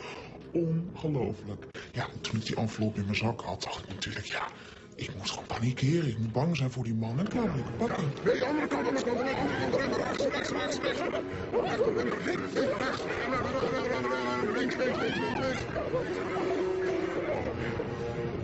Ongelooflijk. 0.52 1.64
Ja, 1.92 2.08
en 2.12 2.20
toen 2.20 2.36
ik 2.36 2.46
die 2.46 2.56
envelop 2.56 2.96
in 2.96 3.04
mijn 3.04 3.16
zak 3.16 3.40
had, 3.40 3.62
dacht 3.62 3.82
ik 3.82 3.88
natuurlijk, 3.88 4.26
ja, 4.26 4.46
ik 4.94 5.14
moet 5.16 5.30
gewoon 5.30 5.46
panikeren. 5.46 6.08
Ik 6.08 6.18
moet 6.18 6.32
bang 6.32 6.56
zijn 6.56 6.70
voor 6.70 6.84
die 6.84 6.94
man 6.94 7.18
en 7.18 7.24
ik 7.24 7.76
pakken. 7.76 8.12
Nee, 8.24 8.44
andere 8.44 8.66
kant, 8.66 8.86
andere 8.86 9.04
kant, 9.04 9.18
kant, 9.76 9.96
rechts, 9.96 10.22
rechts, 10.22 10.50
rechts, 10.50 10.78
rechts. 10.78 11.18
Rechts, 11.52 11.86
links, 11.94 12.24
links, 12.24 12.52
links, 14.54 14.76
links, 14.76 15.16
links. 15.38 16.59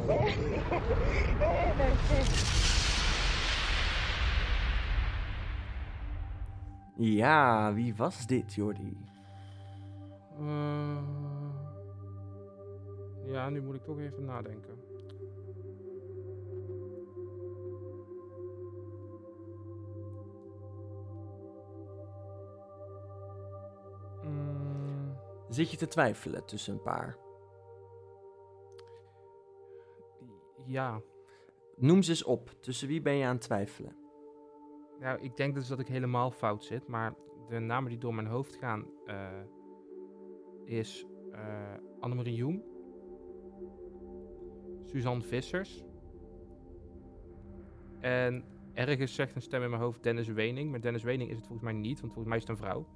Ja, 6.98 7.72
wie 7.74 7.94
was 7.94 8.26
dit, 8.26 8.54
Jordi? 8.54 8.96
Eh, 10.38 10.98
ja, 13.24 13.48
nu 13.48 13.62
moet 13.62 13.74
ik 13.74 13.84
toch 13.84 13.98
even 13.98 14.24
nadenken. 14.24 14.74
Mm, 24.24 25.16
Zit 25.48 25.70
je 25.70 25.76
te 25.76 25.88
twijfelen 25.88 26.44
tussen 26.44 26.72
een 26.72 26.82
paar? 26.82 27.16
Ja, 30.66 31.00
Noem 31.76 32.02
ze 32.02 32.10
eens 32.10 32.24
op. 32.24 32.50
Tussen 32.60 32.88
wie 32.88 33.00
ben 33.00 33.14
je 33.14 33.24
aan 33.24 33.34
het 33.34 33.40
twijfelen? 33.40 33.96
nou, 35.00 35.20
ik 35.20 35.36
denk 35.36 35.54
dus 35.54 35.68
dat 35.68 35.78
ik 35.78 35.88
helemaal 35.88 36.30
fout 36.30 36.64
zit, 36.64 36.86
maar 36.86 37.14
de 37.48 37.58
namen 37.58 37.90
die 37.90 37.98
door 37.98 38.14
mijn 38.14 38.26
hoofd 38.26 38.56
gaan 38.56 38.86
eh, 39.06 39.28
is 40.64 41.06
eh 41.32 41.74
Annemarie 42.00 42.34
Joen, 42.34 42.62
Suzanne 44.84 45.22
Vissers 45.22 45.84
en 48.00 48.44
ergens 48.72 49.14
zegt 49.14 49.34
een 49.34 49.42
stem 49.42 49.62
in 49.62 49.70
mijn 49.70 49.82
hoofd 49.82 50.02
Dennis 50.02 50.28
Wening, 50.28 50.70
maar 50.70 50.80
Dennis 50.80 51.02
Wening 51.02 51.30
is 51.30 51.36
het 51.36 51.46
volgens 51.46 51.70
mij 51.70 51.80
niet, 51.80 52.00
want 52.00 52.12
volgens 52.12 52.26
mij 52.26 52.36
is 52.36 52.42
het 52.42 52.52
een 52.52 52.64
vrouw. 52.64 52.86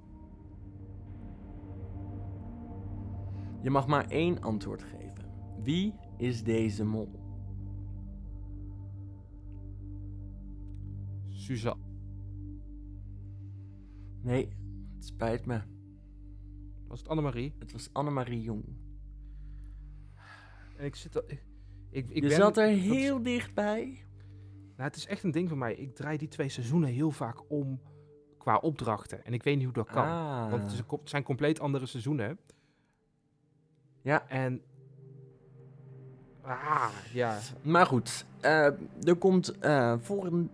Je 3.61 3.69
mag 3.69 3.87
maar 3.87 4.09
één 4.09 4.41
antwoord 4.41 4.83
geven. 4.83 5.31
Wie 5.63 5.93
is 6.17 6.43
deze 6.43 6.85
mol? 6.85 7.20
Suzanne. 11.41 11.83
Nee, 14.21 14.49
Het 14.95 15.05
spijt 15.05 15.45
me. 15.45 15.61
Was 16.87 16.99
het 16.99 17.07
Annemarie? 17.09 17.53
Het 17.59 17.71
was 17.71 17.89
Annemarie 17.93 18.41
Jong. 18.41 18.63
En 20.77 20.85
ik 20.85 20.95
zit... 20.95 21.15
al- 21.15 21.23
Ik, 21.29 21.39
ik, 21.89 22.09
ik 22.09 22.15
je 22.15 22.21
ben- 22.21 22.31
zat 22.31 22.57
er 22.57 22.69
dat- 22.69 22.79
heel 22.79 23.21
dichtbij. 23.23 24.05
Nou, 24.75 24.89
het 24.89 24.95
is 24.95 25.05
echt 25.07 25.23
een 25.23 25.31
ding 25.31 25.49
van 25.49 25.57
mij. 25.57 25.75
Ik 25.75 25.95
draai 25.95 26.17
die 26.17 26.27
twee 26.27 26.49
seizoenen 26.49 26.89
heel 26.89 27.11
vaak 27.11 27.51
om 27.51 27.81
qua 28.37 28.57
opdrachten. 28.57 29.25
En 29.25 29.33
ik 29.33 29.43
weet 29.43 29.55
niet 29.55 29.65
hoe 29.65 29.73
dat 29.73 29.87
kan. 29.89 30.05
Ah. 30.05 30.49
Want 30.49 30.63
het, 30.63 30.71
is 30.71 30.79
een 30.79 30.85
co- 30.85 30.99
het 30.99 31.09
zijn 31.09 31.23
compleet 31.23 31.59
andere 31.59 31.85
seizoenen. 31.85 32.37
Ja. 34.01 34.27
En... 34.27 34.61
Ah, 36.41 36.89
ja. 37.13 37.39
Maar 37.61 37.85
goed, 37.85 38.25
eh, 38.41 38.65
er 39.07 39.15
komt 39.17 39.59
eh, 39.59 39.95
voor 39.99 40.25
een 40.25 40.49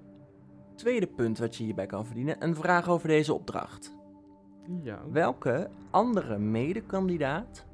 tweede 0.77 1.07
punt 1.07 1.37
wat 1.37 1.55
je 1.55 1.63
hierbij 1.63 1.85
kan 1.85 2.05
verdienen 2.05 2.43
een 2.43 2.55
vraag 2.55 2.89
over 2.89 3.07
deze 3.07 3.33
opdracht. 3.33 3.95
ja. 4.81 4.99
Welke 5.11 5.69
andere 5.91 6.37
medekandidaat 6.37 7.65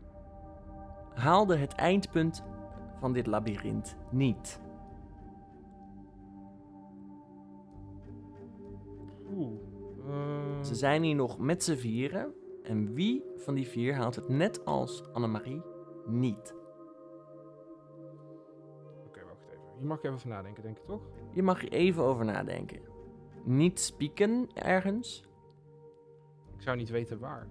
haalde 1.14 1.56
het 1.58 1.74
eindpunt 1.74 2.44
van 3.00 3.14
dit 3.14 3.28
labyrint 3.28 3.98
niet? 4.10 4.60
Oeh. 9.36 9.52
Eh, 10.08 10.64
Ze 10.64 10.76
zijn 10.76 11.04
hier 11.04 11.16
nog 11.16 11.38
met 11.40 11.64
z'n 11.64 11.76
vieren. 11.76 12.34
En 12.64 12.94
wie 12.94 13.24
van 13.36 13.54
die 13.54 13.68
vier 13.68 13.96
haalt 13.96 14.16
het 14.16 14.30
net 14.30 14.66
als 14.66 15.04
Annemarie 15.14 15.62
niet? 16.06 16.56
Oké, 19.08 19.24
wacht 19.26 19.48
even. 19.50 19.62
Hier 19.78 19.88
mag 19.88 19.98
even 20.04 20.14
over 20.14 20.28
nadenken, 20.30 20.64
denk 20.64 20.78
ik, 20.78 20.86
toch? 20.86 21.02
Je 21.32 21.44
mag 21.44 21.62
er 21.64 21.72
even 21.72 22.04
over 22.04 22.26
nadenken. 22.26 22.80
Niet 23.44 23.80
spieken 23.80 24.48
ergens. 24.54 25.24
Ik 26.56 26.62
zou 26.62 26.78
niet 26.78 26.90
weten 26.90 27.20
waar. 27.20 27.48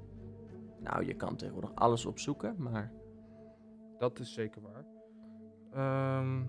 Nou, 0.81 1.05
je 1.07 1.15
kan 1.15 1.37
tegenwoordig 1.37 1.75
alles 1.75 2.07
opzoeken, 2.07 2.55
maar... 2.59 2.93
Dat 3.99 4.19
is 4.19 4.33
zeker 4.35 4.63
waar. 4.63 4.85
Ehm 5.73 6.43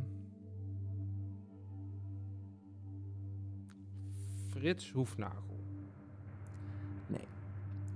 Frits 4.49 4.91
Hoefnagel. 4.91 5.51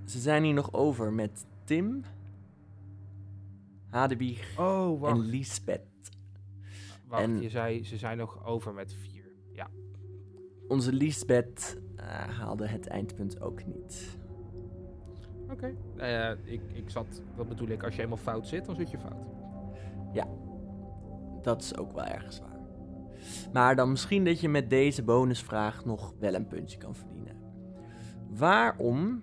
Ze 0.04 0.18
zijn 0.20 0.44
hier 0.44 0.54
nog 0.54 0.72
over 0.72 1.12
met 1.12 1.46
Tim, 1.64 2.04
Hadebieg 3.90 4.58
Oh, 4.58 5.00
wacht. 5.00 5.16
en 5.18 5.20
Liesbeth. 5.24 6.10
wacht 7.06 7.22
en- 7.22 7.40
Je 7.42 7.48
zei, 7.48 7.84
ze 7.84 7.96
zijn 7.96 8.16
nog 8.16 8.44
over 8.46 8.74
met 8.74 8.94
vier. 8.94 9.17
Ja. 10.68 10.74
Onze 10.74 10.92
Liesbeth 10.92 11.78
eh, 11.96 12.04
haalde 12.38 12.66
het 12.66 12.86
eindpunt 12.86 13.40
ook 13.40 13.66
niet. 13.66 14.18
Oké. 15.50 15.74
Nou 15.96 16.08
ja, 16.08 16.36
ik, 16.44 16.60
ik 16.72 16.90
zat, 16.90 17.22
dat 17.36 17.48
bedoel 17.48 17.68
ik, 17.68 17.82
als 17.82 17.96
je 17.96 18.02
eenmaal 18.02 18.16
fout 18.16 18.46
zit, 18.46 18.66
dan 18.66 18.74
zit 18.74 18.90
je 18.90 18.98
fout. 18.98 19.38
Dat 21.42 21.62
is 21.62 21.76
ook 21.76 21.92
wel 21.92 22.04
ergens 22.04 22.38
waar. 22.38 22.60
Maar 23.52 23.76
dan 23.76 23.90
misschien 23.90 24.24
dat 24.24 24.40
je 24.40 24.48
met 24.48 24.70
deze 24.70 25.02
bonusvraag 25.02 25.84
nog 25.84 26.14
wel 26.18 26.34
een 26.34 26.46
puntje 26.46 26.78
kan 26.78 26.94
verdienen. 26.94 27.36
Waarom 28.30 29.22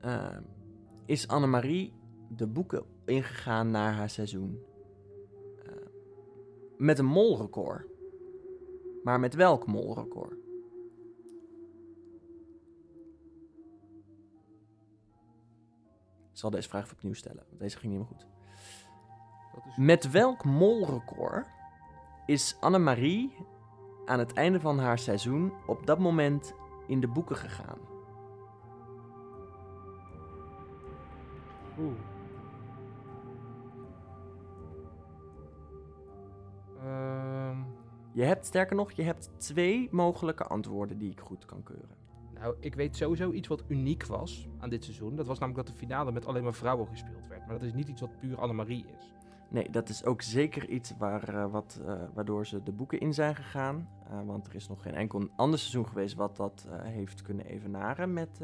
eh, 0.00 0.36
is 1.04 1.28
Annemarie 1.28 1.92
de 2.28 2.46
boeken 2.46 2.84
ingegaan 3.04 3.70
naar 3.70 3.92
haar 3.92 4.10
seizoen? 4.10 4.58
Eh, 5.64 5.72
met 6.76 6.98
een 6.98 7.06
molrecord. 7.06 7.86
Maar 9.04 9.20
met 9.20 9.34
welk 9.34 9.66
molrecord? 9.66 10.32
Ik 16.30 16.40
zal 16.40 16.50
deze 16.50 16.68
vraag 16.68 16.84
even 16.84 16.96
opnieuw 16.96 17.14
stellen, 17.14 17.44
want 17.48 17.60
deze 17.60 17.78
ging 17.78 17.92
niet 17.92 18.00
meer 18.00 18.10
goed. 18.10 18.26
Is... 19.66 19.76
Met 19.76 20.10
welk 20.10 20.44
molrecord 20.44 21.46
is 22.26 22.56
Annemarie 22.60 23.32
aan 24.06 24.18
het 24.18 24.32
einde 24.32 24.60
van 24.60 24.78
haar 24.78 24.98
seizoen 24.98 25.52
op 25.66 25.86
dat 25.86 25.98
moment 25.98 26.54
in 26.86 27.00
de 27.00 27.08
boeken 27.08 27.36
gegaan? 27.36 27.78
Oeh. 31.78 32.13
Je 38.14 38.22
hebt 38.22 38.46
sterker 38.46 38.76
nog, 38.76 38.92
je 38.92 39.02
hebt 39.02 39.30
twee 39.36 39.88
mogelijke 39.90 40.44
antwoorden 40.44 40.98
die 40.98 41.10
ik 41.10 41.20
goed 41.20 41.44
kan 41.44 41.62
keuren. 41.62 41.96
nou, 42.34 42.56
ik 42.60 42.74
weet 42.74 42.96
sowieso 42.96 43.32
iets 43.32 43.48
wat 43.48 43.64
uniek 43.68 44.06
was 44.06 44.48
aan 44.58 44.70
dit 44.70 44.84
seizoen. 44.84 45.16
Dat 45.16 45.26
was 45.26 45.38
namelijk 45.38 45.66
dat 45.66 45.76
de 45.76 45.80
finale 45.80 46.12
met 46.12 46.26
alleen 46.26 46.42
maar 46.42 46.54
vrouwen 46.54 46.86
gespeeld 46.86 47.26
werd. 47.28 47.46
Maar 47.46 47.58
dat 47.58 47.66
is 47.66 47.72
niet 47.72 47.88
iets 47.88 48.00
wat 48.00 48.18
puur 48.20 48.40
Annemarie 48.40 48.84
is. 48.98 49.12
Nee, 49.50 49.70
dat 49.70 49.88
is 49.88 50.04
ook 50.04 50.22
zeker 50.22 50.68
iets 50.68 50.96
waar, 50.98 51.28
eh, 51.28 51.50
wat, 51.50 51.80
eh, 51.86 52.02
waardoor 52.14 52.46
ze 52.46 52.62
de 52.62 52.72
boeken 52.72 53.00
in 53.00 53.14
zijn 53.14 53.34
gegaan. 53.36 53.88
Eh, 54.08 54.26
want 54.26 54.46
er 54.46 54.54
is 54.54 54.68
nog 54.68 54.82
geen 54.82 54.94
enkel 54.94 55.28
ander 55.36 55.58
seizoen 55.58 55.86
geweest 55.86 56.14
wat 56.14 56.36
dat 56.36 56.68
heeft 56.82 57.22
kunnen 57.22 57.46
evenaren 57.46 58.12
met... 58.12 58.40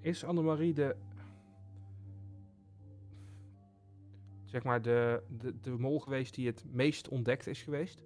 Is 0.00 0.24
Annemarie 0.24 0.74
de... 0.74 0.96
Zeg 4.44 4.62
maar 4.62 4.82
de, 4.82 5.22
de, 5.38 5.60
de 5.60 5.70
mol 5.70 6.00
geweest 6.00 6.34
die 6.34 6.46
het 6.46 6.64
meest 6.70 7.08
ontdekt 7.08 7.46
is 7.46 7.62
geweest? 7.62 8.02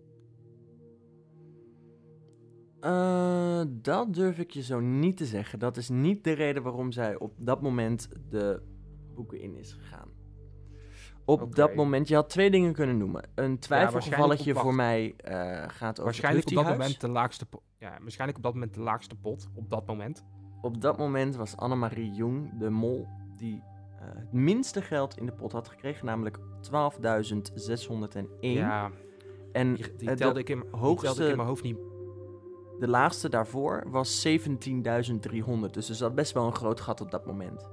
Eh, 2.86 3.60
dat 3.68 4.14
durf 4.14 4.38
ik 4.38 4.50
je 4.50 4.62
zo 4.62 4.80
niet 4.80 5.16
te 5.16 5.24
zeggen. 5.26 5.58
Dat 5.58 5.76
is 5.76 5.88
niet 5.88 6.24
de 6.24 6.32
reden 6.32 6.62
waarom 6.62 6.92
zij 6.92 7.18
op 7.18 7.32
dat 7.36 7.60
moment 7.62 8.08
de 8.30 8.62
boeken 9.14 9.40
in 9.40 9.56
is 9.56 9.72
gegaan. 9.72 10.08
Op 11.24 11.54
dat 11.54 11.74
moment, 11.74 12.08
je 12.08 12.14
had 12.14 12.28
twee 12.28 12.50
dingen 12.50 12.72
kunnen 12.72 12.98
noemen. 12.98 13.22
Een 13.34 13.58
twijfelgevalletje 13.58 14.54
voor 14.54 14.74
mij 14.74 15.14
eh, 15.16 15.34
gaat 15.68 15.90
over 15.92 16.04
Waarschijnlijk 16.04 16.48
op 16.48 16.54
dat 16.54 16.64
moment 16.68 17.00
de 17.00 17.08
laagste 17.08 17.46
pot. 17.46 17.60
Ja, 17.78 17.98
waarschijnlijk 18.00 18.38
op 18.38 18.44
dat 18.44 18.54
moment 18.54 18.74
de 18.74 18.80
laagste 18.80 19.16
pot. 19.16 19.48
Op 19.54 19.70
dat 19.70 19.86
moment. 19.86 20.24
Op 20.60 20.80
dat 20.80 20.98
moment 20.98 21.36
was 21.36 21.56
Annemarie 21.56 22.12
Jong 22.12 22.58
de 22.58 22.70
mol 22.70 23.06
die 23.36 23.62
eh, 24.00 24.06
het 24.14 24.32
minste 24.32 24.82
geld 24.82 25.16
in 25.18 25.26
de 25.26 25.32
pot 25.32 25.52
had 25.52 25.68
gekregen, 25.68 26.06
namelijk 26.06 26.38
12.601. 26.38 28.26
Ja, 28.40 28.90
en 29.52 29.74
die, 29.74 29.96
die 29.96 30.08
de- 30.08 30.14
telde 30.14 30.40
ik 30.40 30.48
in, 30.48 30.60
die 30.60 30.70
telde 30.70 30.84
hoogste- 30.86 31.22
ik 31.24 31.30
in 31.30 31.36
mijn 31.36 31.48
hoofd 31.48 31.62
niet. 31.62 31.76
De 32.78 32.88
laagste 32.88 33.28
daarvoor 33.28 33.84
was 33.90 34.26
17.300. 34.28 35.70
Dus 35.70 35.88
er 35.88 35.94
zat 35.94 36.14
best 36.14 36.32
wel 36.32 36.46
een 36.46 36.54
groot 36.54 36.80
gat 36.80 37.00
op 37.00 37.10
dat 37.10 37.26
moment. 37.26 37.70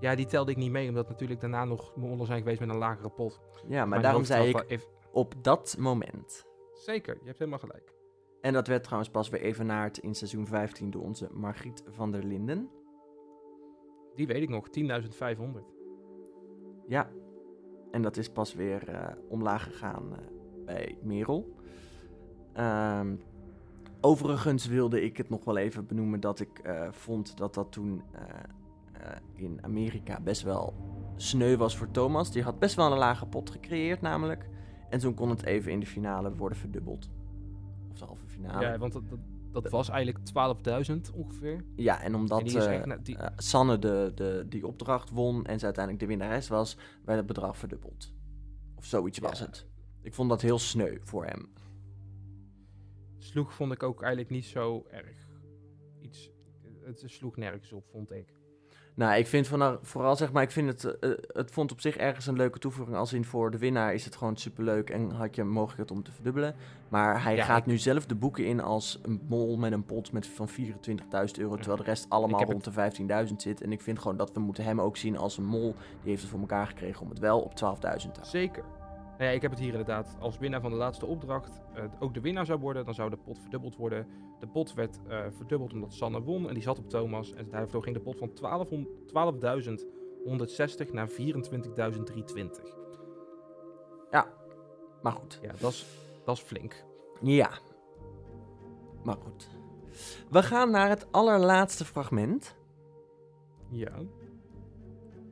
Ja, 0.00 0.14
die 0.14 0.26
telde 0.26 0.50
ik 0.50 0.56
niet 0.56 0.70
mee, 0.70 0.88
omdat 0.88 1.08
natuurlijk 1.08 1.40
daarna 1.40 1.64
nog 1.64 1.96
mollen 1.96 2.26
zijn 2.26 2.38
geweest 2.38 2.60
met 2.60 2.68
een 2.68 2.76
lagere 2.76 3.10
pot. 3.10 3.40
Ja, 3.68 3.78
maar 3.78 3.88
Mijn 3.88 4.02
daarom 4.02 4.24
zei 4.24 4.48
ik 4.48 4.64
even- 4.68 4.88
op 5.12 5.34
dat 5.42 5.76
moment. 5.78 6.46
Zeker, 6.72 7.14
je 7.20 7.26
hebt 7.26 7.38
helemaal 7.38 7.58
gelijk. 7.58 7.94
En 8.40 8.52
dat 8.52 8.66
werd 8.66 8.82
trouwens 8.82 9.10
pas 9.10 9.28
weer 9.28 9.40
evenaard 9.40 9.98
in 9.98 10.14
seizoen 10.14 10.46
15 10.46 10.90
door 10.90 11.02
onze 11.02 11.28
Margriet 11.32 11.82
van 11.88 12.10
der 12.10 12.24
Linden. 12.24 12.70
Die 14.14 14.26
weet 14.26 14.42
ik 14.42 14.48
nog, 14.48 14.68
10.500. 14.68 15.74
Ja. 16.86 17.10
En 17.90 18.02
dat 18.02 18.16
is 18.16 18.28
pas 18.28 18.54
weer 18.54 18.88
eh, 18.88 19.16
omlaag 19.28 19.62
gegaan 19.64 20.16
eh, 20.16 20.24
bij 20.64 20.98
Merel. 21.02 21.54
Ehm, 22.52 23.16
overigens 24.00 24.66
wilde 24.66 25.02
ik 25.02 25.16
het 25.16 25.28
nog 25.28 25.44
wel 25.44 25.56
even 25.56 25.86
benoemen 25.86 26.20
dat 26.20 26.40
ik 26.40 26.58
eh, 26.58 26.88
vond 26.90 27.36
dat 27.36 27.54
dat 27.54 27.72
toen 27.72 28.02
eh, 28.12 28.22
eh, 28.92 29.16
in 29.34 29.58
Amerika 29.60 30.20
best 30.20 30.42
wel 30.42 30.74
sneu 31.16 31.56
was 31.56 31.76
voor 31.76 31.90
Thomas. 31.90 32.30
Die 32.30 32.42
had 32.42 32.58
best 32.58 32.74
wel 32.74 32.92
een 32.92 32.98
lage 32.98 33.26
pot 33.26 33.50
gecreëerd 33.50 34.00
namelijk. 34.00 34.48
En 34.88 34.98
toen 34.98 35.14
kon 35.14 35.28
het 35.28 35.44
even 35.44 35.72
in 35.72 35.80
de 35.80 35.86
finale 35.86 36.34
worden 36.34 36.58
verdubbeld. 36.58 37.10
Of 37.90 37.98
de 37.98 38.04
halve 38.04 38.26
finale. 38.26 38.64
Ja, 38.66 38.78
want 38.78 38.92
dat, 38.92 39.08
dat, 39.08 39.18
dat 39.52 39.70
was 39.70 39.88
eigenlijk 39.88 40.18
12.000 40.90 41.14
ongeveer. 41.14 41.64
Ja, 41.76 42.00
en 42.00 42.14
omdat 42.14 42.38
En 42.38 42.44
die 42.44 43.02
die- 43.02 43.16
Sanne 43.36 43.78
de, 43.78 44.12
de, 44.14 44.46
die 44.48 44.66
opdracht 44.66 45.10
won 45.10 45.46
en 45.46 45.58
ze 45.58 45.64
uiteindelijk 45.64 46.04
de 46.04 46.16
winnares 46.16 46.48
was, 46.48 46.76
werd 47.04 47.18
het 47.18 47.26
bedrag 47.26 47.56
verdubbeld. 47.56 48.12
Of 48.76 48.84
zoiets 48.84 49.18
was 49.18 49.40
het. 49.40 49.66
Ik 50.02 50.14
vond 50.14 50.28
dat 50.28 50.40
heel 50.40 50.58
sneu 50.58 50.98
voor 51.00 51.24
hem. 51.24 51.48
Sloeg 53.30 53.54
vond 53.54 53.72
ik 53.72 53.82
ook 53.82 54.00
eigenlijk 54.00 54.30
niet 54.30 54.44
zo 54.44 54.86
erg. 54.90 55.26
Iets, 56.00 56.30
het 56.84 57.02
sloeg 57.06 57.36
nergens 57.36 57.72
op, 57.72 57.84
vond 57.92 58.12
ik. 58.12 58.34
Nou, 58.94 59.14
ik 59.18 59.26
vind 59.26 59.46
van, 59.46 59.78
vooral 59.82 60.16
zeg 60.16 60.32
maar, 60.32 60.42
ik 60.42 60.50
vind 60.50 60.68
het, 60.82 60.98
eh, 60.98 61.10
het 61.26 61.50
vond 61.50 61.72
op 61.72 61.80
zich 61.80 61.96
ergens 61.96 62.26
een 62.26 62.36
leuke 62.36 62.58
toevoeging. 62.58 62.96
Als 62.96 63.12
in 63.12 63.24
voor 63.24 63.50
de 63.50 63.58
winnaar 63.58 63.94
is 63.94 64.04
het 64.04 64.16
gewoon 64.16 64.36
superleuk 64.36 64.90
en 64.90 65.10
had 65.10 65.34
je 65.34 65.44
mogelijkheid 65.44 65.90
om 65.90 66.02
te 66.02 66.12
verdubbelen. 66.12 66.54
Maar 66.88 67.22
hij 67.22 67.36
Ja, 67.36 67.44
gaat 67.44 67.58
ik- 67.60 67.66
nu 67.66 67.78
zelf 67.78 68.06
de 68.06 68.14
boeken 68.14 68.44
in 68.46 68.60
als 68.60 68.98
een 69.02 69.20
mol 69.28 69.56
met 69.56 69.72
een 69.72 69.84
pot 69.84 70.12
met 70.12 70.26
van 70.26 70.48
24.000 70.48 71.38
euro, 71.40 71.54
terwijl 71.56 71.76
de 71.76 71.82
rest 71.84 72.06
allemaal 72.08 72.44
rond 72.44 72.64
de 72.64 72.72
15.000 72.72 73.42
zit. 73.42 73.60
En 73.62 73.72
ik 73.72 73.80
vind 73.80 73.98
gewoon 73.98 74.16
dat 74.16 74.32
we 74.32 74.40
moeten 74.40 74.64
hem 74.64 74.80
ook 74.80 74.96
zien 74.96 75.16
als 75.18 75.36
een 75.38 75.44
mol. 75.46 75.72
Die 75.72 76.10
heeft 76.10 76.22
het 76.22 76.30
voor 76.30 76.40
elkaar 76.40 76.66
gekregen 76.66 77.02
om 77.02 77.08
het 77.08 77.18
wel 77.18 77.40
op 77.40 77.54
12.000 77.54 78.14
te 78.14 78.20
houden. 78.20 78.40
Zeker. 78.40 78.64
Nou 79.20 79.32
ja, 79.32 79.38
ik 79.38 79.42
heb 79.42 79.50
het 79.50 79.60
hier 79.60 79.70
inderdaad 79.70 80.16
als 80.20 80.38
winnaar 80.38 80.60
van 80.60 80.70
de 80.70 80.76
laatste 80.76 81.06
opdracht. 81.06 81.60
eh, 81.74 81.84
ook 81.98 82.14
de 82.14 82.20
winnaar 82.20 82.46
zou 82.46 82.60
worden, 82.60 82.84
dan 82.84 82.94
zou 82.94 83.10
de 83.10 83.16
pot 83.16 83.38
verdubbeld 83.38 83.76
worden. 83.76 84.06
De 84.38 84.46
pot 84.46 84.74
werd 84.74 84.98
eh, 85.08 85.20
verdubbeld 85.36 85.72
omdat 85.72 85.92
Sanne 85.92 86.22
won 86.22 86.48
en 86.48 86.54
die 86.54 86.62
zat 86.62 86.78
op 86.78 86.88
Thomas. 86.88 87.32
En 87.32 87.48
daardoor 87.48 87.82
ging 87.82 87.96
de 87.96 88.02
pot 88.02 88.18
van 88.18 88.32
12 88.32 88.68
12.160 88.68 88.74
naar 90.92 91.08
24.320. 91.08 91.14
Maar 95.02 95.12
goed. 95.12 95.38
Ja, 95.42 95.52
dat 95.60 95.70
is, 95.70 95.86
dat 96.24 96.36
is 96.36 96.42
flink. 96.42 96.84
Ja. 97.20 97.50
Maar 99.04 99.16
goed. 99.16 99.48
We 100.30 100.42
gaan 100.42 100.70
naar 100.70 100.88
het 100.88 101.12
allerlaatste 101.12 101.84
fragment. 101.84 102.56
Ja. 103.68 103.92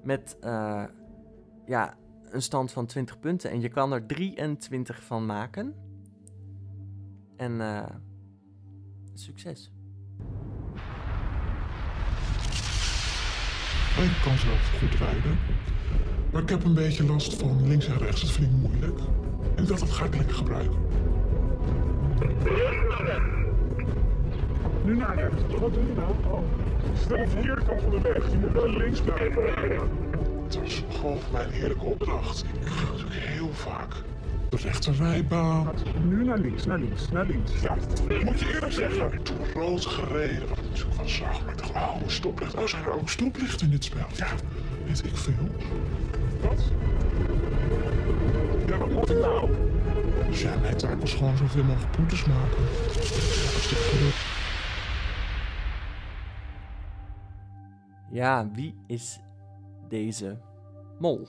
Met 0.03 0.37
eh, 0.41 0.85
ja, 1.67 1.97
een 2.31 2.43
stand 2.43 2.73
van 2.73 2.87
20 2.87 3.19
punten. 3.19 3.51
En 3.51 3.61
je 3.61 3.69
kan 3.69 3.93
er 3.93 4.07
23 4.07 5.03
van 5.03 5.27
maken. 5.27 5.75
En 7.37 7.61
eh, 7.61 7.85
succes. 9.15 9.73
Ik 14.03 14.21
kan 14.23 14.39
zelf 14.39 14.79
goed 14.79 14.95
rijden. 14.95 15.39
Maar 16.33 16.43
ik 16.43 16.49
heb 16.49 16.65
een 16.65 16.75
beetje 16.75 17.05
last 17.05 17.35
van 17.35 17.69
links 17.69 17.87
en 17.87 17.99
rechts. 17.99 18.21
Dat 18.21 18.31
vind 18.31 18.47
ik 18.47 18.57
moeilijk. 18.57 18.99
En 19.55 19.63
ik 19.63 19.69
dacht, 19.69 19.81
dat 19.81 19.91
ga 19.91 20.05
ik 20.05 20.17
lekker 20.17 20.35
gebruiken. 20.35 20.79
Nu 24.85 24.97
naar 24.97 25.15
rechts. 25.15 25.43
Wat 25.61 25.75
doe 25.75 25.87
je 25.87 25.93
nou? 25.95 26.15
Oh. 26.31 26.43
Stel 26.95 27.17
de 27.17 27.29
verkeerde 27.29 27.65
kant 27.65 27.81
van 27.81 27.91
de 27.91 28.01
weg. 28.01 28.31
Je 28.31 28.39
moet 28.39 28.53
wel 28.53 28.69
links 28.69 29.01
blijven 29.01 29.43
rijden. 29.55 29.89
Het 30.99 31.07
was 31.07 31.17
gewoon 31.17 31.25
voor 31.25 31.33
mij 31.33 31.45
een 31.45 31.61
heerlijke 31.61 31.85
opdracht. 31.85 32.45
Ik 32.61 32.67
ga 32.67 32.91
natuurlijk 32.91 33.15
heel 33.15 33.53
vaak 33.53 33.95
de 34.49 34.57
rechterrijbaan. 34.57 35.75
Nu 36.05 36.25
naar 36.25 36.39
links, 36.39 36.65
naar 36.65 36.79
links, 36.79 37.11
naar 37.11 37.27
links. 37.27 37.61
Ja, 37.61 37.77
moet 38.25 38.41
je 38.41 38.53
eerlijk 38.55 38.73
zeggen. 38.73 39.13
Ik 39.13 39.25
toen 39.25 39.37
rood 39.55 39.87
gereden, 39.87 40.49
wat 40.49 40.59
ik 40.59 40.65
natuurlijk 40.65 40.95
van 40.97 41.09
zag. 41.09 41.45
Maar 41.45 41.53
ik 41.53 41.59
dacht, 41.59 41.71
oh, 41.71 41.97
stoplicht. 42.07 42.55
Oh, 42.55 42.67
zijn 42.67 42.85
er 42.85 42.93
ook 42.93 43.09
stoplichten 43.09 43.67
in 43.67 43.71
dit 43.71 43.85
spel? 43.85 44.07
Ja, 44.15 44.27
weet 44.87 45.05
ik 45.05 45.17
veel. 45.17 45.49
Wat? 46.41 46.63
Ja, 48.67 48.77
wat 48.77 48.91
moet 48.91 49.11
ik 49.11 49.19
nou? 49.19 49.51
Dus 50.29 50.43
ja, 50.43 50.57
mijn 50.61 50.77
taak 50.77 51.01
was 51.01 51.15
gewoon 51.15 51.37
zoveel 51.37 51.65
mogelijk 51.65 51.97
boetes 51.97 52.25
maken. 52.25 52.65
Ja, 58.11 58.49
wie 58.55 58.75
is 58.87 59.21
deze 59.89 60.39
mol? 61.01 61.27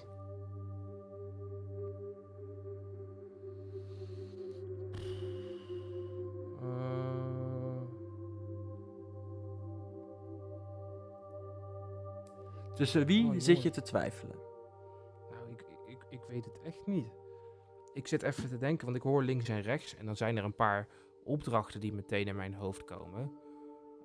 Eh, 6.61 7.81
Tussen 12.73 13.05
wie 13.05 13.25
Oh, 13.27 13.33
zit 13.37 13.61
je 13.61 13.69
te 13.69 13.81
twijfelen? 13.81 14.35
nou, 15.31 15.51
ik, 15.51 15.65
ik, 15.85 16.05
ik 16.09 16.21
weet 16.27 16.45
het 16.45 16.59
echt 16.61 16.85
niet. 16.85 17.11
Ik 17.93 18.07
zit 18.07 18.23
even 18.23 18.49
te 18.49 18.57
denken, 18.57 18.85
want 18.85 18.97
ik 18.97 19.03
hoor 19.03 19.23
links 19.23 19.49
en 19.49 19.61
rechts. 19.61 19.95
En 19.95 20.05
dan 20.05 20.15
zijn 20.15 20.37
er 20.37 20.43
een 20.43 20.55
paar 20.55 20.87
opdrachten 21.23 21.79
die 21.79 21.93
meteen 21.93 22.27
in 22.27 22.35
mijn 22.35 22.53
hoofd 22.53 22.83
komen. 22.83 23.31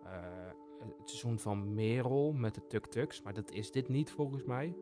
Eh, 0.05 0.51
het 0.99 1.09
seizoen 1.11 1.39
van 1.39 1.75
Merel 1.75 2.33
met 2.33 2.55
de 2.55 2.67
tuk-tuks. 2.67 3.23
Maar 3.23 3.35
dat 3.35 3.51
is 3.51 3.71
dit 3.71 3.89
niet 3.89 4.11
volgens 4.11 4.45
mij. 4.45 4.77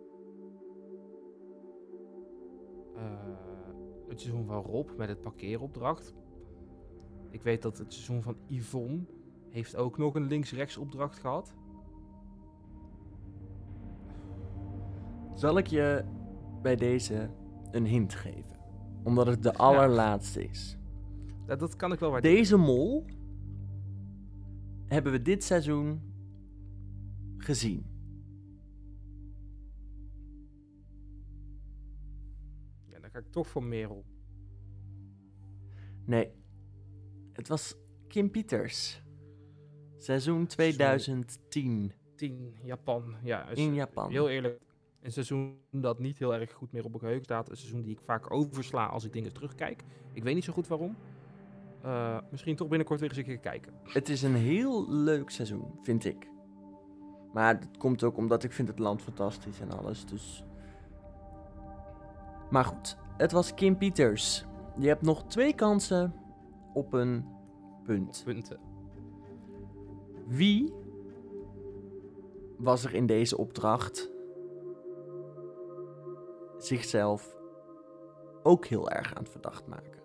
Eh, 2.96 3.02
het 4.08 4.20
seizoen 4.20 4.46
van 4.46 4.62
Rob 4.62 4.90
met 4.96 5.08
het 5.08 5.20
parkeeropdracht. 5.20 6.14
Ik 7.30 7.42
weet 7.42 7.62
dat 7.62 7.78
het 7.78 7.92
seizoen 7.92 8.22
van 8.22 8.36
Yvonne 8.46 9.04
heeft 9.48 9.76
ook 9.76 9.98
nog 9.98 10.14
een 10.14 10.26
links-rechts 10.26 10.76
opdracht 10.76 11.18
gehad. 11.18 11.54
Zal 15.34 15.58
ik 15.58 15.66
je 15.66 16.04
bij 16.62 16.76
deze 16.76 17.30
een 17.70 17.86
hint 17.86 18.14
geven? 18.14 18.56
Omdat 19.02 19.26
het 19.26 19.42
de 19.42 19.54
allerlaatste 19.54 20.44
is. 20.44 20.78
Dat, 21.46 21.60
dat 21.60 21.76
kan 21.76 21.92
ik 21.92 21.98
wel 21.98 22.10
waarderen. 22.10 22.36
Deze 22.36 22.56
mol 22.56 23.04
hebben 24.86 25.12
we 25.12 25.22
dit 25.22 25.44
seizoen 25.44 26.00
gezien. 27.36 27.91
Toch 33.32 33.48
voor 33.48 33.64
Merel. 33.64 34.04
Nee, 36.04 36.32
het 37.32 37.48
was 37.48 37.76
Kim 38.08 38.30
Pieters. 38.30 39.02
Seizoen 39.96 40.46
2010 40.46 41.92
10, 42.28 42.54
Japan. 42.62 43.14
Ja, 43.22 43.48
is 43.48 43.58
in 43.58 43.74
Japan. 43.74 44.10
heel 44.10 44.28
eerlijk. 44.28 44.60
Een 45.00 45.12
seizoen 45.12 45.58
dat 45.70 45.98
niet 45.98 46.18
heel 46.18 46.34
erg 46.34 46.52
goed 46.52 46.72
meer 46.72 46.84
op 46.84 46.88
mijn 46.88 47.00
geheugen 47.00 47.24
staat. 47.24 47.50
Een 47.50 47.56
seizoen 47.56 47.82
die 47.82 47.92
ik 47.92 48.00
vaak 48.00 48.32
oversla 48.32 48.86
als 48.86 49.04
ik 49.04 49.12
dingen 49.12 49.32
terugkijk. 49.32 49.82
Ik 50.12 50.22
weet 50.22 50.34
niet 50.34 50.44
zo 50.44 50.52
goed 50.52 50.68
waarom. 50.68 50.96
Eh, 51.82 52.18
misschien 52.30 52.56
toch 52.56 52.68
binnenkort 52.68 53.00
weer 53.00 53.08
eens 53.08 53.18
een 53.18 53.24
keer 53.24 53.38
kijken. 53.38 53.72
Het 53.84 54.08
is 54.08 54.22
een 54.22 54.34
heel 54.34 54.90
leuk 54.90 55.30
seizoen, 55.30 55.78
vind 55.82 56.04
ik. 56.04 56.28
Maar 57.32 57.60
dat 57.60 57.76
komt 57.78 58.02
ook 58.02 58.16
omdat 58.16 58.44
ik 58.44 58.52
vind 58.52 58.68
het 58.68 58.78
land 58.78 59.02
fantastisch 59.02 59.60
en 59.60 59.70
alles, 59.70 60.06
dus... 60.06 60.44
Maar 62.50 62.64
goed, 62.64 62.96
het 63.22 63.32
was 63.32 63.54
Kim 63.54 63.76
Pieters. 63.76 64.44
Je 64.78 64.88
hebt 64.88 65.02
nog 65.02 65.24
twee 65.24 65.54
kansen 65.54 66.14
op 66.72 66.92
een 66.92 67.24
punt. 67.84 68.22
Punten. 68.24 68.60
Wie 70.26 70.72
was 72.58 72.84
er 72.84 72.94
in 72.94 73.06
deze 73.06 73.36
opdracht 73.36 74.10
zichzelf 76.58 77.36
ook 78.42 78.66
heel 78.66 78.90
erg 78.90 79.14
aan 79.14 79.22
het 79.22 79.32
verdacht 79.32 79.66
maken? 79.66 80.02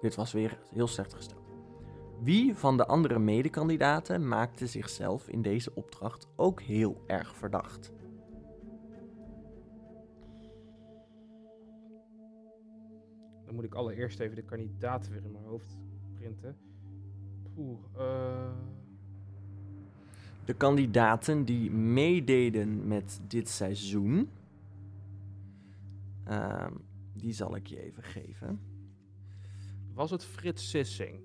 Dit 0.00 0.14
was 0.14 0.32
weer 0.32 0.58
heel 0.70 0.86
slecht 0.86 1.14
gesteld. 1.14 1.40
Wie 2.20 2.56
van 2.56 2.76
de 2.76 2.86
andere 2.86 3.18
medekandidaten 3.18 4.28
maakte 4.28 4.66
zichzelf 4.66 5.28
in 5.28 5.42
deze 5.42 5.74
opdracht 5.74 6.28
ook 6.36 6.60
heel 6.60 7.02
erg 7.06 7.36
verdacht? 7.36 7.92
Dan 13.52 13.60
moet 13.60 13.70
ik 13.70 13.78
allereerst 13.78 14.20
even 14.20 14.36
de 14.36 14.42
kandidaten 14.42 15.12
weer 15.12 15.24
in 15.24 15.32
mijn 15.32 15.44
hoofd 15.44 15.78
printen. 16.14 16.56
Eh... 17.96 18.52
De 20.44 20.54
kandidaten 20.54 21.44
die 21.44 21.70
meededen 21.70 22.86
met 22.86 23.20
dit 23.26 23.48
seizoen, 23.48 24.28
ehm, 26.24 26.72
die 27.12 27.32
zal 27.32 27.56
ik 27.56 27.66
je 27.66 27.80
even 27.80 28.02
geven. 28.02 28.60
Was 29.94 30.10
het 30.10 30.24
Frits 30.24 30.70
Sissing? 30.70 31.20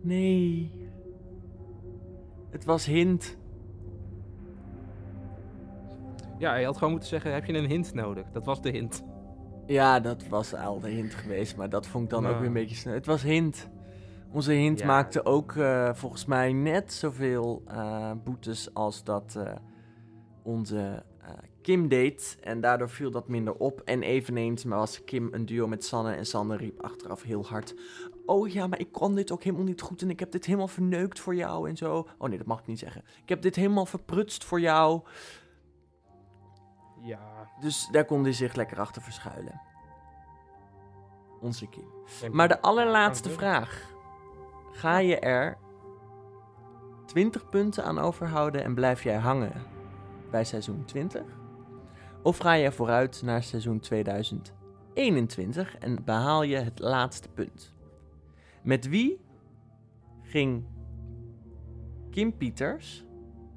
Nee. 0.00 0.72
Het 2.50 2.64
was 2.64 2.86
Hint. 2.86 3.36
Ja, 6.38 6.50
hij 6.50 6.62
had 6.64 6.74
gewoon 6.76 6.90
moeten 6.90 7.08
zeggen, 7.08 7.32
heb 7.32 7.44
je 7.44 7.52
een 7.52 7.66
hint 7.66 7.94
nodig? 7.94 8.30
Dat 8.30 8.44
was 8.46 8.62
de 8.62 8.70
hint. 8.70 9.02
Ja, 9.66 10.00
dat 10.00 10.28
was 10.28 10.54
al 10.54 10.80
de 10.80 10.88
hint 10.88 11.14
geweest, 11.14 11.56
maar 11.56 11.68
dat 11.70 11.86
vond 11.86 12.04
ik 12.04 12.10
dan 12.10 12.26
ook 12.26 12.38
weer 12.38 12.46
een 12.46 12.52
beetje 12.52 12.76
snel. 12.76 12.94
Het 12.94 13.06
was 13.06 13.22
Hint. 13.22 13.68
Onze 14.32 14.52
Hint 14.52 14.78
Ja. 14.78 14.86
maakte 14.86 15.24
ook 15.24 15.56
eh, 15.56 15.94
volgens 15.94 16.24
mij 16.24 16.52
net 16.52 16.92
zoveel 16.92 17.62
eh, 17.66 18.12
boetes 18.24 18.74
als 18.74 19.04
dat 19.04 19.34
eh, 19.36 19.52
onze 20.42 21.02
Kim 21.62 21.88
deed. 21.88 22.38
En 22.40 22.60
daardoor 22.60 22.88
viel 22.90 23.10
dat 23.10 23.28
minder 23.28 23.54
op. 23.54 23.80
En 23.84 24.02
eveneens 24.02 24.64
maar 24.64 24.78
was 24.78 25.04
Kim 25.04 25.28
een 25.30 25.46
duo 25.46 25.66
met 25.66 25.84
Sanne. 25.84 26.12
En 26.12 26.26
Sanne 26.26 26.56
riep 26.56 26.82
achteraf 26.82 27.22
heel 27.22 27.46
hard... 27.46 27.74
Oh 28.26 28.48
ja, 28.48 28.66
maar 28.66 28.78
ik 28.78 28.92
kon 28.92 29.14
dit 29.14 29.32
ook 29.32 29.42
helemaal 29.42 29.64
niet 29.64 29.80
goed. 29.80 30.02
En 30.02 30.10
ik 30.10 30.20
heb 30.20 30.30
dit 30.30 30.44
helemaal 30.44 30.68
verneukt 30.68 31.20
voor 31.20 31.34
jou 31.34 31.68
en 31.68 31.76
zo. 31.76 32.08
Oh 32.18 32.28
nee, 32.28 32.38
dat 32.38 32.46
mag 32.46 32.60
ik 32.60 32.66
niet 32.66 32.78
zeggen. 32.78 33.02
Ik 33.22 33.28
heb 33.28 33.42
dit 33.42 33.56
helemaal 33.56 33.86
verprutst 33.86 34.44
voor 34.44 34.60
jou. 34.60 35.02
Ja. 37.08 37.50
Dus 37.60 37.88
daar 37.90 38.04
kon 38.04 38.22
hij 38.22 38.32
zich 38.32 38.54
lekker 38.54 38.80
achter 38.80 39.02
verschuilen. 39.02 39.60
Onze 41.40 41.66
Kim. 41.66 41.86
Maar 42.32 42.48
de 42.48 42.60
allerlaatste 42.60 43.30
vraag. 43.30 43.96
Ga 44.72 44.98
je 44.98 45.18
er 45.18 45.58
20 47.06 47.48
punten 47.48 47.84
aan 47.84 47.98
overhouden 47.98 48.64
en 48.64 48.74
blijf 48.74 49.02
jij 49.02 49.16
hangen 49.16 49.52
bij 50.30 50.44
seizoen 50.44 50.84
20? 50.84 51.22
Of 52.22 52.38
ga 52.38 52.52
je 52.52 52.72
vooruit 52.72 53.22
naar 53.22 53.42
seizoen 53.42 53.80
2021 53.80 55.76
en 55.78 56.04
behaal 56.04 56.42
je 56.42 56.56
het 56.56 56.78
laatste 56.78 57.28
punt? 57.28 57.74
Met 58.62 58.88
wie 58.88 59.20
ging 60.22 60.64
Kim 62.10 62.36
Pieters 62.36 63.04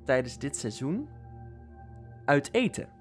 tijdens 0.04 0.38
dit 0.38 0.58
seizoen 0.58 1.10
uit 2.26 2.54
eten? 2.54 3.01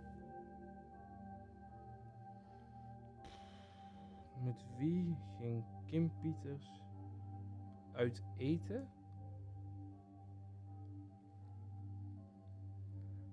Wie 4.80 5.16
ging 5.38 5.64
Kim 5.86 6.12
Pieters 6.20 6.82
uit 7.92 8.22
eten? 8.36 8.88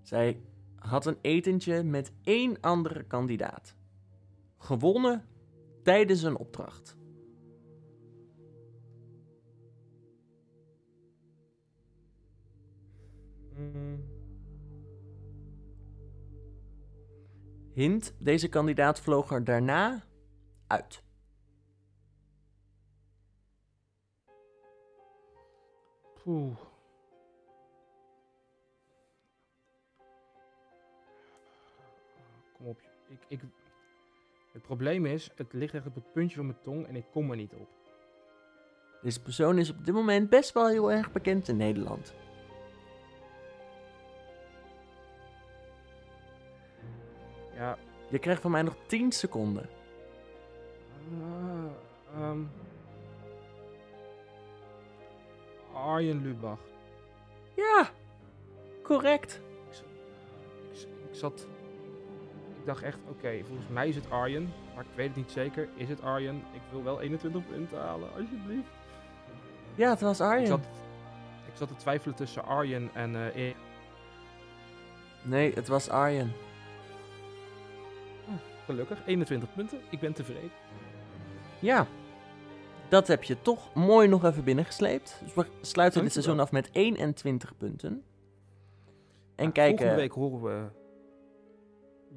Zij 0.01 0.41
had 0.75 1.05
een 1.05 1.17
etentje 1.21 1.83
met 1.83 2.11
één 2.23 2.59
andere 2.61 3.03
kandidaat. 3.03 3.75
Gewonnen 4.57 5.25
tijdens 5.83 6.23
een 6.23 6.37
opdracht. 6.37 6.97
Hint, 17.73 18.15
deze 18.19 18.49
kandidaat 18.49 18.99
vloog 18.99 19.31
er 19.31 19.43
daarna 19.43 20.03
uit. 20.67 21.05
Poeh. 26.27 26.55
Kom 32.57 32.67
op. 32.67 32.81
Ik, 33.07 33.19
ik... 33.27 33.39
Het 34.51 34.61
probleem 34.61 35.05
is, 35.05 35.31
het 35.35 35.53
ligt 35.53 35.73
echt 35.73 35.85
op 35.85 35.95
het 35.95 36.11
puntje 36.13 36.35
van 36.35 36.45
mijn 36.45 36.61
tong 36.61 36.87
en 36.87 36.95
ik 36.95 37.05
kom 37.11 37.31
er 37.31 37.35
niet 37.35 37.53
op. 37.53 37.69
Deze 39.01 39.21
persoon 39.21 39.57
is 39.57 39.69
op 39.69 39.85
dit 39.85 39.93
moment 39.93 40.29
best 40.29 40.53
wel 40.53 40.67
heel 40.67 40.91
erg 40.91 41.11
bekend 41.11 41.47
in 41.47 41.57
Nederland. 41.57 42.13
Ja, 47.55 47.77
Je 48.09 48.19
krijgt 48.19 48.41
van 48.41 48.51
mij 48.51 48.61
nog 48.61 48.75
10 48.87 49.11
seconden. 49.11 49.76
Arjen 55.87 56.21
Lubach. 56.21 56.59
Ja, 57.55 57.89
correct. 58.83 59.41
Ik, 59.71 59.77
ik, 60.71 60.87
ik 61.09 61.15
zat. 61.15 61.47
Ik 62.59 62.65
dacht 62.65 62.83
echt, 62.83 62.97
oké, 63.09 63.39
volgens 63.47 63.67
mij 63.67 63.87
is 63.87 63.95
het 63.95 64.09
Arjen. 64.11 64.53
Maar 64.75 64.83
ik 64.83 64.95
weet 64.95 65.07
het 65.07 65.15
niet 65.15 65.31
zeker. 65.31 65.69
Is 65.75 65.89
het 65.89 66.01
Arjen? 66.01 66.35
Ik 66.51 66.61
wil 66.71 66.83
wel 66.83 67.01
21 67.01 67.47
punten 67.47 67.77
halen, 67.79 68.09
alsjeblieft. 68.13 68.69
Ja, 69.75 69.89
het 69.89 70.01
was 70.01 70.19
Ik 70.19 70.25
Arjen. 70.25 70.47
zat, 70.47 70.65
ik 71.47 71.53
zat 71.55 71.67
te 71.67 71.75
twijfelen 71.75 72.15
tussen 72.15 72.45
Arjen 72.45 72.89
en 72.93 73.15
eh, 73.15 73.47
E- 73.49 73.55
Nee, 75.23 75.53
het 75.53 75.67
was 75.67 75.89
Arjen. 75.89 76.31
Gelukkig, 78.65 78.99
21 79.05 79.53
punten. 79.53 79.79
Ik 79.89 79.99
ben 79.99 80.13
tevreden. 80.13 80.51
Ja, 81.59 81.87
dat 82.89 83.07
heb 83.07 83.23
je 83.23 83.41
toch 83.41 83.73
mooi 83.73 84.07
nog 84.07 84.23
even 84.23 84.43
binnengesleept. 84.43 85.19
Dus 85.23 85.33
we 85.33 85.45
sluiten 85.61 86.01
dit 86.01 86.11
seizoen 86.11 86.39
af 86.39 86.51
met 86.51 86.69
21 86.71 87.57
punten. 87.57 88.03
En 89.35 89.51
kijken... 89.51 89.77
Volgende 89.77 90.01
week 90.01 90.11
horen 90.11 90.41
we 90.41 90.69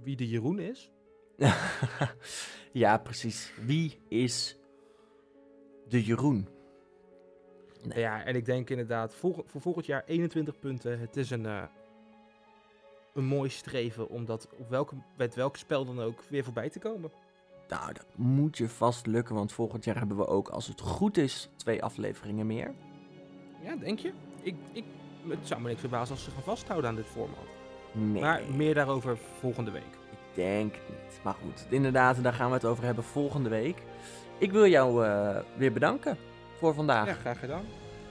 wie 0.02 0.16
de 0.16 0.28
Jeroen 0.28 0.58
is. 0.58 0.90
ja, 2.72 2.98
precies. 2.98 3.52
Wie 3.64 3.98
is 4.08 4.58
de 5.88 6.04
Jeroen? 6.04 6.48
Nee. 7.82 7.98
Ja, 7.98 8.24
en 8.24 8.36
ik 8.36 8.44
denk 8.44 8.70
inderdaad, 8.70 9.14
volg- 9.14 9.42
voor 9.46 9.60
volgend 9.60 9.86
jaar 9.86 10.04
21 10.06 10.58
punten. 10.58 10.98
Het 11.00 11.16
is 11.16 11.30
een, 11.30 11.46
eh, 11.46 11.62
een 13.14 13.24
mooi 13.24 13.48
streven 13.50 14.08
om 14.08 14.24
dat 14.24 14.48
op 14.58 14.68
welke, 14.68 14.94
met 15.16 15.34
welk 15.34 15.56
spel 15.56 15.84
dan 15.84 16.00
ook 16.00 16.22
weer 16.22 16.44
voorbij 16.44 16.70
te 16.70 16.78
komen. 16.78 17.10
Nou, 17.70 17.92
dat 17.92 18.06
moet 18.16 18.58
je 18.58 18.68
vast 18.68 19.06
lukken, 19.06 19.34
want 19.34 19.52
volgend 19.52 19.84
jaar 19.84 19.98
hebben 19.98 20.16
we 20.16 20.26
ook, 20.26 20.48
als 20.48 20.66
het 20.66 20.80
goed 20.80 21.16
is, 21.16 21.48
twee 21.56 21.82
afleveringen 21.82 22.46
meer. 22.46 22.72
Ja, 23.62 23.76
denk 23.76 23.98
je? 23.98 24.12
Ik, 24.42 24.54
ik, 24.72 24.84
het 25.28 25.38
zou 25.42 25.60
me 25.60 25.68
niks 25.68 25.80
verbazen 25.80 26.14
als 26.14 26.24
ze 26.24 26.30
gaan 26.30 26.42
vasthouden 26.42 26.90
aan 26.90 26.96
dit 26.96 27.06
format. 27.06 27.46
Nee, 27.92 28.20
Maar 28.22 28.42
meer 28.56 28.74
daarover 28.74 29.18
volgende 29.40 29.70
week. 29.70 29.82
ik 30.10 30.34
denk 30.34 30.72
niet. 30.88 31.20
Maar 31.24 31.34
goed, 31.42 31.66
inderdaad, 31.68 32.22
daar 32.22 32.32
gaan 32.32 32.48
we 32.48 32.54
het 32.54 32.64
over 32.64 32.84
hebben 32.84 33.04
volgende 33.04 33.48
week. 33.48 33.82
Ik 34.38 34.52
wil 34.52 34.66
jou 34.66 35.06
eh, 35.06 35.36
weer 35.56 35.72
bedanken 35.72 36.16
voor 36.58 36.74
vandaag. 36.74 37.06
Ja, 37.06 37.14
graag 37.14 37.38
gedaan. 37.38 37.64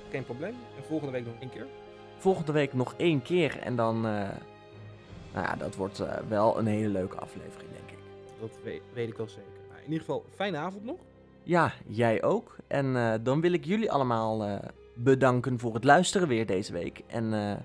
Geen 0.10 0.24
probleem. 0.26 0.56
En 0.78 0.84
volgende 0.88 1.12
week 1.14 1.26
nog 1.26 1.36
één 1.40 1.50
keer. 1.50 1.68
Volgende 2.18 2.52
week 2.52 2.74
nog 2.74 2.94
één 2.98 3.22
keer 3.22 3.60
en 3.60 3.76
dan... 3.76 3.96
eh, 3.96 4.12
nou 5.34 5.46
ja, 5.46 5.56
dat 5.56 5.76
wordt 5.76 6.00
eh, 6.00 6.18
wel 6.28 6.58
een 6.60 6.68
hele 6.68 6.88
leuke 6.88 7.18
aflevering. 7.18 7.70
Dat 8.40 8.60
weet, 8.94 9.10
ik 9.10 9.18
wel 9.18 9.28
zeker. 9.28 9.52
Nou, 9.70 9.78
in 9.80 9.92
ieder 9.92 10.00
geval, 10.00 10.26
fijne 10.36 10.58
avond 10.58 10.84
nog. 10.84 11.00
Ja, 11.44 11.74
jij 11.88 12.24
ook. 12.24 12.56
En 12.68 12.96
eh, 12.96 13.14
dan 13.22 13.42
wil 13.42 13.54
ik 13.54 13.66
jullie 13.66 13.92
allemaal 13.92 14.44
eh, 14.44 14.58
bedanken 14.94 15.60
voor 15.60 15.74
het 15.74 15.84
luisteren 15.84 16.28
weer 16.28 16.46
deze 16.46 16.74
week. 16.74 17.02
En 17.08 17.34
eh, 17.34 17.58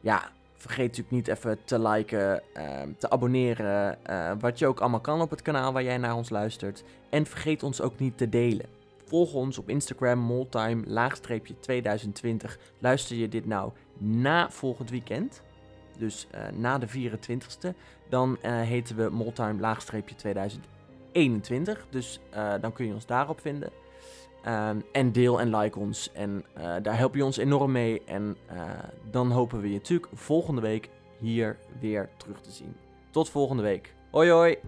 ja, 0.00 0.30
vergeet 0.56 0.86
natuurlijk 0.86 1.10
niet 1.10 1.28
even 1.28 1.58
te 1.64 1.80
liken, 1.80 2.42
eh, 2.54 2.82
te 2.98 3.10
abonneren. 3.10 3.98
wat 4.40 4.58
je 4.58 4.66
ook 4.66 4.80
allemaal 4.80 5.00
kan 5.00 5.20
op 5.20 5.30
het 5.30 5.42
kanaal 5.42 5.72
waar 5.72 5.82
jij 5.82 5.98
naar 5.98 6.16
ons 6.16 6.30
luistert. 6.30 6.84
En 7.08 7.26
vergeet 7.26 7.62
ons 7.62 7.80
ook 7.80 7.98
niet 7.98 8.18
te 8.18 8.28
delen. 8.28 8.66
Volg 9.04 9.34
ons 9.34 9.58
op 9.58 9.68
Instagram, 9.68 10.18
moltime, 10.18 10.82
laagstreepje 10.86 11.60
2020. 11.60 12.58
Luister 12.78 13.16
je 13.16 13.28
dit 13.28 13.46
nou 13.46 13.72
na 13.98 14.50
volgend 14.50 14.90
weekend, 14.90 15.42
dus 15.98 16.26
eh, 16.30 16.40
na 16.52 16.78
de 16.78 16.88
24ste, 16.88 17.76
dan 18.08 18.38
eh, 18.40 18.60
heten 18.60 18.96
we 18.96 19.08
moltime, 19.10 19.60
laagstreepje 19.60 20.14
2021. 20.14 21.86
Dus 21.90 22.20
eh, 22.30 22.52
dan 22.60 22.72
kun 22.72 22.86
je 22.86 22.92
ons 22.92 23.06
daarop 23.06 23.40
vinden. 23.40 23.70
Ehm, 24.42 24.80
en 24.92 25.12
deel 25.12 25.40
en 25.40 25.56
like 25.56 25.78
ons. 25.78 26.12
En 26.12 26.44
daar 26.82 26.98
help 26.98 27.14
je 27.14 27.24
ons 27.24 27.36
enorm 27.36 27.72
mee. 27.72 28.02
En 28.04 28.36
dan 29.10 29.30
hopen 29.30 29.60
we 29.60 29.68
je 29.68 29.74
natuurlijk 29.74 30.10
volgende 30.14 30.60
week 30.60 30.88
hier 31.18 31.56
weer 31.80 32.08
terug 32.16 32.40
te 32.40 32.50
zien. 32.50 32.76
Tot 33.10 33.30
volgende 33.30 33.62
week. 33.62 33.94
Hoi 34.10 34.30
hoi! 34.30 34.58